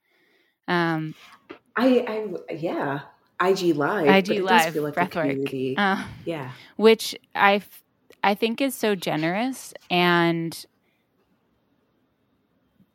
Um, 0.66 1.14
I, 1.76 2.04
I 2.48 2.54
yeah, 2.54 3.00
IG 3.40 3.76
Live. 3.76 4.28
IG 4.28 4.42
Live 4.42 4.76
like 4.76 4.94
breathwork. 4.94 5.74
Uh, 5.76 6.04
yeah, 6.24 6.50
which 6.76 7.16
I 7.34 7.62
I 8.22 8.34
think 8.34 8.60
is 8.60 8.74
so 8.74 8.94
generous 8.94 9.72
and 9.90 10.66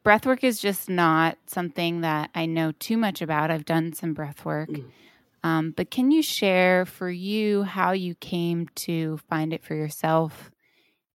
breathwork 0.05 0.43
is 0.43 0.59
just 0.59 0.89
not 0.89 1.37
something 1.47 2.01
that 2.01 2.29
I 2.35 2.45
know 2.45 2.73
too 2.73 2.97
much 2.97 3.21
about. 3.21 3.49
I've 3.49 3.65
done 3.65 3.93
some 3.93 4.13
breathwork. 4.13 4.67
Mm. 4.67 4.85
Um, 5.43 5.71
but 5.75 5.91
can 5.91 6.11
you 6.11 6.21
share 6.21 6.85
for 6.85 7.09
you 7.09 7.63
how 7.63 7.91
you 7.91 8.15
came 8.15 8.67
to 8.75 9.17
find 9.29 9.53
it 9.53 9.63
for 9.63 9.75
yourself 9.75 10.49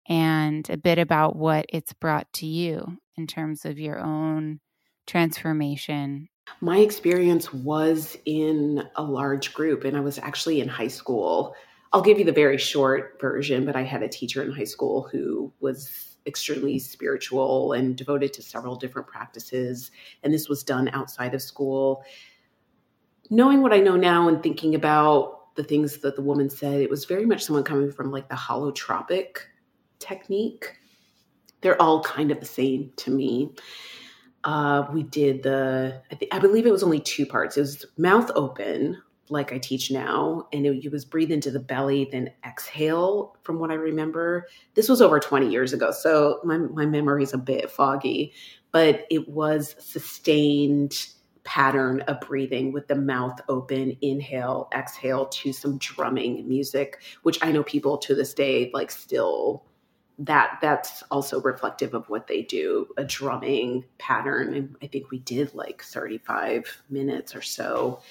and 0.07 0.69
a 0.69 0.77
bit 0.77 0.99
about 0.99 1.35
what 1.35 1.65
it's 1.69 1.93
brought 1.93 2.31
to 2.33 2.45
you 2.45 2.97
in 3.15 3.27
terms 3.27 3.65
of 3.65 3.79
your 3.79 3.99
own 3.99 4.59
transformation? 5.05 6.29
My 6.61 6.77
experience 6.79 7.53
was 7.53 8.17
in 8.25 8.87
a 8.95 9.03
large 9.03 9.53
group, 9.53 9.83
and 9.83 9.95
I 9.95 10.01
was 10.01 10.17
actually 10.17 10.61
in 10.61 10.67
high 10.67 10.87
school. 10.87 11.55
I'll 11.93 12.01
give 12.01 12.19
you 12.19 12.25
the 12.25 12.31
very 12.31 12.57
short 12.57 13.17
version, 13.19 13.65
but 13.65 13.75
I 13.75 13.83
had 13.83 14.03
a 14.03 14.09
teacher 14.09 14.43
in 14.43 14.51
high 14.51 14.65
school 14.65 15.07
who 15.11 15.51
was 15.59 16.17
extremely 16.25 16.77
spiritual 16.79 17.71
and 17.71 17.95
devoted 17.95 18.33
to 18.33 18.41
several 18.41 18.75
different 18.75 19.07
practices. 19.07 19.91
And 20.23 20.33
this 20.33 20.49
was 20.49 20.63
done 20.63 20.89
outside 20.89 21.33
of 21.33 21.41
school. 21.41 22.03
Knowing 23.29 23.61
what 23.61 23.73
I 23.73 23.79
know 23.79 23.95
now 23.95 24.27
and 24.27 24.41
thinking 24.41 24.75
about 24.75 25.55
the 25.55 25.63
things 25.63 25.97
that 25.97 26.15
the 26.15 26.21
woman 26.21 26.49
said, 26.49 26.81
it 26.81 26.89
was 26.89 27.05
very 27.05 27.25
much 27.25 27.43
someone 27.43 27.63
coming 27.63 27.91
from 27.91 28.11
like 28.11 28.29
the 28.29 28.35
holotropic 28.35 29.37
technique. 29.99 30.77
They're 31.61 31.81
all 31.81 32.03
kind 32.03 32.31
of 32.31 32.39
the 32.39 32.45
same 32.45 32.91
to 32.97 33.11
me. 33.11 33.51
Uh, 34.43 34.87
we 34.93 35.03
did 35.03 35.43
the, 35.43 36.01
I, 36.11 36.15
th- 36.15 36.31
I 36.31 36.39
believe 36.39 36.65
it 36.65 36.71
was 36.71 36.83
only 36.83 36.99
two 36.99 37.25
parts. 37.25 37.57
It 37.57 37.61
was 37.61 37.85
mouth 37.97 38.31
open, 38.35 39.01
like 39.29 39.51
I 39.51 39.57
teach 39.57 39.91
now, 39.91 40.47
and 40.53 40.65
it, 40.65 40.83
you 40.83 40.89
was 40.89 41.03
breathe 41.03 41.31
into 41.31 41.51
the 41.51 41.59
belly, 41.59 42.07
then 42.11 42.31
exhale. 42.45 43.35
From 43.41 43.59
what 43.59 43.71
I 43.71 43.73
remember, 43.73 44.47
this 44.75 44.87
was 44.87 45.01
over 45.01 45.19
20 45.19 45.49
years 45.49 45.73
ago, 45.73 45.91
so 45.91 46.39
my 46.45 46.57
my 46.57 46.85
memory 46.85 47.23
is 47.23 47.33
a 47.33 47.37
bit 47.37 47.69
foggy, 47.69 48.31
but 48.71 49.05
it 49.09 49.27
was 49.27 49.75
sustained 49.79 51.07
pattern 51.47 52.01
of 52.01 52.19
breathing 52.19 52.73
with 52.73 52.89
the 52.89 52.95
mouth 52.95 53.39
open, 53.47 53.95
inhale, 54.01 54.67
exhale 54.75 55.27
to 55.27 55.53
some 55.53 55.77
drumming 55.77 56.45
music, 56.45 57.01
which 57.23 57.39
I 57.41 57.53
know 57.53 57.63
people 57.63 57.97
to 57.99 58.13
this 58.13 58.33
day 58.33 58.69
like 58.73 58.91
still 58.91 59.63
that 60.19 60.57
that's 60.61 61.03
also 61.09 61.39
reflective 61.39 61.93
of 61.93 62.09
what 62.09 62.27
they 62.27 62.41
do 62.41 62.87
a 62.97 63.05
drumming 63.05 63.85
pattern. 63.97 64.53
And 64.55 64.75
i 64.81 64.87
think 64.87 65.09
we 65.09 65.19
did 65.19 65.53
like 65.53 65.81
35 65.81 66.81
minutes 66.89 67.33
or 67.33 67.41
so. 67.41 68.01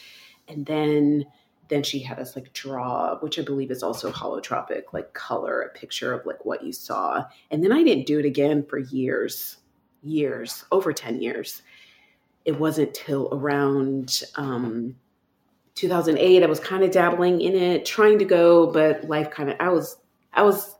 And 0.49 0.65
then 0.65 1.27
then 1.69 1.83
she 1.83 1.99
had 1.99 2.19
us 2.19 2.37
like 2.37 2.53
draw 2.53 3.19
which 3.19 3.39
i 3.39 3.43
believe 3.43 3.73
is 3.73 3.83
also 3.83 4.13
holotropic 4.13 4.93
like 4.93 5.13
color 5.15 5.63
a 5.63 5.77
picture 5.77 6.15
of 6.15 6.25
like 6.25 6.45
what 6.47 6.65
you 6.65 6.73
saw. 6.73 7.25
And 7.51 7.63
then 7.63 7.73
i 7.73 7.83
didn't 7.83 8.07
do 8.07 8.19
it 8.19 8.25
again 8.25 8.65
for 8.65 8.79
years 8.79 9.59
years 10.03 10.65
over 10.73 10.93
10 10.95 11.21
years 11.21 11.61
it 12.47 12.59
wasn't 12.59 12.95
till 12.95 13.29
around 13.33 14.23
um 14.37 14.97
2008 15.75 16.43
i 16.43 16.47
was 16.47 16.61
kind 16.61 16.83
of 16.83 16.91
dabbling 16.91 17.41
in 17.41 17.55
it 17.55 17.85
trying 17.85 18.19
to 18.19 18.25
go 18.25 18.73
but 18.73 19.05
life 19.05 19.31
kind 19.31 19.51
of 19.51 19.57
i 19.61 19.69
was 19.69 19.97
i 20.33 20.43
was 20.43 20.77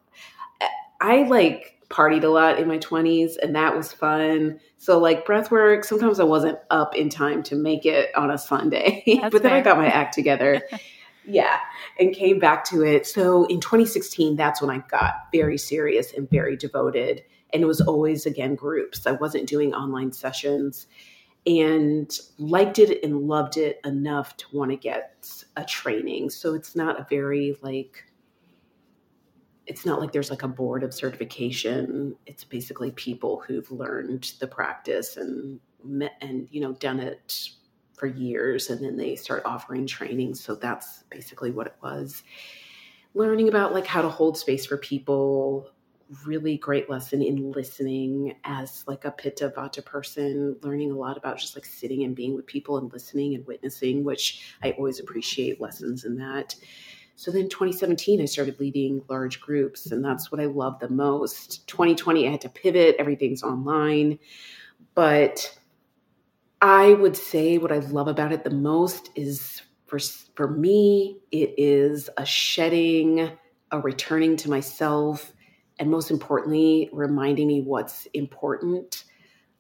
I 1.01 1.23
like 1.25 1.75
partied 1.89 2.25
a 2.25 2.29
lot 2.29 2.59
in 2.59 2.67
my 2.67 2.79
20s 2.79 3.37
and 3.41 3.55
that 3.55 3.77
was 3.77 3.93
fun. 3.93 4.59
So 4.79 4.99
like 4.99 5.25
breath 5.25 5.51
work, 5.51 5.85
sometimes 5.85 6.19
I 6.19 6.25
wasn't 6.25 6.59
up 6.71 6.97
in 6.97 7.09
time 7.09 7.43
to 7.45 7.55
make 7.55 7.87
it 7.87 8.15
on 8.17 8.31
a 8.31 8.39
Sunday. 8.39 9.05
but 9.31 9.43
then 9.43 9.53
I 9.53 9.61
got 9.61 9.77
my 9.77 9.87
act 9.87 10.15
together. 10.15 10.63
yeah, 11.25 11.59
and 11.99 12.15
came 12.15 12.39
back 12.39 12.65
to 12.67 12.83
it. 12.83 13.07
So 13.07 13.45
in 13.45 13.61
2016 13.61 14.37
that's 14.37 14.61
when 14.61 14.71
I 14.71 14.79
got 14.89 15.15
very 15.33 15.59
serious 15.59 16.13
and 16.13 16.29
very 16.29 16.57
devoted 16.57 17.23
and 17.53 17.63
it 17.63 17.67
was 17.67 17.81
always 17.81 18.27
again 18.27 18.55
groups. 18.55 19.07
I 19.07 19.13
wasn't 19.13 19.49
doing 19.49 19.75
online 19.75 20.13
sessions 20.13 20.87
and 21.47 22.19
liked 22.39 22.79
it 22.79 23.05
and 23.05 23.29
loved 23.29 23.57
it 23.57 23.79
enough 23.85 24.37
to 24.37 24.47
want 24.53 24.73
to 24.73 24.77
get 24.77 25.29
a 25.57 25.65
training. 25.65 26.31
So 26.31 26.55
it's 26.55 26.75
not 26.75 26.99
a 26.99 27.07
very 27.09 27.57
like 27.63 28.05
it's 29.67 29.85
not 29.85 30.01
like 30.01 30.13
there's 30.13 30.31
like 30.31 30.43
a 30.43 30.49
board 30.49 30.83
of 30.83 30.95
certification. 30.95 32.17
It's 32.27 32.45
basically 32.45 32.93
people 32.93 33.43
who've 33.47 33.71
learned 33.71 34.33
the 34.39 34.47
practice 34.47 35.17
and 35.17 35.61
met 35.85 36.13
and 36.21 36.49
you 36.51 36.61
know 36.61 36.73
done 36.75 37.01
it 37.01 37.51
for 37.95 38.07
years 38.07 38.69
and 38.69 38.85
then 38.85 38.97
they 38.97 39.17
start 39.17 39.43
offering 39.45 39.87
training. 39.87 40.35
So 40.35 40.55
that's 40.55 41.05
basically 41.11 41.51
what 41.51 41.67
it 41.67 41.77
was. 41.83 42.23
Learning 43.15 43.49
about 43.49 43.73
like 43.73 43.87
how 43.87 44.03
to 44.03 44.09
hold 44.09 44.37
space 44.37 44.67
for 44.67 44.77
people, 44.77 45.71
really 46.25 46.57
great 46.57 46.89
lesson 46.89 47.23
in 47.23 47.51
listening 47.53 48.37
as 48.45 48.85
like 48.87 49.05
a 49.05 49.11
pitta 49.11 49.51
vata 49.51 49.85
person, 49.85 50.57
learning 50.63 50.93
a 50.93 50.97
lot 50.97 51.17
about 51.17 51.39
just 51.39 51.57
like 51.57 51.65
sitting 51.65 52.05
and 52.05 52.15
being 52.15 52.35
with 52.35 52.47
people 52.47 52.79
and 52.79 52.93
listening 52.93 53.35
and 53.35 53.47
witnessing, 53.47 54.05
which 54.05 54.57
I 54.63 54.73
always 54.73 55.01
appreciate 55.01 55.61
lessons 55.61 56.05
in 56.05 56.17
that. 56.19 56.55
So 57.17 57.31
then 57.31 57.49
2017, 57.49 58.21
I 58.21 58.27
started 58.27 58.61
leading 58.61 59.03
large 59.09 59.41
groups, 59.41 59.91
and 59.91 60.05
that's 60.05 60.31
what 60.31 60.41
I 60.41 60.45
love 60.45 60.79
the 60.81 60.91
most. 60.91 61.67
2020, 61.67 62.29
I 62.29 62.31
had 62.31 62.43
to 62.43 62.51
pivot, 62.51 62.97
everything's 62.99 63.43
online. 63.43 64.19
But 64.95 65.59
I 66.61 66.93
would 66.93 67.17
say 67.17 67.59
what 67.59 67.73
I 67.73 67.79
love 67.79 68.07
about 68.09 68.33
it 68.33 68.45
the 68.45 68.51
most 68.51 69.11
is 69.15 69.63
for, 69.87 69.99
for 70.35 70.49
me, 70.49 71.21
it 71.31 71.55
is 71.57 72.11
a 72.19 72.27
shedding, 72.27 73.31
a 73.71 73.81
returning 73.81 74.37
to 74.37 74.51
myself, 74.51 75.33
and 75.79 75.91
most 75.91 76.11
importantly, 76.11 76.89
reminding 76.93 77.49
me 77.49 77.61
what's 77.61 78.07
important 78.15 79.05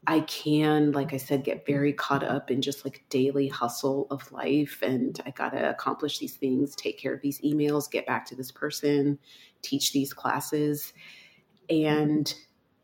I 0.06 0.20
can, 0.20 0.92
like 0.92 1.12
I 1.12 1.16
said, 1.16 1.42
get 1.42 1.66
very 1.66 1.92
caught 1.92 2.22
up 2.22 2.50
in 2.50 2.62
just 2.62 2.84
like 2.84 3.04
daily 3.08 3.48
hustle 3.48 4.06
of 4.10 4.30
life. 4.30 4.80
And 4.82 5.20
I 5.26 5.30
got 5.30 5.50
to 5.50 5.70
accomplish 5.70 6.18
these 6.18 6.36
things, 6.36 6.76
take 6.76 6.98
care 6.98 7.12
of 7.12 7.22
these 7.22 7.40
emails, 7.40 7.90
get 7.90 8.06
back 8.06 8.24
to 8.26 8.36
this 8.36 8.52
person, 8.52 9.18
teach 9.62 9.92
these 9.92 10.12
classes. 10.12 10.92
And 11.68 12.32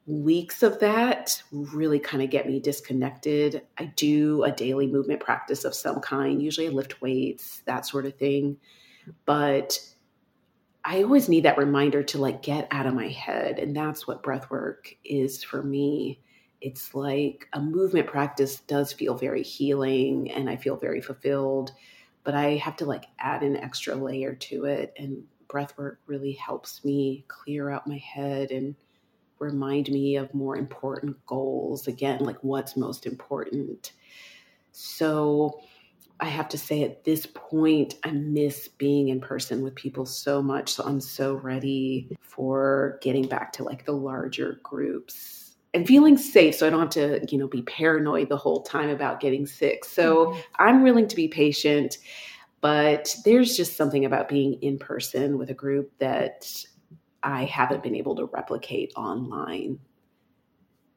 weeks 0.06 0.64
of 0.64 0.80
that 0.80 1.40
really 1.52 2.00
kind 2.00 2.24
of 2.24 2.30
get 2.30 2.48
me 2.48 2.58
disconnected. 2.58 3.62
I 3.78 3.84
do 3.84 4.42
a 4.42 4.50
daily 4.50 4.88
movement 4.88 5.20
practice 5.20 5.64
of 5.64 5.76
some 5.76 6.00
kind. 6.00 6.42
Usually 6.42 6.66
I 6.66 6.70
lift 6.70 7.00
weights, 7.00 7.62
that 7.66 7.86
sort 7.86 8.04
of 8.04 8.16
thing. 8.16 8.56
But 9.26 9.78
I 10.84 11.02
always 11.02 11.28
need 11.28 11.44
that 11.44 11.58
reminder 11.58 12.02
to 12.02 12.18
like 12.18 12.42
get 12.42 12.68
out 12.70 12.86
of 12.86 12.94
my 12.94 13.08
head. 13.08 13.58
And 13.58 13.74
that's 13.74 14.06
what 14.06 14.22
breath 14.22 14.50
work 14.50 14.94
is 15.04 15.42
for 15.44 15.62
me 15.62 16.20
it's 16.62 16.94
like 16.94 17.48
a 17.52 17.60
movement 17.60 18.06
practice 18.06 18.60
does 18.60 18.92
feel 18.92 19.16
very 19.16 19.42
healing 19.42 20.30
and 20.30 20.48
I 20.48 20.56
feel 20.56 20.76
very 20.76 21.00
fulfilled, 21.00 21.72
but 22.22 22.34
I 22.34 22.56
have 22.56 22.76
to 22.76 22.86
like 22.86 23.06
add 23.18 23.42
an 23.42 23.56
extra 23.56 23.96
layer 23.96 24.34
to 24.34 24.64
it. 24.66 24.94
And 24.96 25.24
breath 25.48 25.76
work 25.76 26.00
really 26.06 26.32
helps 26.32 26.84
me 26.84 27.24
clear 27.26 27.68
out 27.68 27.88
my 27.88 27.98
head 27.98 28.52
and 28.52 28.76
remind 29.40 29.88
me 29.88 30.16
of 30.16 30.32
more 30.32 30.56
important 30.56 31.16
goals. 31.26 31.88
Again, 31.88 32.20
like 32.20 32.38
what's 32.42 32.76
most 32.76 33.06
important. 33.06 33.92
So 34.70 35.60
I 36.22 36.26
have 36.26 36.48
to 36.50 36.58
say 36.58 36.84
at 36.84 37.02
this 37.02 37.26
point, 37.26 37.96
I 38.04 38.12
miss 38.12 38.68
being 38.68 39.08
in 39.08 39.20
person 39.20 39.64
with 39.64 39.74
people 39.74 40.06
so 40.06 40.40
much. 40.40 40.72
So 40.72 40.84
I'm 40.84 41.00
so 41.00 41.34
ready 41.34 42.16
for 42.20 43.00
getting 43.02 43.26
back 43.26 43.52
to 43.54 43.64
like 43.64 43.84
the 43.84 43.92
larger 43.92 44.60
groups 44.62 45.56
and 45.74 45.84
feeling 45.84 46.16
safe 46.16 46.54
so 46.54 46.64
I 46.64 46.70
don't 46.70 46.78
have 46.78 46.90
to, 46.90 47.26
you 47.28 47.38
know, 47.38 47.48
be 47.48 47.62
paranoid 47.62 48.28
the 48.28 48.36
whole 48.36 48.62
time 48.62 48.88
about 48.88 49.18
getting 49.18 49.46
sick. 49.46 49.84
So 49.84 50.26
mm-hmm. 50.26 50.40
I'm 50.60 50.84
willing 50.84 51.08
to 51.08 51.16
be 51.16 51.26
patient, 51.26 51.98
but 52.60 53.16
there's 53.24 53.56
just 53.56 53.76
something 53.76 54.04
about 54.04 54.28
being 54.28 54.62
in 54.62 54.78
person 54.78 55.38
with 55.38 55.50
a 55.50 55.54
group 55.54 55.90
that 55.98 56.46
I 57.24 57.46
haven't 57.46 57.82
been 57.82 57.96
able 57.96 58.14
to 58.14 58.26
replicate 58.26 58.92
online. 58.96 59.80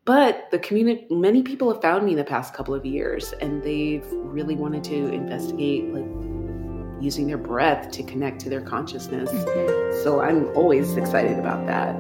But 0.05 0.51
the 0.51 0.59
community, 0.59 1.07
many 1.09 1.41
people 1.41 1.73
have 1.73 1.81
found 1.81 2.05
me 2.05 2.11
in 2.11 2.17
the 2.17 2.23
past 2.23 2.53
couple 2.53 2.75
of 2.75 2.85
years 2.85 3.33
and 3.41 3.63
they've 3.63 4.05
really 4.11 4.55
wanted 4.55 4.83
to 4.85 5.11
investigate 5.11 5.91
like 5.91 6.05
using 7.03 7.25
their 7.25 7.39
breath 7.39 7.91
to 7.91 8.03
connect 8.03 8.39
to 8.41 8.49
their 8.49 8.61
consciousness. 8.61 9.31
Mm-hmm. 9.31 10.03
So 10.03 10.21
I'm 10.21 10.47
always 10.55 10.95
excited 10.95 11.39
about 11.39 11.65
that. 11.65 11.95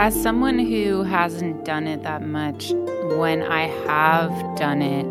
As 0.00 0.18
someone 0.22 0.58
who 0.58 1.02
hasn't 1.02 1.62
done 1.66 1.86
it 1.86 2.02
that 2.04 2.22
much, 2.22 2.70
when 3.18 3.42
I 3.42 3.66
have 3.84 4.56
done 4.56 4.80
it, 4.80 5.04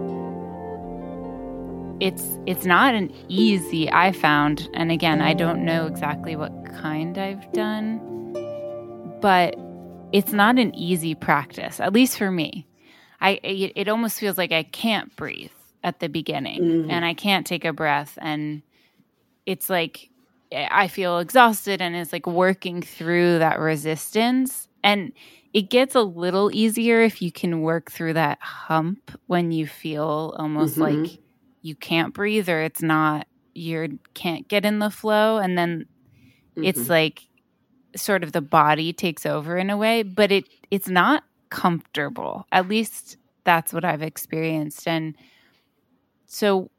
it's 2.04 2.40
it's 2.48 2.66
not 2.66 2.96
an 2.96 3.14
easy 3.28 3.92
I 3.92 4.12
found. 4.12 4.68
And 4.74 4.92
again, 4.92 5.22
I 5.22 5.36
don't 5.36 5.64
know 5.64 5.86
exactly 5.86 6.36
what 6.36 6.52
kind 6.82 7.20
I've 7.20 7.54
done, 7.54 8.00
but 9.22 9.56
it's 10.12 10.34
not 10.34 10.58
an 10.58 10.74
easy 10.74 11.14
practice, 11.14 11.80
at 11.80 11.94
least 11.94 12.18
for 12.18 12.32
me. 12.32 12.66
I 13.22 13.40
it, 13.44 13.74
it 13.76 13.90
almost 13.90 14.20
feels 14.20 14.40
like 14.40 14.52
I 14.52 14.64
can't 14.64 15.16
breathe 15.16 15.52
at 15.84 16.00
the 16.00 16.10
beginning 16.10 16.62
mm. 16.62 16.88
and 16.90 17.06
I 17.06 17.14
can't 17.14 17.46
take 17.46 17.64
a 17.64 17.74
breath 17.74 18.18
and 18.20 18.64
it's 19.46 19.70
like 19.70 20.10
I 20.52 20.88
feel 20.88 21.20
exhausted 21.20 21.80
and 21.80 21.96
it's 21.96 22.12
like 22.12 22.26
working 22.26 22.82
through 22.82 23.38
that 23.38 23.60
resistance 23.60 24.68
and 24.84 25.12
it 25.54 25.70
gets 25.70 25.96
a 25.96 26.02
little 26.02 26.52
easier 26.54 27.02
if 27.02 27.22
you 27.22 27.32
can 27.32 27.62
work 27.62 27.92
through 27.92 28.14
that 28.14 28.40
hump 28.42 29.12
when 29.28 29.52
you 29.52 29.68
feel 29.68 30.36
almost 30.38 30.78
mm-hmm. 30.78 31.04
like 31.04 31.20
you 31.62 31.76
can't 31.76 32.14
breathe 32.14 32.50
or 32.50 32.62
it's 32.62 32.82
not 32.82 33.28
you 33.54 34.00
can't 34.14 34.48
get 34.48 34.66
in 34.66 34.80
the 34.80 34.90
flow 34.90 35.38
and 35.38 35.58
then 35.58 35.86
mm-hmm. 36.52 36.64
it's 36.64 36.90
like 36.90 37.24
sort 37.96 38.24
of 38.24 38.32
the 38.32 38.42
body 38.42 38.94
takes 38.94 39.26
over 39.26 39.58
in 39.58 39.70
a 39.70 39.78
way 39.78 40.04
but 40.04 40.32
it 40.32 40.46
it's 40.70 40.88
not 40.88 41.24
comfortable 41.50 42.46
at 42.52 42.68
least 42.68 43.18
that's 43.44 43.74
what 43.74 43.84
i've 43.84 44.04
experienced 44.04 44.88
and 44.88 45.16
so 46.28 46.70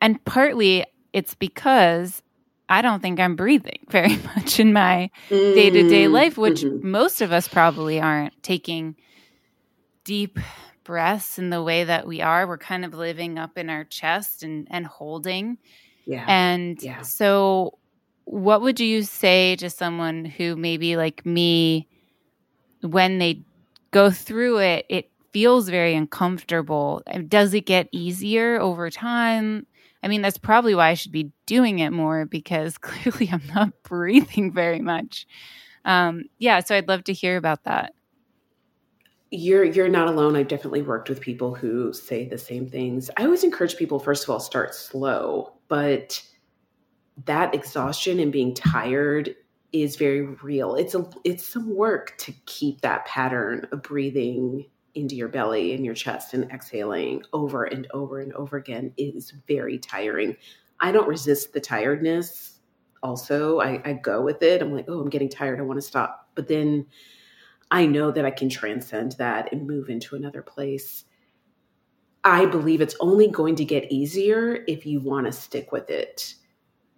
and 0.00 0.24
partly 0.24 0.84
it's 1.12 1.34
because 1.34 2.22
I 2.68 2.82
don't 2.82 3.00
think 3.00 3.20
I'm 3.20 3.36
breathing 3.36 3.78
very 3.88 4.16
much 4.34 4.58
in 4.58 4.72
my 4.72 5.10
day 5.28 5.70
to 5.70 5.88
day 5.88 6.08
life, 6.08 6.36
which 6.36 6.62
mm-hmm. 6.62 6.90
most 6.90 7.20
of 7.20 7.32
us 7.32 7.48
probably 7.48 8.00
aren't 8.00 8.42
taking 8.42 8.96
deep 10.04 10.38
breaths 10.84 11.38
in 11.38 11.50
the 11.50 11.62
way 11.62 11.84
that 11.84 12.06
we 12.06 12.22
are. 12.22 12.46
We're 12.46 12.58
kind 12.58 12.84
of 12.84 12.94
living 12.94 13.38
up 13.38 13.58
in 13.58 13.68
our 13.68 13.84
chest 13.84 14.42
and, 14.42 14.66
and 14.70 14.86
holding. 14.86 15.58
Yeah. 16.06 16.24
And 16.28 16.80
yeah. 16.82 17.02
so, 17.02 17.78
what 18.24 18.62
would 18.62 18.80
you 18.80 19.02
say 19.02 19.56
to 19.56 19.68
someone 19.68 20.24
who 20.24 20.56
maybe 20.56 20.96
like 20.96 21.26
me, 21.26 21.88
when 22.80 23.18
they 23.18 23.42
go 23.90 24.10
through 24.10 24.58
it, 24.58 24.86
it 24.88 25.10
feels 25.32 25.68
very 25.68 25.94
uncomfortable? 25.94 27.02
Does 27.28 27.52
it 27.54 27.66
get 27.66 27.88
easier 27.92 28.60
over 28.60 28.90
time? 28.90 29.66
I 30.06 30.08
mean, 30.08 30.22
that's 30.22 30.38
probably 30.38 30.72
why 30.76 30.90
I 30.90 30.94
should 30.94 31.10
be 31.10 31.32
doing 31.46 31.80
it 31.80 31.90
more 31.90 32.26
because 32.26 32.78
clearly 32.78 33.28
I'm 33.32 33.42
not 33.52 33.72
breathing 33.82 34.52
very 34.52 34.78
much. 34.78 35.26
Um, 35.84 36.26
yeah, 36.38 36.60
so 36.60 36.76
I'd 36.76 36.86
love 36.86 37.02
to 37.04 37.12
hear 37.12 37.36
about 37.36 37.64
that. 37.64 37.92
You're 39.32 39.64
you're 39.64 39.88
not 39.88 40.06
alone. 40.06 40.36
I've 40.36 40.46
definitely 40.46 40.82
worked 40.82 41.08
with 41.08 41.20
people 41.20 41.56
who 41.56 41.92
say 41.92 42.28
the 42.28 42.38
same 42.38 42.68
things. 42.68 43.10
I 43.16 43.24
always 43.24 43.42
encourage 43.42 43.76
people 43.76 43.98
first 43.98 44.22
of 44.22 44.30
all 44.30 44.38
start 44.38 44.76
slow, 44.76 45.54
but 45.66 46.22
that 47.24 47.52
exhaustion 47.52 48.20
and 48.20 48.30
being 48.30 48.54
tired 48.54 49.34
is 49.72 49.96
very 49.96 50.22
real. 50.22 50.76
It's 50.76 50.94
a 50.94 51.10
it's 51.24 51.44
some 51.44 51.74
work 51.74 52.14
to 52.18 52.32
keep 52.46 52.82
that 52.82 53.06
pattern 53.06 53.66
of 53.72 53.82
breathing 53.82 54.66
into 54.96 55.14
your 55.14 55.28
belly 55.28 55.74
and 55.74 55.84
your 55.84 55.94
chest 55.94 56.34
and 56.34 56.50
exhaling 56.50 57.22
over 57.32 57.64
and 57.64 57.86
over 57.92 58.20
and 58.20 58.32
over 58.34 58.56
again 58.56 58.92
is 58.96 59.32
very 59.46 59.78
tiring. 59.78 60.36
I 60.80 60.92
don't 60.92 61.08
resist 61.08 61.52
the 61.52 61.60
tiredness. 61.60 62.58
Also, 63.02 63.60
I, 63.60 63.80
I 63.84 63.92
go 63.94 64.22
with 64.22 64.42
it. 64.42 64.62
I'm 64.62 64.72
like, 64.72 64.86
oh, 64.88 65.00
I'm 65.00 65.10
getting 65.10 65.28
tired. 65.28 65.60
I 65.60 65.62
want 65.62 65.78
to 65.78 65.86
stop. 65.86 66.28
But 66.34 66.48
then 66.48 66.86
I 67.70 67.86
know 67.86 68.10
that 68.10 68.24
I 68.24 68.30
can 68.30 68.48
transcend 68.48 69.12
that 69.12 69.52
and 69.52 69.66
move 69.66 69.88
into 69.88 70.16
another 70.16 70.42
place. 70.42 71.04
I 72.24 72.46
believe 72.46 72.80
it's 72.80 72.96
only 73.00 73.28
going 73.28 73.54
to 73.56 73.64
get 73.64 73.90
easier 73.92 74.64
if 74.66 74.84
you 74.86 75.00
want 75.00 75.26
to 75.26 75.32
stick 75.32 75.72
with 75.72 75.90
it. 75.90 76.34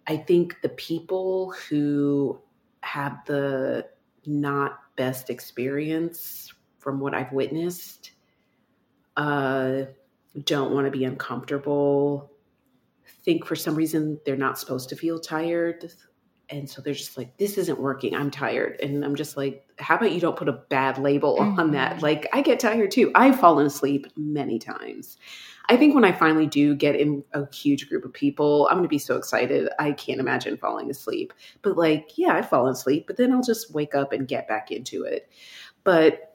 I 0.07 0.17
think 0.17 0.61
the 0.61 0.69
people 0.69 1.53
who 1.69 2.41
have 2.81 3.19
the 3.25 3.87
not 4.25 4.79
best 4.95 5.29
experience 5.29 6.51
from 6.79 6.99
what 6.99 7.13
I've 7.13 7.31
witnessed, 7.31 8.11
uh, 9.15 9.83
don't 10.45 10.73
want 10.73 10.85
to 10.85 10.91
be 10.91 11.03
uncomfortable, 11.05 12.31
think 13.23 13.45
for 13.45 13.55
some 13.55 13.75
reason 13.75 14.19
they're 14.25 14.35
not 14.35 14.57
supposed 14.57 14.89
to 14.89 14.95
feel 14.95 15.19
tired. 15.19 15.91
And 16.49 16.67
so 16.67 16.81
they're 16.81 16.95
just 16.95 17.15
like, 17.15 17.37
this 17.37 17.59
isn't 17.59 17.79
working. 17.79 18.15
I'm 18.15 18.31
tired. 18.31 18.79
And 18.81 19.05
I'm 19.05 19.15
just 19.15 19.37
like, 19.37 19.63
how 19.77 19.97
about 19.97 20.13
you 20.13 20.19
don't 20.19 20.35
put 20.35 20.49
a 20.49 20.53
bad 20.53 20.97
label 20.97 21.37
mm-hmm. 21.37 21.59
on 21.59 21.71
that? 21.71 21.93
Mm-hmm. 21.93 22.01
Like, 22.01 22.27
I 22.33 22.41
get 22.41 22.59
tired 22.59 22.89
too. 22.89 23.11
I've 23.13 23.39
fallen 23.39 23.67
asleep 23.67 24.07
many 24.17 24.57
times. 24.57 25.17
I 25.71 25.77
think 25.77 25.93
when 25.93 26.05
I 26.05 26.11
finally 26.11 26.47
do 26.47 26.73
get 26.73 26.95
in 26.95 27.23
a 27.33 27.45
huge 27.53 27.87
group 27.87 28.03
of 28.03 28.11
people, 28.11 28.67
I'm 28.67 28.77
going 28.77 28.83
to 28.83 28.89
be 28.89 28.97
so 28.97 29.15
excited. 29.15 29.69
I 29.77 29.91
can't 29.91 30.19
imagine 30.19 30.57
falling 30.57 30.89
asleep. 30.89 31.31
But 31.61 31.77
like, 31.77 32.17
yeah, 32.17 32.33
I've 32.33 32.49
fallen 32.49 32.71
asleep, 32.71 33.05
but 33.05 33.17
then 33.17 33.31
I'll 33.31 33.43
just 33.43 33.71
wake 33.75 33.93
up 33.93 34.11
and 34.11 34.27
get 34.27 34.47
back 34.47 34.71
into 34.71 35.03
it. 35.03 35.29
But 35.83 36.28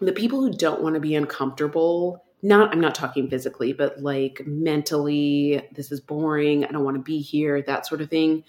the 0.00 0.12
people 0.12 0.40
who 0.40 0.52
don't 0.52 0.82
want 0.82 0.94
to 0.94 1.00
be 1.00 1.14
uncomfortable 1.14 2.24
not 2.42 2.70
i'm 2.72 2.80
not 2.80 2.94
talking 2.94 3.28
physically 3.28 3.72
but 3.72 4.00
like 4.02 4.42
mentally 4.46 5.66
this 5.72 5.90
is 5.90 6.00
boring 6.00 6.64
i 6.64 6.68
don't 6.68 6.84
want 6.84 6.96
to 6.96 7.02
be 7.02 7.20
here 7.20 7.62
that 7.62 7.86
sort 7.86 8.00
of 8.00 8.10
thing 8.10 8.44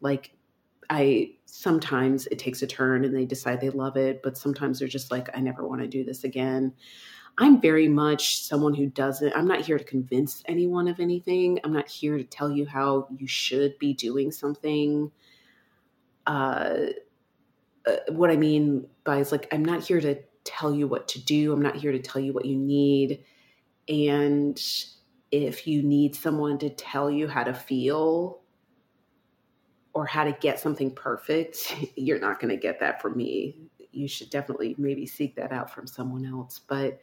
like 0.00 0.32
i 0.90 1.30
sometimes 1.46 2.26
it 2.26 2.38
takes 2.38 2.60
a 2.62 2.66
turn 2.66 3.04
and 3.04 3.14
they 3.14 3.24
decide 3.24 3.60
they 3.60 3.70
love 3.70 3.96
it 3.96 4.22
but 4.22 4.36
sometimes 4.36 4.78
they're 4.78 4.88
just 4.88 5.10
like 5.10 5.28
i 5.36 5.40
never 5.40 5.66
want 5.66 5.80
to 5.80 5.88
do 5.88 6.04
this 6.04 6.24
again. 6.24 6.72
I'm 7.38 7.60
very 7.60 7.86
much 7.86 8.42
someone 8.42 8.74
who 8.74 8.86
doesn't 8.86 9.32
i'm 9.36 9.46
not 9.46 9.60
here 9.60 9.78
to 9.78 9.84
convince 9.84 10.42
anyone 10.46 10.88
of 10.88 11.00
anything 11.00 11.60
i'm 11.64 11.72
not 11.72 11.88
here 11.88 12.16
to 12.18 12.24
tell 12.24 12.50
you 12.50 12.66
how 12.66 13.08
you 13.16 13.26
should 13.28 13.78
be 13.78 13.94
doing 13.94 14.32
something. 14.32 15.10
Uh, 16.26 16.86
uh 17.86 17.96
what 18.08 18.30
i 18.30 18.36
mean 18.36 18.88
by 19.04 19.18
is 19.18 19.30
like 19.30 19.46
i'm 19.52 19.64
not 19.64 19.84
here 19.84 20.00
to 20.00 20.16
tell 20.46 20.74
you 20.74 20.86
what 20.86 21.08
to 21.08 21.22
do. 21.22 21.52
I'm 21.52 21.62
not 21.62 21.76
here 21.76 21.92
to 21.92 21.98
tell 21.98 22.22
you 22.22 22.32
what 22.32 22.44
you 22.46 22.56
need. 22.56 23.24
And 23.88 24.60
if 25.30 25.66
you 25.66 25.82
need 25.82 26.14
someone 26.14 26.58
to 26.58 26.70
tell 26.70 27.10
you 27.10 27.28
how 27.28 27.44
to 27.44 27.52
feel 27.52 28.40
or 29.92 30.06
how 30.06 30.24
to 30.24 30.32
get 30.32 30.60
something 30.60 30.90
perfect, 30.90 31.74
you're 31.96 32.20
not 32.20 32.40
going 32.40 32.50
to 32.50 32.60
get 32.60 32.80
that 32.80 33.02
from 33.02 33.16
me. 33.16 33.58
You 33.92 34.08
should 34.08 34.30
definitely 34.30 34.74
maybe 34.78 35.06
seek 35.06 35.36
that 35.36 35.52
out 35.52 35.70
from 35.70 35.86
someone 35.86 36.26
else. 36.26 36.60
But 36.66 37.00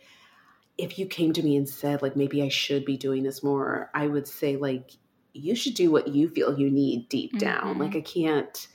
if 0.78 0.98
you 0.98 1.06
came 1.06 1.34
to 1.34 1.44
me 1.44 1.56
and 1.56 1.68
said, 1.68 2.02
like, 2.02 2.16
maybe 2.16 2.42
I 2.42 2.50
should 2.50 2.86
be 2.86 2.98
doing 2.98 3.24
this 3.24 3.44
more, 3.44 3.90
I 3.94 4.08
would 4.08 4.28
say, 4.28 4.58
like, 4.58 4.92
you 5.34 5.56
should 5.56 5.74
do 5.74 5.92
what 5.92 6.10
you 6.10 6.30
feel 6.30 6.58
you 6.58 6.70
need 6.70 7.10
deep 7.10 7.38
down. 7.40 7.74
Mm-hmm. 7.74 7.82
Like, 7.82 7.96
I 7.96 8.02
can't, 8.02 8.68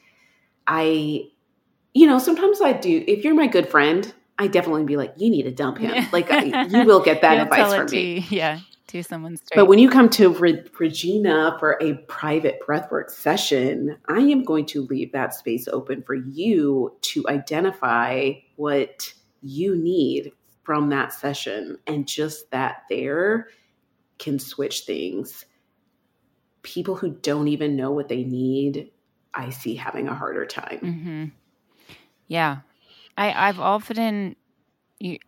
I, 0.67 1.29
you 1.95 2.07
know, 2.07 2.19
sometimes 2.19 2.61
I 2.61 2.73
do. 2.73 3.05
If 3.07 3.25
you're 3.25 3.35
my 3.35 3.47
good 3.47 3.69
friend, 3.69 4.13
I 4.39 4.47
definitely 4.47 4.85
be 4.85 4.97
like, 4.97 5.15
you 5.17 5.31
need 5.31 5.43
to 5.43 5.51
dump 5.51 5.79
him. 5.79 5.95
Yeah. 5.95 6.09
Like 6.13 6.31
you 6.71 6.85
will 6.85 7.01
get 7.01 7.23
that 7.23 7.39
advice 7.39 7.75
from 7.75 7.87
me. 7.91 8.21
To, 8.23 8.35
yeah, 8.35 8.61
to 8.89 9.03
someone 9.03 9.37
straight. 9.37 9.57
But 9.57 9.67
when 9.67 9.79
you 9.79 9.91
come 9.91 10.09
to 10.11 10.31
Re- 10.31 10.65
Regina 10.79 11.57
for 11.59 11.77
a 11.83 11.95
private 12.07 12.61
breathwork 12.67 13.11
session, 13.11 13.99
I 14.09 14.19
am 14.19 14.45
going 14.45 14.67
to 14.67 14.83
leave 14.83 15.13
that 15.13 15.35
space 15.35 15.69
open 15.69 16.03
for 16.03 16.15
you 16.15 16.97
to 17.03 17.25
identify 17.29 18.33
what 18.57 19.13
you 19.43 19.77
need 19.77 20.33
from 20.63 20.91
that 20.91 21.13
session, 21.13 21.79
and 21.87 22.07
just 22.07 22.51
that 22.51 22.83
there 22.91 23.49
can 24.19 24.39
switch 24.39 24.81
things. 24.81 25.45
People 26.63 26.95
who 26.95 27.11
don't 27.11 27.49
even 27.49 27.77
know 27.77 27.91
what 27.91 28.09
they 28.09 28.25
need, 28.25 28.91
I 29.33 29.51
see 29.51 29.75
having 29.77 30.09
a 30.09 30.15
harder 30.15 30.45
time. 30.45 30.81
Mm-hmm. 30.83 31.25
Yeah, 32.27 32.59
I 33.19 33.49
I've 33.49 33.61
often, 33.61 34.37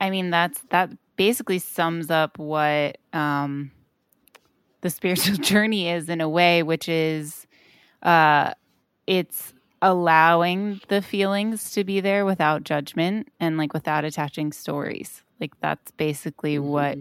I 0.01 0.11
mean 0.11 0.30
that's 0.30 0.61
that 0.70 0.91
basically 1.16 1.59
sums 1.59 2.11
up 2.11 2.38
what 2.38 2.97
um, 3.12 3.72
the 4.80 4.88
spiritual 4.88 5.36
journey 5.53 5.91
is 5.91 6.09
in 6.09 6.22
a 6.22 6.28
way, 6.28 6.62
which 6.62 6.88
is, 6.88 7.47
uh, 8.03 8.55
it's 9.07 9.53
allowing 9.82 10.80
the 10.88 11.03
feelings 11.03 11.72
to 11.72 11.84
be 11.84 12.01
there 12.01 12.24
without 12.24 12.64
judgment 12.64 13.28
and 13.41 13.59
like 13.59 13.74
without 13.74 14.05
attaching 14.05 14.53
stories. 14.53 15.22
Like 15.41 15.59
that's 15.61 15.91
basically 15.93 16.57
mm-hmm. 16.57 16.68
what 16.68 16.99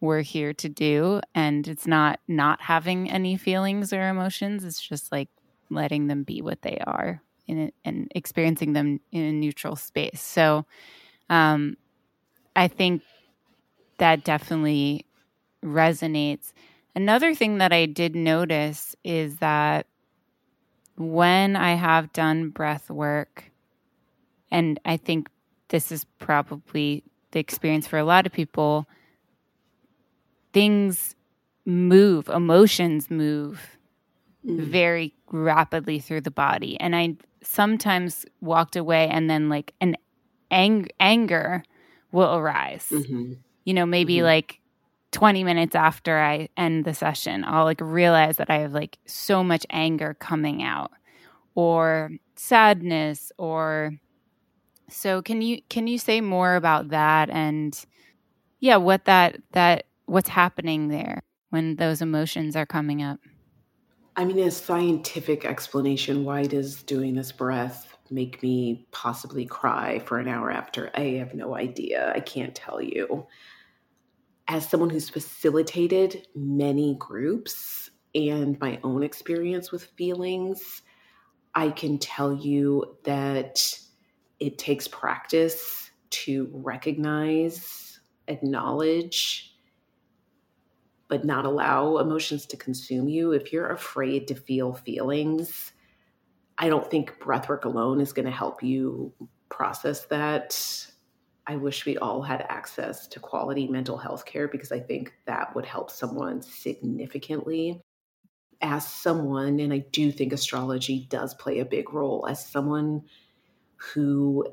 we're 0.00 0.22
here 0.22 0.52
to 0.54 0.68
do 0.68 1.20
and 1.34 1.66
it's 1.66 1.86
not 1.86 2.20
not 2.28 2.60
having 2.62 3.10
any 3.10 3.36
feelings 3.36 3.92
or 3.92 4.08
emotions 4.08 4.62
it's 4.62 4.80
just 4.80 5.10
like 5.10 5.28
letting 5.70 6.06
them 6.06 6.22
be 6.22 6.40
what 6.40 6.62
they 6.62 6.78
are 6.86 7.20
in 7.48 7.72
and 7.84 8.12
experiencing 8.14 8.72
them 8.74 9.00
in 9.10 9.22
a 9.22 9.32
neutral 9.32 9.76
space. 9.76 10.20
So 10.20 10.66
um, 11.28 11.76
I 12.54 12.68
think 12.68 13.02
that 13.98 14.24
definitely 14.24 15.06
resonates. 15.64 16.52
Another 16.94 17.34
thing 17.34 17.58
that 17.58 17.72
I 17.72 17.86
did 17.86 18.14
notice 18.14 18.94
is 19.04 19.36
that 19.36 19.86
when 20.96 21.56
I 21.56 21.74
have 21.74 22.12
done 22.12 22.50
breath 22.50 22.90
work, 22.90 23.50
and 24.50 24.80
I 24.84 24.96
think 24.96 25.28
this 25.68 25.92
is 25.92 26.04
probably 26.18 27.04
the 27.30 27.40
experience 27.40 27.86
for 27.86 27.98
a 27.98 28.04
lot 28.04 28.26
of 28.26 28.32
people. 28.32 28.88
Things 30.52 31.14
move, 31.64 32.28
emotions 32.28 33.10
move 33.10 33.78
mm. 34.46 34.60
very 34.60 35.14
rapidly 35.30 35.98
through 35.98 36.22
the 36.22 36.30
body. 36.30 36.80
And 36.80 36.96
I 36.96 37.16
sometimes 37.42 38.26
walked 38.40 38.76
away 38.76 39.08
and 39.08 39.28
then 39.28 39.48
like 39.48 39.74
an 39.80 39.96
ang- 40.50 40.88
anger 41.00 41.62
will 42.12 42.34
arise. 42.34 42.86
Mm-hmm. 42.90 43.34
You 43.64 43.74
know, 43.74 43.86
maybe 43.86 44.16
mm-hmm. 44.16 44.24
like 44.24 44.60
20 45.12 45.44
minutes 45.44 45.74
after 45.74 46.18
I 46.18 46.48
end 46.56 46.84
the 46.84 46.94
session, 46.94 47.44
I'll 47.44 47.64
like 47.64 47.80
realize 47.80 48.36
that 48.36 48.50
I 48.50 48.58
have 48.58 48.72
like 48.72 48.98
so 49.06 49.42
much 49.42 49.66
anger 49.70 50.14
coming 50.14 50.62
out 50.62 50.92
or 51.54 52.10
sadness 52.36 53.32
or 53.36 53.92
so 54.90 55.20
can 55.20 55.42
you 55.42 55.60
can 55.68 55.86
you 55.86 55.98
say 55.98 56.20
more 56.20 56.54
about 56.54 56.90
that 56.90 57.28
and 57.28 57.78
yeah, 58.60 58.76
what 58.76 59.04
that 59.04 59.36
that 59.52 59.86
what's 60.06 60.28
happening 60.28 60.88
there 60.88 61.22
when 61.50 61.76
those 61.76 62.02
emotions 62.02 62.56
are 62.56 62.66
coming 62.66 63.02
up? 63.02 63.20
I 64.18 64.24
mean, 64.24 64.40
a 64.40 64.50
scientific 64.50 65.44
explanation 65.44 66.24
why 66.24 66.42
does 66.42 66.82
doing 66.82 67.14
this 67.14 67.30
breath 67.30 67.96
make 68.10 68.42
me 68.42 68.88
possibly 68.90 69.46
cry 69.46 70.00
for 70.00 70.18
an 70.18 70.26
hour 70.26 70.50
after? 70.50 70.90
I 70.94 71.18
have 71.20 71.34
no 71.34 71.54
idea. 71.54 72.12
I 72.12 72.18
can't 72.18 72.52
tell 72.52 72.82
you 72.82 73.26
as 74.48 74.68
someone 74.68 74.90
who's 74.90 75.10
facilitated 75.10 76.26
many 76.34 76.96
groups 76.98 77.90
and 78.14 78.58
my 78.60 78.80
own 78.82 79.02
experience 79.02 79.70
with 79.70 79.84
feelings, 79.96 80.82
I 81.54 81.70
can 81.70 81.98
tell 81.98 82.32
you 82.32 82.96
that 83.04 83.78
it 84.40 84.58
takes 84.58 84.88
practice 84.88 85.90
to 86.10 86.50
recognize, 86.52 88.00
acknowledge, 88.26 89.47
but 91.08 91.24
not 91.24 91.44
allow 91.44 91.96
emotions 91.98 92.46
to 92.46 92.56
consume 92.56 93.08
you. 93.08 93.32
If 93.32 93.52
you're 93.52 93.70
afraid 93.70 94.28
to 94.28 94.34
feel 94.34 94.74
feelings, 94.74 95.72
I 96.58 96.68
don't 96.68 96.90
think 96.90 97.18
breathwork 97.18 97.64
alone 97.64 98.00
is 98.00 98.12
going 98.12 98.26
to 98.26 98.32
help 98.32 98.62
you 98.62 99.12
process 99.48 100.04
that. 100.06 100.86
I 101.46 101.56
wish 101.56 101.86
we 101.86 101.96
all 101.96 102.20
had 102.20 102.44
access 102.48 103.06
to 103.08 103.20
quality 103.20 103.66
mental 103.68 103.96
health 103.96 104.26
care 104.26 104.48
because 104.48 104.70
I 104.70 104.80
think 104.80 105.14
that 105.26 105.54
would 105.54 105.64
help 105.64 105.90
someone 105.90 106.42
significantly. 106.42 107.80
As 108.60 108.86
someone, 108.86 109.60
and 109.60 109.72
I 109.72 109.78
do 109.78 110.12
think 110.12 110.32
astrology 110.32 111.06
does 111.08 111.32
play 111.34 111.60
a 111.60 111.64
big 111.64 111.94
role, 111.94 112.26
as 112.28 112.44
someone 112.44 113.04
who 113.76 114.44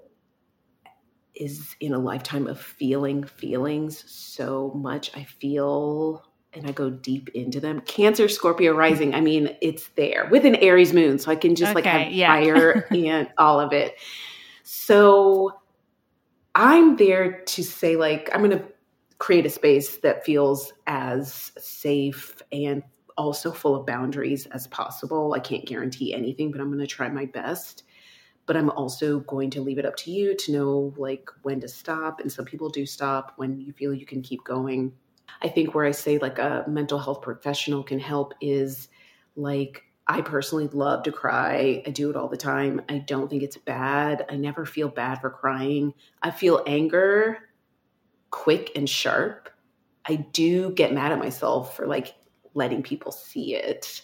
is 1.33 1.75
in 1.81 1.93
a 1.93 1.99
lifetime 1.99 2.47
of 2.47 2.61
feeling 2.61 3.23
feelings 3.23 4.09
so 4.09 4.71
much, 4.75 5.11
I 5.17 5.23
feel 5.25 6.23
and 6.55 6.67
I 6.67 6.71
go 6.71 6.89
deep 6.89 7.29
into 7.29 7.59
them. 7.59 7.81
Cancer, 7.81 8.27
Scorpio 8.27 8.73
rising, 8.73 9.13
I 9.13 9.21
mean, 9.21 9.55
it's 9.61 9.89
there 9.95 10.27
with 10.31 10.45
an 10.45 10.55
Aries 10.55 10.93
moon. 10.93 11.19
So 11.19 11.31
I 11.31 11.35
can 11.35 11.55
just 11.55 11.71
okay, 11.71 11.75
like 11.75 11.85
have 11.85 12.11
yeah. 12.11 12.33
fire 12.33 12.87
and 12.91 13.29
all 13.37 13.59
of 13.59 13.73
it. 13.73 13.95
So 14.63 15.51
I'm 16.55 16.95
there 16.95 17.41
to 17.41 17.63
say, 17.63 17.97
like, 17.97 18.29
I'm 18.33 18.39
going 18.39 18.57
to 18.57 18.65
create 19.17 19.45
a 19.45 19.49
space 19.49 19.97
that 19.97 20.25
feels 20.25 20.73
as 20.87 21.51
safe 21.57 22.41
and 22.51 22.83
also 23.17 23.51
full 23.51 23.75
of 23.75 23.85
boundaries 23.85 24.45
as 24.47 24.67
possible. 24.67 25.33
I 25.33 25.39
can't 25.39 25.65
guarantee 25.65 26.13
anything, 26.13 26.51
but 26.51 26.61
I'm 26.61 26.67
going 26.67 26.79
to 26.79 26.87
try 26.87 27.09
my 27.09 27.25
best. 27.25 27.83
But 28.45 28.57
I'm 28.57 28.69
also 28.69 29.21
going 29.21 29.49
to 29.51 29.61
leave 29.61 29.79
it 29.79 29.85
up 29.85 29.95
to 29.97 30.11
you 30.11 30.35
to 30.35 30.51
know 30.51 30.93
like 30.97 31.29
when 31.41 31.59
to 31.61 31.67
stop. 31.67 32.19
And 32.19 32.31
some 32.31 32.45
people 32.45 32.69
do 32.69 32.85
stop 32.85 33.33
when 33.37 33.59
you 33.59 33.73
feel 33.73 33.93
you 33.93 34.05
can 34.05 34.21
keep 34.21 34.43
going. 34.43 34.93
I 35.41 35.49
think 35.49 35.73
where 35.73 35.85
I 35.85 35.91
say 35.91 36.17
like 36.17 36.39
a 36.39 36.63
mental 36.67 36.99
health 36.99 37.21
professional 37.21 37.83
can 37.83 37.99
help 37.99 38.33
is 38.41 38.89
like 39.35 39.83
I 40.07 40.21
personally 40.21 40.67
love 40.67 41.03
to 41.03 41.11
cry. 41.11 41.81
I 41.85 41.89
do 41.89 42.09
it 42.09 42.15
all 42.15 42.27
the 42.27 42.37
time. 42.37 42.81
I 42.89 42.99
don't 42.99 43.29
think 43.29 43.41
it's 43.41 43.57
bad. 43.57 44.25
I 44.29 44.35
never 44.35 44.65
feel 44.65 44.87
bad 44.87 45.19
for 45.19 45.29
crying. 45.29 45.93
I 46.21 46.31
feel 46.31 46.63
anger 46.67 47.39
quick 48.29 48.71
and 48.75 48.89
sharp. 48.89 49.49
I 50.07 50.15
do 50.17 50.71
get 50.71 50.93
mad 50.93 51.11
at 51.11 51.19
myself 51.19 51.75
for 51.75 51.87
like 51.87 52.15
letting 52.53 52.83
people 52.83 53.11
see 53.11 53.55
it 53.55 54.03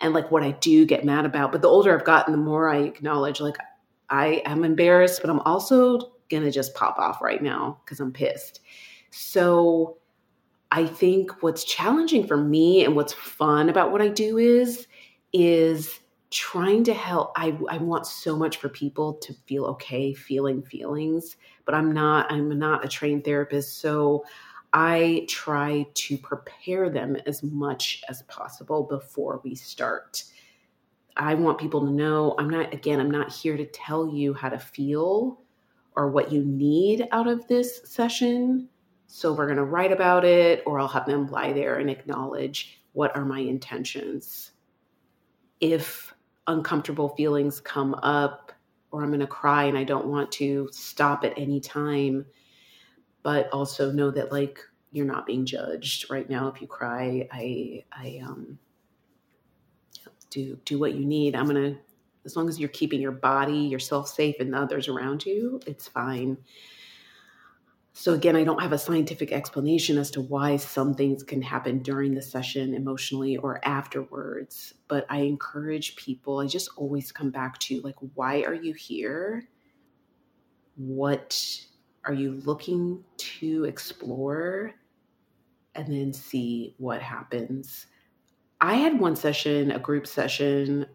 and 0.00 0.14
like 0.14 0.30
what 0.30 0.42
I 0.42 0.52
do 0.52 0.86
get 0.86 1.04
mad 1.04 1.24
about. 1.24 1.52
But 1.52 1.62
the 1.62 1.68
older 1.68 1.96
I've 1.96 2.04
gotten, 2.04 2.32
the 2.32 2.38
more 2.38 2.68
I 2.68 2.78
acknowledge 2.78 3.40
like 3.40 3.56
I 4.10 4.42
am 4.44 4.62
embarrassed, 4.64 5.20
but 5.20 5.30
I'm 5.30 5.40
also 5.40 6.12
going 6.30 6.42
to 6.44 6.50
just 6.50 6.74
pop 6.74 6.98
off 6.98 7.20
right 7.20 7.42
now 7.42 7.80
because 7.84 7.98
I'm 7.98 8.12
pissed. 8.12 8.60
So 9.10 9.98
I 10.72 10.86
think 10.86 11.42
what's 11.42 11.64
challenging 11.64 12.26
for 12.26 12.38
me 12.38 12.82
and 12.84 12.96
what's 12.96 13.12
fun 13.12 13.68
about 13.68 13.92
what 13.92 14.00
I 14.00 14.08
do 14.08 14.38
is 14.38 14.86
is 15.34 16.00
trying 16.30 16.82
to 16.84 16.94
help 16.94 17.30
I, 17.36 17.56
I 17.68 17.76
want 17.76 18.06
so 18.06 18.36
much 18.36 18.56
for 18.56 18.70
people 18.70 19.14
to 19.14 19.34
feel 19.46 19.66
okay 19.66 20.14
feeling 20.14 20.62
feelings 20.62 21.36
but 21.66 21.74
i'm 21.74 21.92
not 21.92 22.32
i'm 22.32 22.58
not 22.58 22.84
a 22.84 22.88
trained 22.88 23.22
therapist 23.24 23.80
so 23.80 24.24
i 24.72 25.26
try 25.28 25.86
to 25.92 26.16
prepare 26.16 26.88
them 26.88 27.16
as 27.26 27.42
much 27.42 28.02
as 28.08 28.22
possible 28.22 28.84
before 28.84 29.42
we 29.44 29.54
start. 29.54 30.24
I 31.18 31.34
want 31.34 31.58
people 31.58 31.84
to 31.84 31.92
know 31.92 32.34
i'm 32.38 32.48
not 32.48 32.72
again 32.72 32.98
i'm 32.98 33.10
not 33.10 33.30
here 33.30 33.58
to 33.58 33.66
tell 33.66 34.08
you 34.08 34.32
how 34.32 34.48
to 34.48 34.58
feel 34.58 35.38
or 35.96 36.08
what 36.08 36.32
you 36.32 36.42
need 36.42 37.06
out 37.12 37.28
of 37.28 37.46
this 37.46 37.82
session 37.84 38.70
so 39.14 39.32
we're 39.32 39.46
going 39.46 39.56
to 39.58 39.64
write 39.64 39.92
about 39.92 40.24
it 40.24 40.62
or 40.66 40.80
i'll 40.80 40.88
have 40.88 41.06
them 41.06 41.26
lie 41.30 41.52
there 41.52 41.76
and 41.76 41.90
acknowledge 41.90 42.82
what 42.92 43.14
are 43.16 43.24
my 43.24 43.40
intentions 43.40 44.52
if 45.60 46.14
uncomfortable 46.48 47.10
feelings 47.10 47.60
come 47.60 47.94
up 48.02 48.52
or 48.90 49.02
I'm 49.02 49.08
going 49.08 49.20
to 49.20 49.26
cry 49.26 49.64
and 49.64 49.76
I 49.76 49.84
don't 49.84 50.06
want 50.06 50.30
to 50.32 50.68
stop 50.70 51.24
at 51.24 51.32
any 51.36 51.60
time, 51.60 52.26
but 53.22 53.48
also 53.52 53.90
know 53.90 54.10
that 54.10 54.30
like 54.30 54.60
you're 54.92 55.06
not 55.06 55.24
being 55.26 55.46
judged 55.46 56.10
right 56.10 56.28
now 56.28 56.48
if 56.48 56.60
you 56.60 56.66
cry. 56.66 57.26
I 57.32 57.84
I 57.90 58.20
um 58.22 58.58
do 60.30 60.58
do 60.64 60.78
what 60.78 60.94
you 60.94 61.06
need. 61.06 61.34
I'm 61.34 61.48
going 61.48 61.74
to 61.74 61.78
as 62.24 62.36
long 62.36 62.48
as 62.48 62.60
you're 62.60 62.68
keeping 62.68 63.00
your 63.00 63.12
body, 63.12 63.58
yourself 63.58 64.08
safe 64.08 64.36
and 64.38 64.52
the 64.52 64.58
others 64.58 64.88
around 64.88 65.26
you, 65.26 65.60
it's 65.66 65.88
fine. 65.88 66.36
So, 67.94 68.14
again, 68.14 68.36
I 68.36 68.44
don't 68.44 68.62
have 68.62 68.72
a 68.72 68.78
scientific 68.78 69.32
explanation 69.32 69.98
as 69.98 70.10
to 70.12 70.22
why 70.22 70.56
some 70.56 70.94
things 70.94 71.22
can 71.22 71.42
happen 71.42 71.80
during 71.80 72.14
the 72.14 72.22
session 72.22 72.74
emotionally 72.74 73.36
or 73.36 73.60
afterwards, 73.64 74.72
but 74.88 75.04
I 75.10 75.18
encourage 75.18 75.96
people, 75.96 76.38
I 76.38 76.46
just 76.46 76.70
always 76.76 77.12
come 77.12 77.30
back 77.30 77.58
to 77.60 77.82
like, 77.82 77.96
why 78.14 78.42
are 78.42 78.54
you 78.54 78.72
here? 78.72 79.46
What 80.76 81.38
are 82.06 82.14
you 82.14 82.40
looking 82.46 83.04
to 83.18 83.64
explore? 83.64 84.72
And 85.74 85.92
then 85.92 86.14
see 86.14 86.74
what 86.78 87.02
happens. 87.02 87.86
I 88.60 88.74
had 88.74 88.98
one 88.98 89.16
session, 89.16 89.70
a 89.70 89.78
group 89.78 90.06
session, 90.06 90.86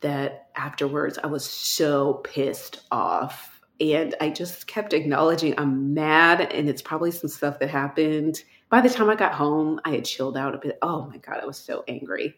that 0.00 0.48
afterwards 0.56 1.18
I 1.22 1.26
was 1.26 1.44
so 1.44 2.14
pissed 2.24 2.80
off 2.90 3.55
and 3.80 4.14
I 4.20 4.30
just 4.30 4.66
kept 4.66 4.92
acknowledging 4.92 5.54
I'm 5.58 5.92
mad 5.92 6.52
and 6.52 6.68
it's 6.68 6.82
probably 6.82 7.10
some 7.10 7.28
stuff 7.28 7.58
that 7.58 7.70
happened. 7.70 8.42
By 8.68 8.80
the 8.80 8.88
time 8.88 9.10
I 9.10 9.14
got 9.14 9.34
home, 9.34 9.80
I 9.84 9.90
had 9.90 10.04
chilled 10.04 10.36
out 10.36 10.54
a 10.54 10.58
bit. 10.58 10.78
Oh 10.82 11.06
my 11.06 11.18
God, 11.18 11.38
I 11.42 11.46
was 11.46 11.58
so 11.58 11.84
angry. 11.86 12.36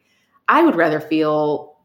I 0.49 0.62
would 0.62 0.76
rather 0.76 1.01
feel 1.01 1.78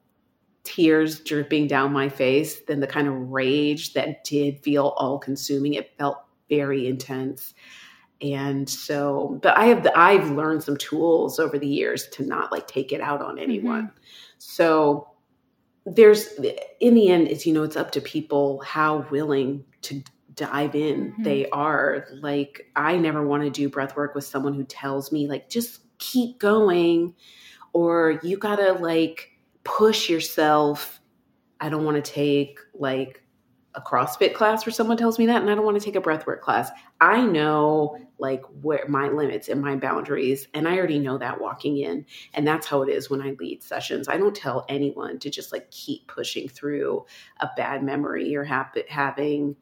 tears 0.64 1.20
dripping 1.20 1.68
down 1.68 1.92
my 1.92 2.10
face 2.10 2.62
than 2.62 2.80
the 2.80 2.88
kind 2.88 3.08
of 3.08 3.32
rage 3.32 3.94
that 3.94 4.24
did 4.24 4.64
feel 4.64 4.94
all 4.98 5.20
consuming. 5.20 5.74
It 5.74 5.98
felt 5.98 6.24
very 6.50 6.88
intense. 6.88 7.54
And 8.22 8.70
so, 8.70 9.40
but 9.44 9.58
I 9.58 9.66
have 9.66 9.84
the, 9.84 9.98
I've 9.98 10.32
learned 10.32 10.64
some 10.64 10.78
tools 10.78 11.40
over 11.40 11.60
the 11.60 11.68
years 11.68 12.08
to 12.10 12.26
not 12.26 12.52
like 12.52 12.68
take 12.68 12.94
it 12.94 13.02
out 13.02 13.22
on 13.22 13.38
anyone. 13.38 13.88
Mm-hmm. 13.88 13.98
So 14.38 15.10
there's 15.86 16.34
in 16.80 16.96
the 16.96 17.10
end 17.10 17.28
it's 17.28 17.46
you 17.46 17.54
know 17.54 17.64
it's 17.64 17.76
up 17.76 17.92
to 17.92 18.02
people 18.02 18.62
how 18.62 19.06
willing 19.12 19.64
to 19.82 20.02
dive 20.36 20.76
in 20.76 21.12
mm-hmm. 21.12 21.24
they 21.24 21.48
are 21.50 22.08
like 22.22 22.70
i 22.76 22.96
never 22.96 23.26
want 23.26 23.44
to 23.44 23.50
do 23.50 23.70
breath 23.70 23.96
work 23.96 24.16
with 24.16 24.24
someone 24.24 24.54
who 24.54 24.64
tells 24.64 25.12
me 25.12 25.28
like 25.28 25.50
just 25.50 25.82
keep 26.00 26.40
going 26.40 27.14
or 27.74 28.20
you 28.24 28.38
gotta 28.38 28.74
like 28.74 29.32
push 29.64 30.10
yourself 30.10 31.02
i 31.60 31.70
don't 31.70 31.84
want 31.84 32.04
to 32.04 32.12
take 32.12 32.60
like 32.74 33.23
a 33.76 33.82
CrossFit 33.82 34.34
class 34.34 34.66
where 34.66 34.74
someone 34.74 34.98
tells 34.98 35.18
me 35.18 35.26
that, 35.26 35.42
and 35.42 35.50
I 35.50 35.56
don't 35.56 35.66
want 35.66 35.80
to 35.80 35.84
take 35.84 35.96
a 35.96 36.02
breathwork 36.02 36.42
class. 36.42 36.70
I 37.02 37.22
know 37.22 37.98
like 38.20 38.44
where 38.62 38.86
my 38.88 39.10
limits 39.10 39.50
and 39.50 39.62
my 39.62 39.76
boundaries, 39.76 40.48
and 40.54 40.68
I 40.68 40.78
already 40.78 41.00
know 41.00 41.18
that 41.18 41.42
walking 41.42 41.78
in. 41.78 42.06
And 42.34 42.48
that's 42.48 42.68
how 42.68 42.82
it 42.84 42.90
is 42.90 43.10
when 43.10 43.22
I 43.22 43.36
lead 43.40 43.64
sessions. 43.64 44.08
I 44.08 44.18
don't 44.18 44.36
tell 44.36 44.66
anyone 44.70 45.20
to 45.20 45.30
just 45.30 45.52
like 45.52 45.70
keep 45.72 46.08
pushing 46.08 46.48
through 46.48 47.06
a 47.40 47.50
bad 47.58 47.84
memory 47.84 48.36
or 48.36 48.44
have, 48.44 48.76
having 48.88 49.56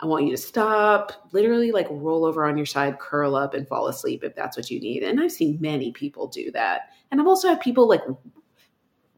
I 0.00 0.06
want 0.06 0.26
you 0.26 0.30
to 0.30 0.36
stop, 0.36 1.12
literally 1.32 1.72
like 1.72 1.88
roll 1.90 2.24
over 2.24 2.44
on 2.44 2.56
your 2.56 2.66
side, 2.66 3.00
curl 3.00 3.34
up, 3.34 3.54
and 3.54 3.66
fall 3.66 3.88
asleep 3.88 4.22
if 4.22 4.34
that's 4.34 4.56
what 4.56 4.70
you 4.70 4.78
need. 4.78 5.02
And 5.02 5.20
I've 5.20 5.32
seen 5.32 5.58
many 5.60 5.90
people 5.90 6.28
do 6.28 6.52
that. 6.52 6.90
And 7.10 7.20
I've 7.20 7.26
also 7.26 7.48
had 7.48 7.60
people 7.60 7.88
like 7.88 8.02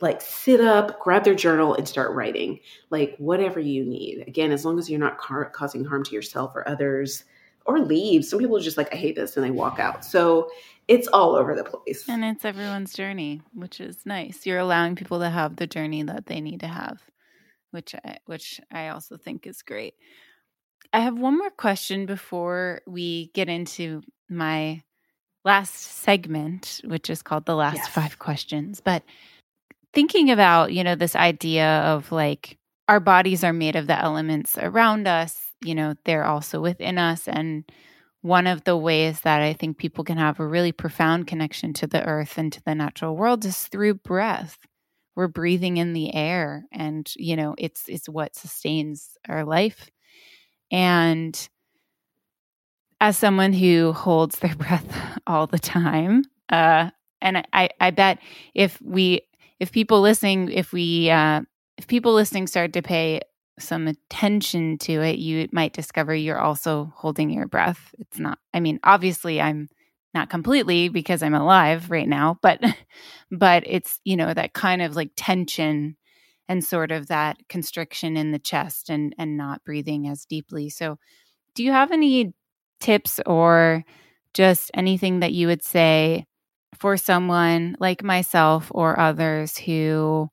like 0.01 0.21
sit 0.21 0.61
up, 0.61 1.01
grab 1.01 1.25
their 1.25 1.35
journal, 1.35 1.75
and 1.75 1.89
start 1.89 2.15
writing. 2.15 2.61
Like 2.91 3.17
whatever 3.19 3.61
you 3.61 3.85
need. 3.85 4.25
Again, 4.27 4.53
as 4.53 4.65
long 4.65 4.79
as 4.79 4.89
you're 4.89 5.01
not 5.01 5.19
car- 5.19 5.51
causing 5.51 5.85
harm 5.85 6.05
to 6.05 6.15
yourself 6.15 6.53
or 6.55 6.69
others, 6.69 7.25
or 7.67 7.79
leave. 7.79 8.25
Some 8.25 8.39
people 8.39 8.57
are 8.57 8.63
just 8.63 8.77
like, 8.77 8.93
I 8.93 8.97
hate 8.97 9.17
this, 9.17 9.37
and 9.37 9.45
they 9.45 9.51
walk 9.51 9.79
out. 9.79 10.05
So 10.05 10.51
it's 10.89 11.09
all 11.09 11.37
over 11.37 11.55
the 11.55 11.65
place. 11.65 12.09
And 12.09 12.25
it's 12.25 12.45
everyone's 12.45 12.93
journey, 12.93 13.43
which 13.55 13.81
is 13.81 14.05
nice. 14.05 14.47
You're 14.47 14.59
allowing 14.59 14.97
people 14.97 15.21
to 15.21 15.31
have 15.31 15.57
the 15.57 15.67
journey 15.67 16.03
that 16.03 16.27
they 16.27 16.41
need 16.41 16.61
to 16.61 16.69
have, 16.69 17.01
which 17.71 17.95
I, 17.95 18.19
which 18.27 18.61
I 18.73 18.89
also 18.89 19.17
think 19.17 19.47
is 19.47 19.63
great. 19.63 19.95
I 20.93 21.01
have 21.01 21.19
one 21.19 21.39
more 21.39 21.51
question 21.51 22.07
before 22.07 22.81
we 22.87 23.31
get 23.35 23.49
into 23.49 24.03
my 24.29 24.83
last 25.45 25.75
segment, 25.75 26.81
which 26.85 27.09
is 27.09 27.23
called 27.23 27.47
the 27.47 27.55
last 27.55 27.77
yes. 27.77 27.89
five 27.89 28.19
questions. 28.19 28.81
But 28.85 29.05
thinking 29.93 30.31
about, 30.31 30.73
you 30.73 30.85
know, 30.85 30.95
this 30.95 31.17
idea 31.17 31.67
of 31.81 32.11
like 32.13 32.59
our 32.89 33.01
bodies 33.01 33.45
are 33.45 33.53
made 33.53 33.77
of 33.77 33.87
the 33.87 33.99
elements 33.99 34.59
around 34.59 35.07
us, 35.07 35.39
you 35.65 35.75
know, 35.75 35.95
they're 36.05 36.25
also 36.25 36.61
within 36.61 36.99
us. 36.99 37.29
And 37.29 37.65
one 38.23 38.47
of 38.47 38.65
the 38.65 38.77
ways 38.77 39.21
that 39.23 39.43
I 39.43 39.53
think 39.53 39.79
people 39.79 40.05
can 40.05 40.19
have 40.19 40.41
a 40.41 40.47
really 40.47 40.73
profound 40.73 41.27
connection 41.27 41.73
to 41.75 41.87
the 41.87 42.05
earth 42.05 42.37
and 42.39 42.53
to 42.53 42.63
the 42.65 42.75
natural 42.75 43.17
world 43.17 43.45
is 43.45 43.67
through 43.69 43.95
breath. 43.95 44.59
We're 45.17 45.29
breathing 45.29 45.77
in 45.77 45.93
the 45.93 46.15
air 46.15 46.65
and, 46.73 47.11
you 47.17 47.37
know, 47.37 47.55
it's 47.59 47.85
it's 47.89 48.09
what 48.09 48.37
sustains 48.37 49.17
our 49.29 49.45
life. 49.45 49.91
And 50.71 51.49
as 53.01 53.17
someone 53.17 53.53
who 53.53 53.93
holds 53.93 54.39
their 54.39 54.55
breath 54.57 55.19
all 55.27 55.47
the 55.47 55.59
time, 55.59 56.25
uh, 56.51 56.91
and 57.23 57.47
I, 57.53 57.69
I 57.81 57.91
bet 57.91 58.19
if 58.55 58.81
we, 58.83 59.23
if 59.61 59.71
people 59.71 60.01
listening, 60.01 60.51
if 60.51 60.73
we, 60.73 61.11
uh, 61.11 61.43
if 61.77 61.87
people 61.87 62.15
listening 62.15 62.47
start 62.47 62.73
to 62.73 62.83
pay 62.83 63.21
some 63.59 63.87
attention 63.87 64.79
to 64.79 65.03
it, 65.03 65.19
you 65.19 65.49
might 65.53 65.75
discover 65.75 66.15
you're 66.15 66.41
also 66.41 66.93
holding 66.97 67.31
your 67.31 67.47
breath. 67.47 67.95
It's 67.99 68.19
not, 68.19 68.39
I 68.55 68.61
mean, 68.61 68.81
obviously, 68.83 69.41
I'm 69.41 69.69
not 70.15 70.31
completely 70.31 70.89
because 70.89 71.23
I'm 71.23 71.35
alive 71.35 71.91
right 71.91 72.09
now, 72.09 72.39
but, 72.43 72.61
but 73.31 73.63
it's, 73.67 74.01
you 74.05 74.17
know, 74.17 74.33
that 74.33 74.55
kind 74.55 74.83
of 74.83 74.97
like 74.97 75.13
tension 75.15 75.97
and 76.49 76.65
sort 76.65 76.91
of 76.91 77.09
that 77.09 77.37
constriction 77.49 78.17
in 78.17 78.33
the 78.33 78.39
chest 78.39 78.91
and, 78.91 79.15
and 79.19 79.37
not 79.37 79.65
breathing 79.65 80.09
as 80.09 80.25
deeply. 80.25 80.69
So, 80.69 80.99
do 81.55 81.63
you 81.63 81.73
have 81.73 81.93
any 81.93 82.33
tips 82.81 83.21
or 83.27 83.85
just 84.35 84.71
anything 84.75 85.21
that 85.21 85.33
you 85.33 85.49
would 85.49 85.63
say 85.63 86.27
for 86.79 86.97
someone 86.97 87.77
like 87.81 88.03
myself 88.03 88.71
or 88.75 88.99
others 88.99 89.59
who 89.59 90.31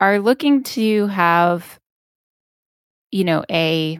are 0.00 0.18
looking 0.18 0.62
to 0.62 1.06
have 1.08 1.78
you 3.10 3.24
know 3.24 3.44
a 3.50 3.98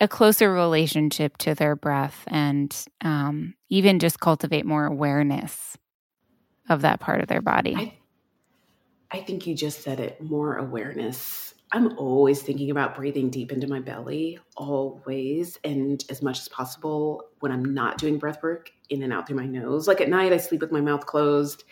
a 0.00 0.08
closer 0.08 0.52
relationship 0.52 1.36
to 1.38 1.54
their 1.54 1.74
breath 1.74 2.22
and 2.28 2.86
um, 3.00 3.54
even 3.68 3.98
just 3.98 4.20
cultivate 4.20 4.64
more 4.64 4.86
awareness 4.86 5.76
of 6.68 6.82
that 6.82 7.00
part 7.00 7.20
of 7.20 7.28
their 7.28 7.42
body. 7.42 7.74
I, 7.76 7.92
I 9.10 9.20
think 9.20 9.46
you 9.46 9.54
just 9.54 9.82
said 9.82 9.98
it 10.00 10.22
more 10.22 10.56
awareness 10.56 11.47
I'm 11.70 11.98
always 11.98 12.40
thinking 12.40 12.70
about 12.70 12.94
breathing 12.94 13.28
deep 13.28 13.52
into 13.52 13.66
my 13.66 13.80
belly, 13.80 14.38
always, 14.56 15.58
and 15.64 16.02
as 16.08 16.22
much 16.22 16.38
as 16.38 16.48
possible 16.48 17.28
when 17.40 17.52
I'm 17.52 17.74
not 17.74 17.98
doing 17.98 18.18
breath 18.18 18.42
work, 18.42 18.72
in 18.88 19.02
and 19.02 19.12
out 19.12 19.26
through 19.26 19.36
my 19.36 19.46
nose. 19.46 19.86
Like 19.86 20.00
at 20.00 20.08
night, 20.08 20.32
I 20.32 20.38
sleep 20.38 20.62
with 20.62 20.72
my 20.72 20.80
mouth 20.80 21.04
closed. 21.04 21.64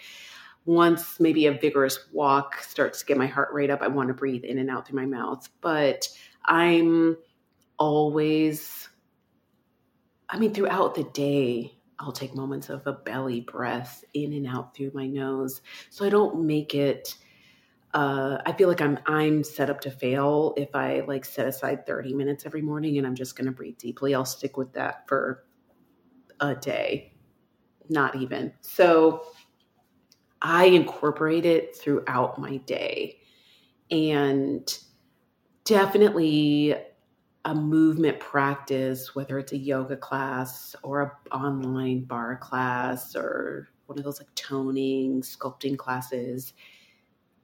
Once 0.66 1.18
maybe 1.18 1.46
a 1.46 1.52
vigorous 1.52 1.98
walk 2.12 2.60
starts 2.60 3.00
to 3.00 3.06
get 3.06 3.16
my 3.16 3.26
heart 3.26 3.48
rate 3.54 3.70
up, 3.70 3.80
I 3.80 3.88
want 3.88 4.08
to 4.08 4.14
breathe 4.14 4.44
in 4.44 4.58
and 4.58 4.68
out 4.68 4.86
through 4.86 5.00
my 5.00 5.06
mouth. 5.06 5.48
But 5.62 6.08
I'm 6.44 7.16
always, 7.78 8.88
I 10.28 10.38
mean, 10.38 10.52
throughout 10.52 10.94
the 10.94 11.04
day, 11.04 11.72
I'll 11.98 12.12
take 12.12 12.34
moments 12.34 12.68
of 12.68 12.86
a 12.86 12.92
belly 12.92 13.40
breath 13.40 14.04
in 14.12 14.34
and 14.34 14.46
out 14.46 14.74
through 14.74 14.90
my 14.92 15.06
nose. 15.06 15.62
So 15.88 16.04
I 16.04 16.10
don't 16.10 16.44
make 16.44 16.74
it 16.74 17.16
uh, 17.96 18.42
I 18.44 18.52
feel 18.52 18.68
like 18.68 18.82
I'm 18.82 18.98
I'm 19.06 19.42
set 19.42 19.70
up 19.70 19.80
to 19.80 19.90
fail 19.90 20.52
if 20.58 20.74
I 20.74 21.00
like 21.08 21.24
set 21.24 21.46
aside 21.46 21.86
30 21.86 22.12
minutes 22.12 22.44
every 22.44 22.60
morning 22.60 22.98
and 22.98 23.06
I'm 23.06 23.14
just 23.14 23.36
going 23.36 23.46
to 23.46 23.52
breathe 23.52 23.78
deeply. 23.78 24.14
I'll 24.14 24.26
stick 24.26 24.58
with 24.58 24.74
that 24.74 25.08
for 25.08 25.46
a 26.38 26.54
day, 26.54 27.14
not 27.88 28.14
even. 28.14 28.52
So 28.60 29.24
I 30.42 30.66
incorporate 30.66 31.46
it 31.46 31.74
throughout 31.74 32.38
my 32.38 32.58
day, 32.58 33.20
and 33.90 34.78
definitely 35.64 36.74
a 37.46 37.54
movement 37.54 38.20
practice, 38.20 39.14
whether 39.14 39.38
it's 39.38 39.52
a 39.52 39.56
yoga 39.56 39.96
class 39.96 40.76
or 40.82 41.00
an 41.00 41.10
online 41.32 42.04
barre 42.04 42.36
class 42.36 43.16
or 43.16 43.68
one 43.86 43.96
of 43.96 44.04
those 44.04 44.20
like 44.20 44.34
toning, 44.34 45.22
sculpting 45.22 45.78
classes 45.78 46.52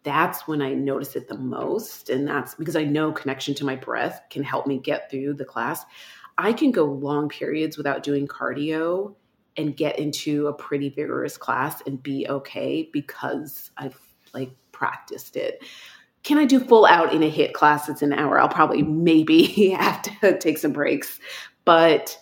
that's 0.04 0.48
when 0.48 0.60
I 0.60 0.74
notice 0.74 1.16
it 1.16 1.28
the 1.28 1.38
most. 1.38 2.10
And 2.10 2.26
that's 2.26 2.54
because 2.54 2.76
I 2.76 2.84
know 2.84 3.12
connection 3.12 3.54
to 3.56 3.64
my 3.64 3.76
breath 3.76 4.22
can 4.30 4.42
help 4.42 4.66
me 4.66 4.78
get 4.78 5.10
through 5.10 5.34
the 5.34 5.44
class. 5.44 5.84
I 6.38 6.52
can 6.52 6.72
go 6.72 6.84
long 6.84 7.28
periods 7.28 7.76
without 7.76 8.02
doing 8.02 8.26
cardio 8.26 9.14
and 9.56 9.76
get 9.76 9.98
into 9.98 10.46
a 10.46 10.52
pretty 10.52 10.88
vigorous 10.88 11.36
class 11.36 11.82
and 11.86 12.02
be 12.02 12.26
okay 12.28 12.88
because 12.92 13.70
I've 13.76 13.98
like 14.32 14.50
practiced 14.72 15.36
it. 15.36 15.62
Can 16.22 16.38
I 16.38 16.44
do 16.44 16.60
full 16.60 16.86
out 16.86 17.12
in 17.12 17.22
a 17.22 17.30
HIIT 17.30 17.52
class? 17.52 17.88
It's 17.88 18.02
an 18.02 18.12
hour. 18.12 18.38
I'll 18.38 18.48
probably 18.48 18.82
maybe 18.82 19.70
have 19.78 20.02
to 20.02 20.38
take 20.38 20.58
some 20.58 20.72
breaks, 20.72 21.20
but 21.64 22.18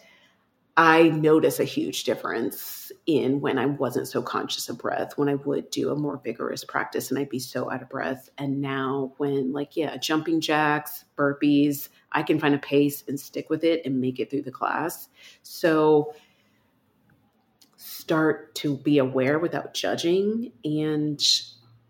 I 0.76 1.08
notice 1.08 1.60
a 1.60 1.64
huge 1.64 2.04
difference 2.04 2.92
in 3.06 3.40
when 3.40 3.58
I 3.58 3.66
wasn't 3.66 4.08
so 4.08 4.22
conscious 4.22 4.68
of 4.68 4.78
breath, 4.78 5.18
when 5.18 5.28
I 5.28 5.34
would 5.34 5.70
do 5.70 5.90
a 5.90 5.96
more 5.96 6.20
vigorous 6.22 6.64
practice 6.64 7.10
and 7.10 7.18
I'd 7.18 7.28
be 7.28 7.38
so 7.38 7.70
out 7.70 7.82
of 7.82 7.88
breath. 7.88 8.30
And 8.38 8.60
now, 8.60 9.12
when, 9.18 9.52
like, 9.52 9.76
yeah, 9.76 9.96
jumping 9.96 10.40
jacks, 10.40 11.04
burpees, 11.16 11.88
I 12.12 12.22
can 12.22 12.38
find 12.38 12.54
a 12.54 12.58
pace 12.58 13.04
and 13.08 13.18
stick 13.18 13.50
with 13.50 13.64
it 13.64 13.82
and 13.84 14.00
make 14.00 14.20
it 14.20 14.30
through 14.30 14.42
the 14.42 14.52
class. 14.52 15.08
So, 15.42 16.14
start 17.76 18.54
to 18.56 18.76
be 18.76 18.98
aware 18.98 19.38
without 19.38 19.74
judging 19.74 20.52
and 20.64 21.20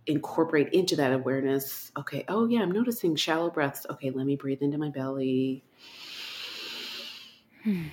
incorporate 0.06 0.72
into 0.72 0.96
that 0.96 1.12
awareness 1.12 1.92
okay, 1.96 2.24
oh, 2.28 2.46
yeah, 2.46 2.60
I'm 2.60 2.72
noticing 2.72 3.14
shallow 3.16 3.50
breaths. 3.50 3.86
Okay, 3.90 4.10
let 4.10 4.26
me 4.26 4.36
breathe 4.36 4.62
into 4.62 4.78
my 4.78 4.88
belly. 4.88 5.64
Hmm. 7.62 7.88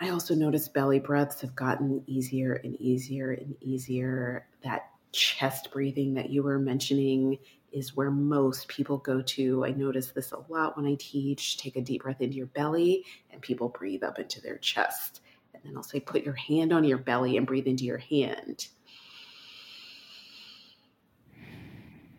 Hmm. 0.00 0.06
I 0.06 0.10
also 0.10 0.34
noticed 0.34 0.74
belly 0.74 0.98
breaths 0.98 1.40
have 1.42 1.54
gotten 1.54 2.02
easier 2.06 2.54
and 2.54 2.80
easier 2.80 3.32
and 3.32 3.54
easier. 3.60 4.46
That 4.64 4.90
chest 5.12 5.70
breathing 5.72 6.14
that 6.14 6.30
you 6.30 6.42
were 6.42 6.58
mentioning 6.58 7.38
is 7.72 7.96
where 7.96 8.10
most 8.10 8.68
people 8.68 8.98
go 8.98 9.22
to. 9.22 9.64
I 9.64 9.70
notice 9.70 10.08
this 10.08 10.32
a 10.32 10.44
lot 10.48 10.76
when 10.76 10.86
I 10.86 10.96
teach. 10.98 11.56
Take 11.56 11.76
a 11.76 11.80
deep 11.80 12.02
breath 12.02 12.20
into 12.20 12.36
your 12.36 12.46
belly, 12.46 13.04
and 13.30 13.40
people 13.40 13.68
breathe 13.68 14.02
up 14.02 14.18
into 14.18 14.40
their 14.40 14.58
chest. 14.58 15.20
And 15.54 15.62
then 15.64 15.76
I'll 15.76 15.82
say, 15.82 16.00
put 16.00 16.24
your 16.24 16.34
hand 16.34 16.72
on 16.72 16.84
your 16.84 16.98
belly 16.98 17.36
and 17.36 17.46
breathe 17.46 17.66
into 17.66 17.84
your 17.84 17.98
hand. 17.98 18.66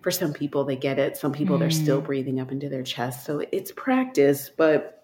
For 0.01 0.11
some 0.11 0.33
people, 0.33 0.63
they 0.63 0.75
get 0.75 0.99
it. 0.99 1.17
Some 1.17 1.31
people, 1.31 1.57
mm. 1.57 1.59
they're 1.59 1.71
still 1.71 2.01
mm. 2.01 2.05
breathing 2.05 2.39
up 2.39 2.51
into 2.51 2.69
their 2.69 2.83
chest. 2.83 3.25
So 3.25 3.43
it's 3.51 3.71
practice, 3.71 4.49
but 4.49 5.00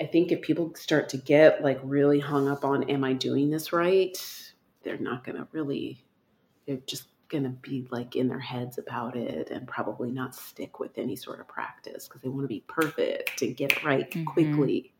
I 0.00 0.06
think 0.06 0.32
if 0.32 0.40
people 0.40 0.72
start 0.74 1.10
to 1.10 1.16
get 1.18 1.62
like 1.62 1.78
really 1.82 2.20
hung 2.20 2.48
up 2.48 2.64
on, 2.64 2.88
am 2.90 3.04
I 3.04 3.12
doing 3.12 3.50
this 3.50 3.72
right? 3.72 4.16
They're 4.82 4.98
not 4.98 5.24
going 5.24 5.36
to 5.36 5.46
really, 5.52 6.02
they're 6.66 6.78
just 6.86 7.04
going 7.28 7.44
to 7.44 7.50
be 7.50 7.86
like 7.90 8.16
in 8.16 8.28
their 8.28 8.40
heads 8.40 8.78
about 8.78 9.14
it 9.14 9.50
and 9.50 9.68
probably 9.68 10.10
not 10.10 10.34
stick 10.34 10.80
with 10.80 10.98
any 10.98 11.16
sort 11.16 11.38
of 11.38 11.46
practice 11.48 12.08
because 12.08 12.22
they 12.22 12.28
want 12.28 12.42
to 12.42 12.48
be 12.48 12.64
perfect 12.66 13.42
and 13.42 13.56
get 13.56 13.72
it 13.72 13.84
right 13.84 14.10
mm-hmm. 14.10 14.24
quickly. 14.24 14.92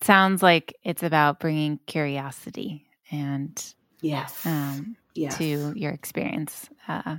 Sounds 0.00 0.42
like 0.42 0.76
it's 0.82 1.02
about 1.02 1.40
bringing 1.40 1.78
curiosity 1.86 2.86
and 3.10 3.74
yes, 4.00 4.46
um, 4.46 4.96
yes. 5.14 5.36
to 5.38 5.72
your 5.76 5.92
experience. 5.92 6.68
Uh, 6.88 7.16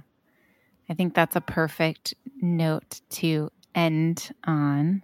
I 0.90 0.94
think 0.94 1.14
that's 1.14 1.36
a 1.36 1.42
perfect 1.42 2.14
note 2.42 3.02
to 3.12 3.52
end 3.76 4.32
on. 4.46 5.04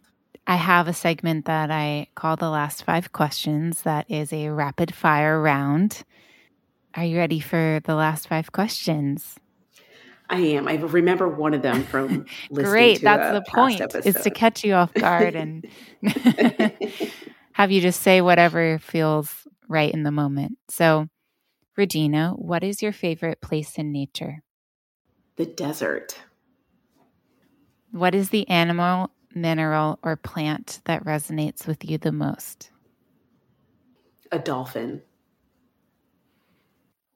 I 0.50 0.56
have 0.56 0.88
a 0.88 0.94
segment 0.94 1.46
that 1.46 1.70
I 1.70 2.08
call 2.16 2.36
the 2.36 2.50
last 2.50 2.84
five 2.84 3.14
questions 3.14 3.84
that 3.84 4.10
is 4.10 4.34
a 4.34 4.50
rapid 4.50 4.96
fire 4.96 5.40
round. 5.40 6.04
Are 6.96 7.04
you 7.04 7.20
ready 7.20 7.40
for 7.40 7.82
the 7.86 7.94
last 7.94 8.28
five 8.28 8.52
questions? 8.52 9.36
I 10.28 10.40
am. 10.40 10.68
I 10.68 10.78
remember 10.78 11.30
one 11.30 11.54
of 11.54 11.62
them 11.62 11.84
from 11.84 12.26
Great, 12.52 13.00
that's 13.04 13.32
the 13.32 13.52
point. 13.52 13.80
Episode. 13.80 14.08
Is 14.08 14.16
to 14.24 14.32
catch 14.32 14.64
you 14.64 14.74
off 14.74 14.92
guard 14.92 15.36
and 15.36 15.68
have 17.52 17.70
you 17.72 17.80
just 17.80 18.02
say 18.02 18.20
whatever 18.20 18.80
feels 18.80 19.48
right 19.68 19.94
in 19.94 20.02
the 20.02 20.12
moment. 20.12 20.58
So, 20.68 21.10
Regina, 21.78 22.32
what 22.32 22.64
is 22.64 22.82
your 22.82 22.92
favorite 22.92 23.40
place 23.40 23.78
in 23.78 23.92
nature? 23.92 24.42
The 25.36 25.46
desert. 25.46 26.22
What 27.92 28.16
is 28.16 28.32
the 28.32 28.50
animal, 28.50 29.12
mineral, 29.34 30.00
or 30.04 30.16
plant 30.16 30.82
that 30.86 31.06
resonates 31.06 31.68
with 31.68 31.90
you 31.90 31.98
the 31.98 32.12
most? 32.12 32.72
A 34.32 34.40
dolphin. 34.40 35.02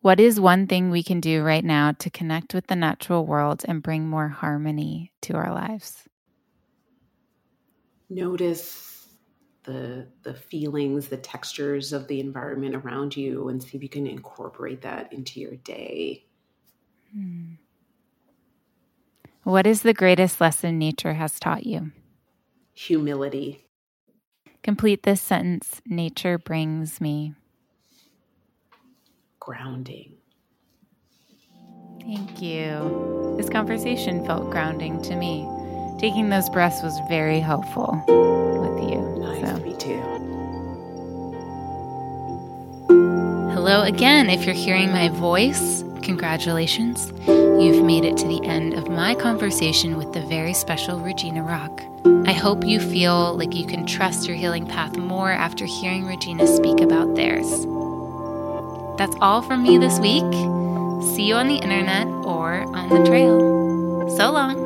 What 0.02 0.20
is 0.20 0.40
one 0.40 0.68
thing 0.68 0.90
we 0.90 1.02
can 1.02 1.22
do 1.22 1.44
right 1.44 1.64
now 1.64 1.94
to 1.94 2.10
connect 2.10 2.54
with 2.54 2.68
the 2.68 2.76
natural 2.76 3.26
world 3.26 3.64
and 3.68 3.82
bring 3.82 4.08
more 4.08 4.28
harmony 4.28 5.14
to 5.22 5.36
our 5.36 5.54
lives? 5.54 6.04
Notice 8.10 9.08
the 9.64 10.08
the 10.24 10.34
feelings, 10.34 11.08
the 11.08 11.18
textures 11.18 11.94
of 11.94 12.08
the 12.08 12.20
environment 12.20 12.76
around 12.76 13.16
you 13.16 13.48
and 13.48 13.64
see 13.64 13.78
if 13.78 13.84
you 13.84 13.88
can 13.88 14.06
incorporate 14.06 14.82
that 14.82 15.14
into 15.14 15.40
your 15.40 15.56
day. 15.56 16.26
Hmm. 17.14 17.54
What 19.44 19.66
is 19.66 19.82
the 19.82 19.94
greatest 19.94 20.42
lesson 20.42 20.78
nature 20.78 21.14
has 21.14 21.40
taught 21.40 21.66
you? 21.66 21.92
Humility. 22.74 23.66
Complete 24.64 25.04
this 25.04 25.22
sentence 25.22 25.82
Nature 25.86 26.38
brings 26.38 27.00
me 27.02 27.34
grounding. 29.40 30.14
Thank 32.00 32.42
you. 32.42 33.36
This 33.38 33.50
conversation 33.50 34.26
felt 34.26 34.50
grounding 34.52 35.02
to 35.04 35.16
me. 35.16 35.48
Taking 36.00 36.30
those 36.30 36.50
breaths 36.50 36.82
was 36.82 36.98
very 37.10 37.40
helpful 37.40 38.02
with 38.08 38.90
you. 38.90 39.00
Nice, 39.20 39.50
so. 39.50 39.58
me 39.64 39.76
too. 39.78 40.02
Hello 43.54 43.84
again. 43.84 44.30
If 44.30 44.46
you're 44.46 44.56
hearing 44.56 44.92
my 44.92 45.10
voice, 45.10 45.84
congratulations. 46.02 47.12
You've 47.60 47.86
made 47.86 48.04
it 48.04 48.18
to 48.18 48.28
the 48.28 48.44
end 48.46 48.74
of 48.74 48.90
my 48.90 49.16
conversation 49.16 49.96
with 49.98 50.12
the 50.12 50.22
very 50.22 50.54
special 50.54 51.00
Regina 51.00 51.44
Rock. 51.44 51.84
I 52.28 52.34
hope 52.34 52.66
you 52.66 52.80
feel 52.80 53.38
like 53.38 53.54
you 53.54 53.66
can 53.66 53.86
trust 53.86 54.28
your 54.28 54.36
healing 54.36 54.66
path 54.66 54.98
more 54.98 55.32
after 55.32 55.66
hearing 55.66 56.06
Regina 56.06 56.48
speak 56.48 56.82
about 56.82 57.16
theirs. 57.16 57.48
That's 58.98 59.16
all 59.22 59.42
from 59.42 59.64
me 59.64 59.78
this 59.78 60.00
week. 60.00 60.24
See 61.16 61.24
you 61.24 61.36
on 61.36 61.48
the 61.48 61.60
internet 61.62 62.08
or 62.26 62.64
on 62.76 62.90
the 62.90 63.06
trail. 63.06 64.10
So 64.18 64.32
long. 64.32 64.58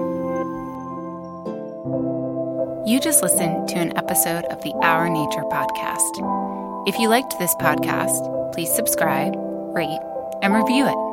You 2.87 2.99
just 2.99 3.21
listened 3.21 3.67
to 3.69 3.75
an 3.75 3.97
episode 3.97 4.45
of 4.45 4.61
the 4.63 4.73
Our 4.81 5.09
Nature 5.09 5.43
podcast. 5.51 6.87
If 6.87 6.97
you 6.99 7.09
liked 7.09 7.37
this 7.37 7.53
podcast, 7.55 8.53
please 8.53 8.73
subscribe, 8.73 9.33
rate, 9.75 9.99
and 10.41 10.53
review 10.53 10.87
it. 10.87 11.06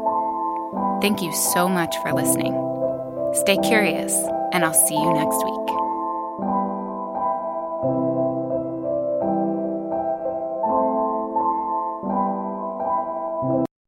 Thank 1.01 1.23
you 1.23 1.33
so 1.33 1.69
much 1.69 1.95
for 2.03 2.13
listening. 2.13 2.55
Stay 3.35 3.59
curious, 3.59 4.15
and 4.53 4.65
I'll 4.65 4.75
see 4.75 4.95
you 4.95 5.13
next 5.13 5.37
week. 5.45 5.94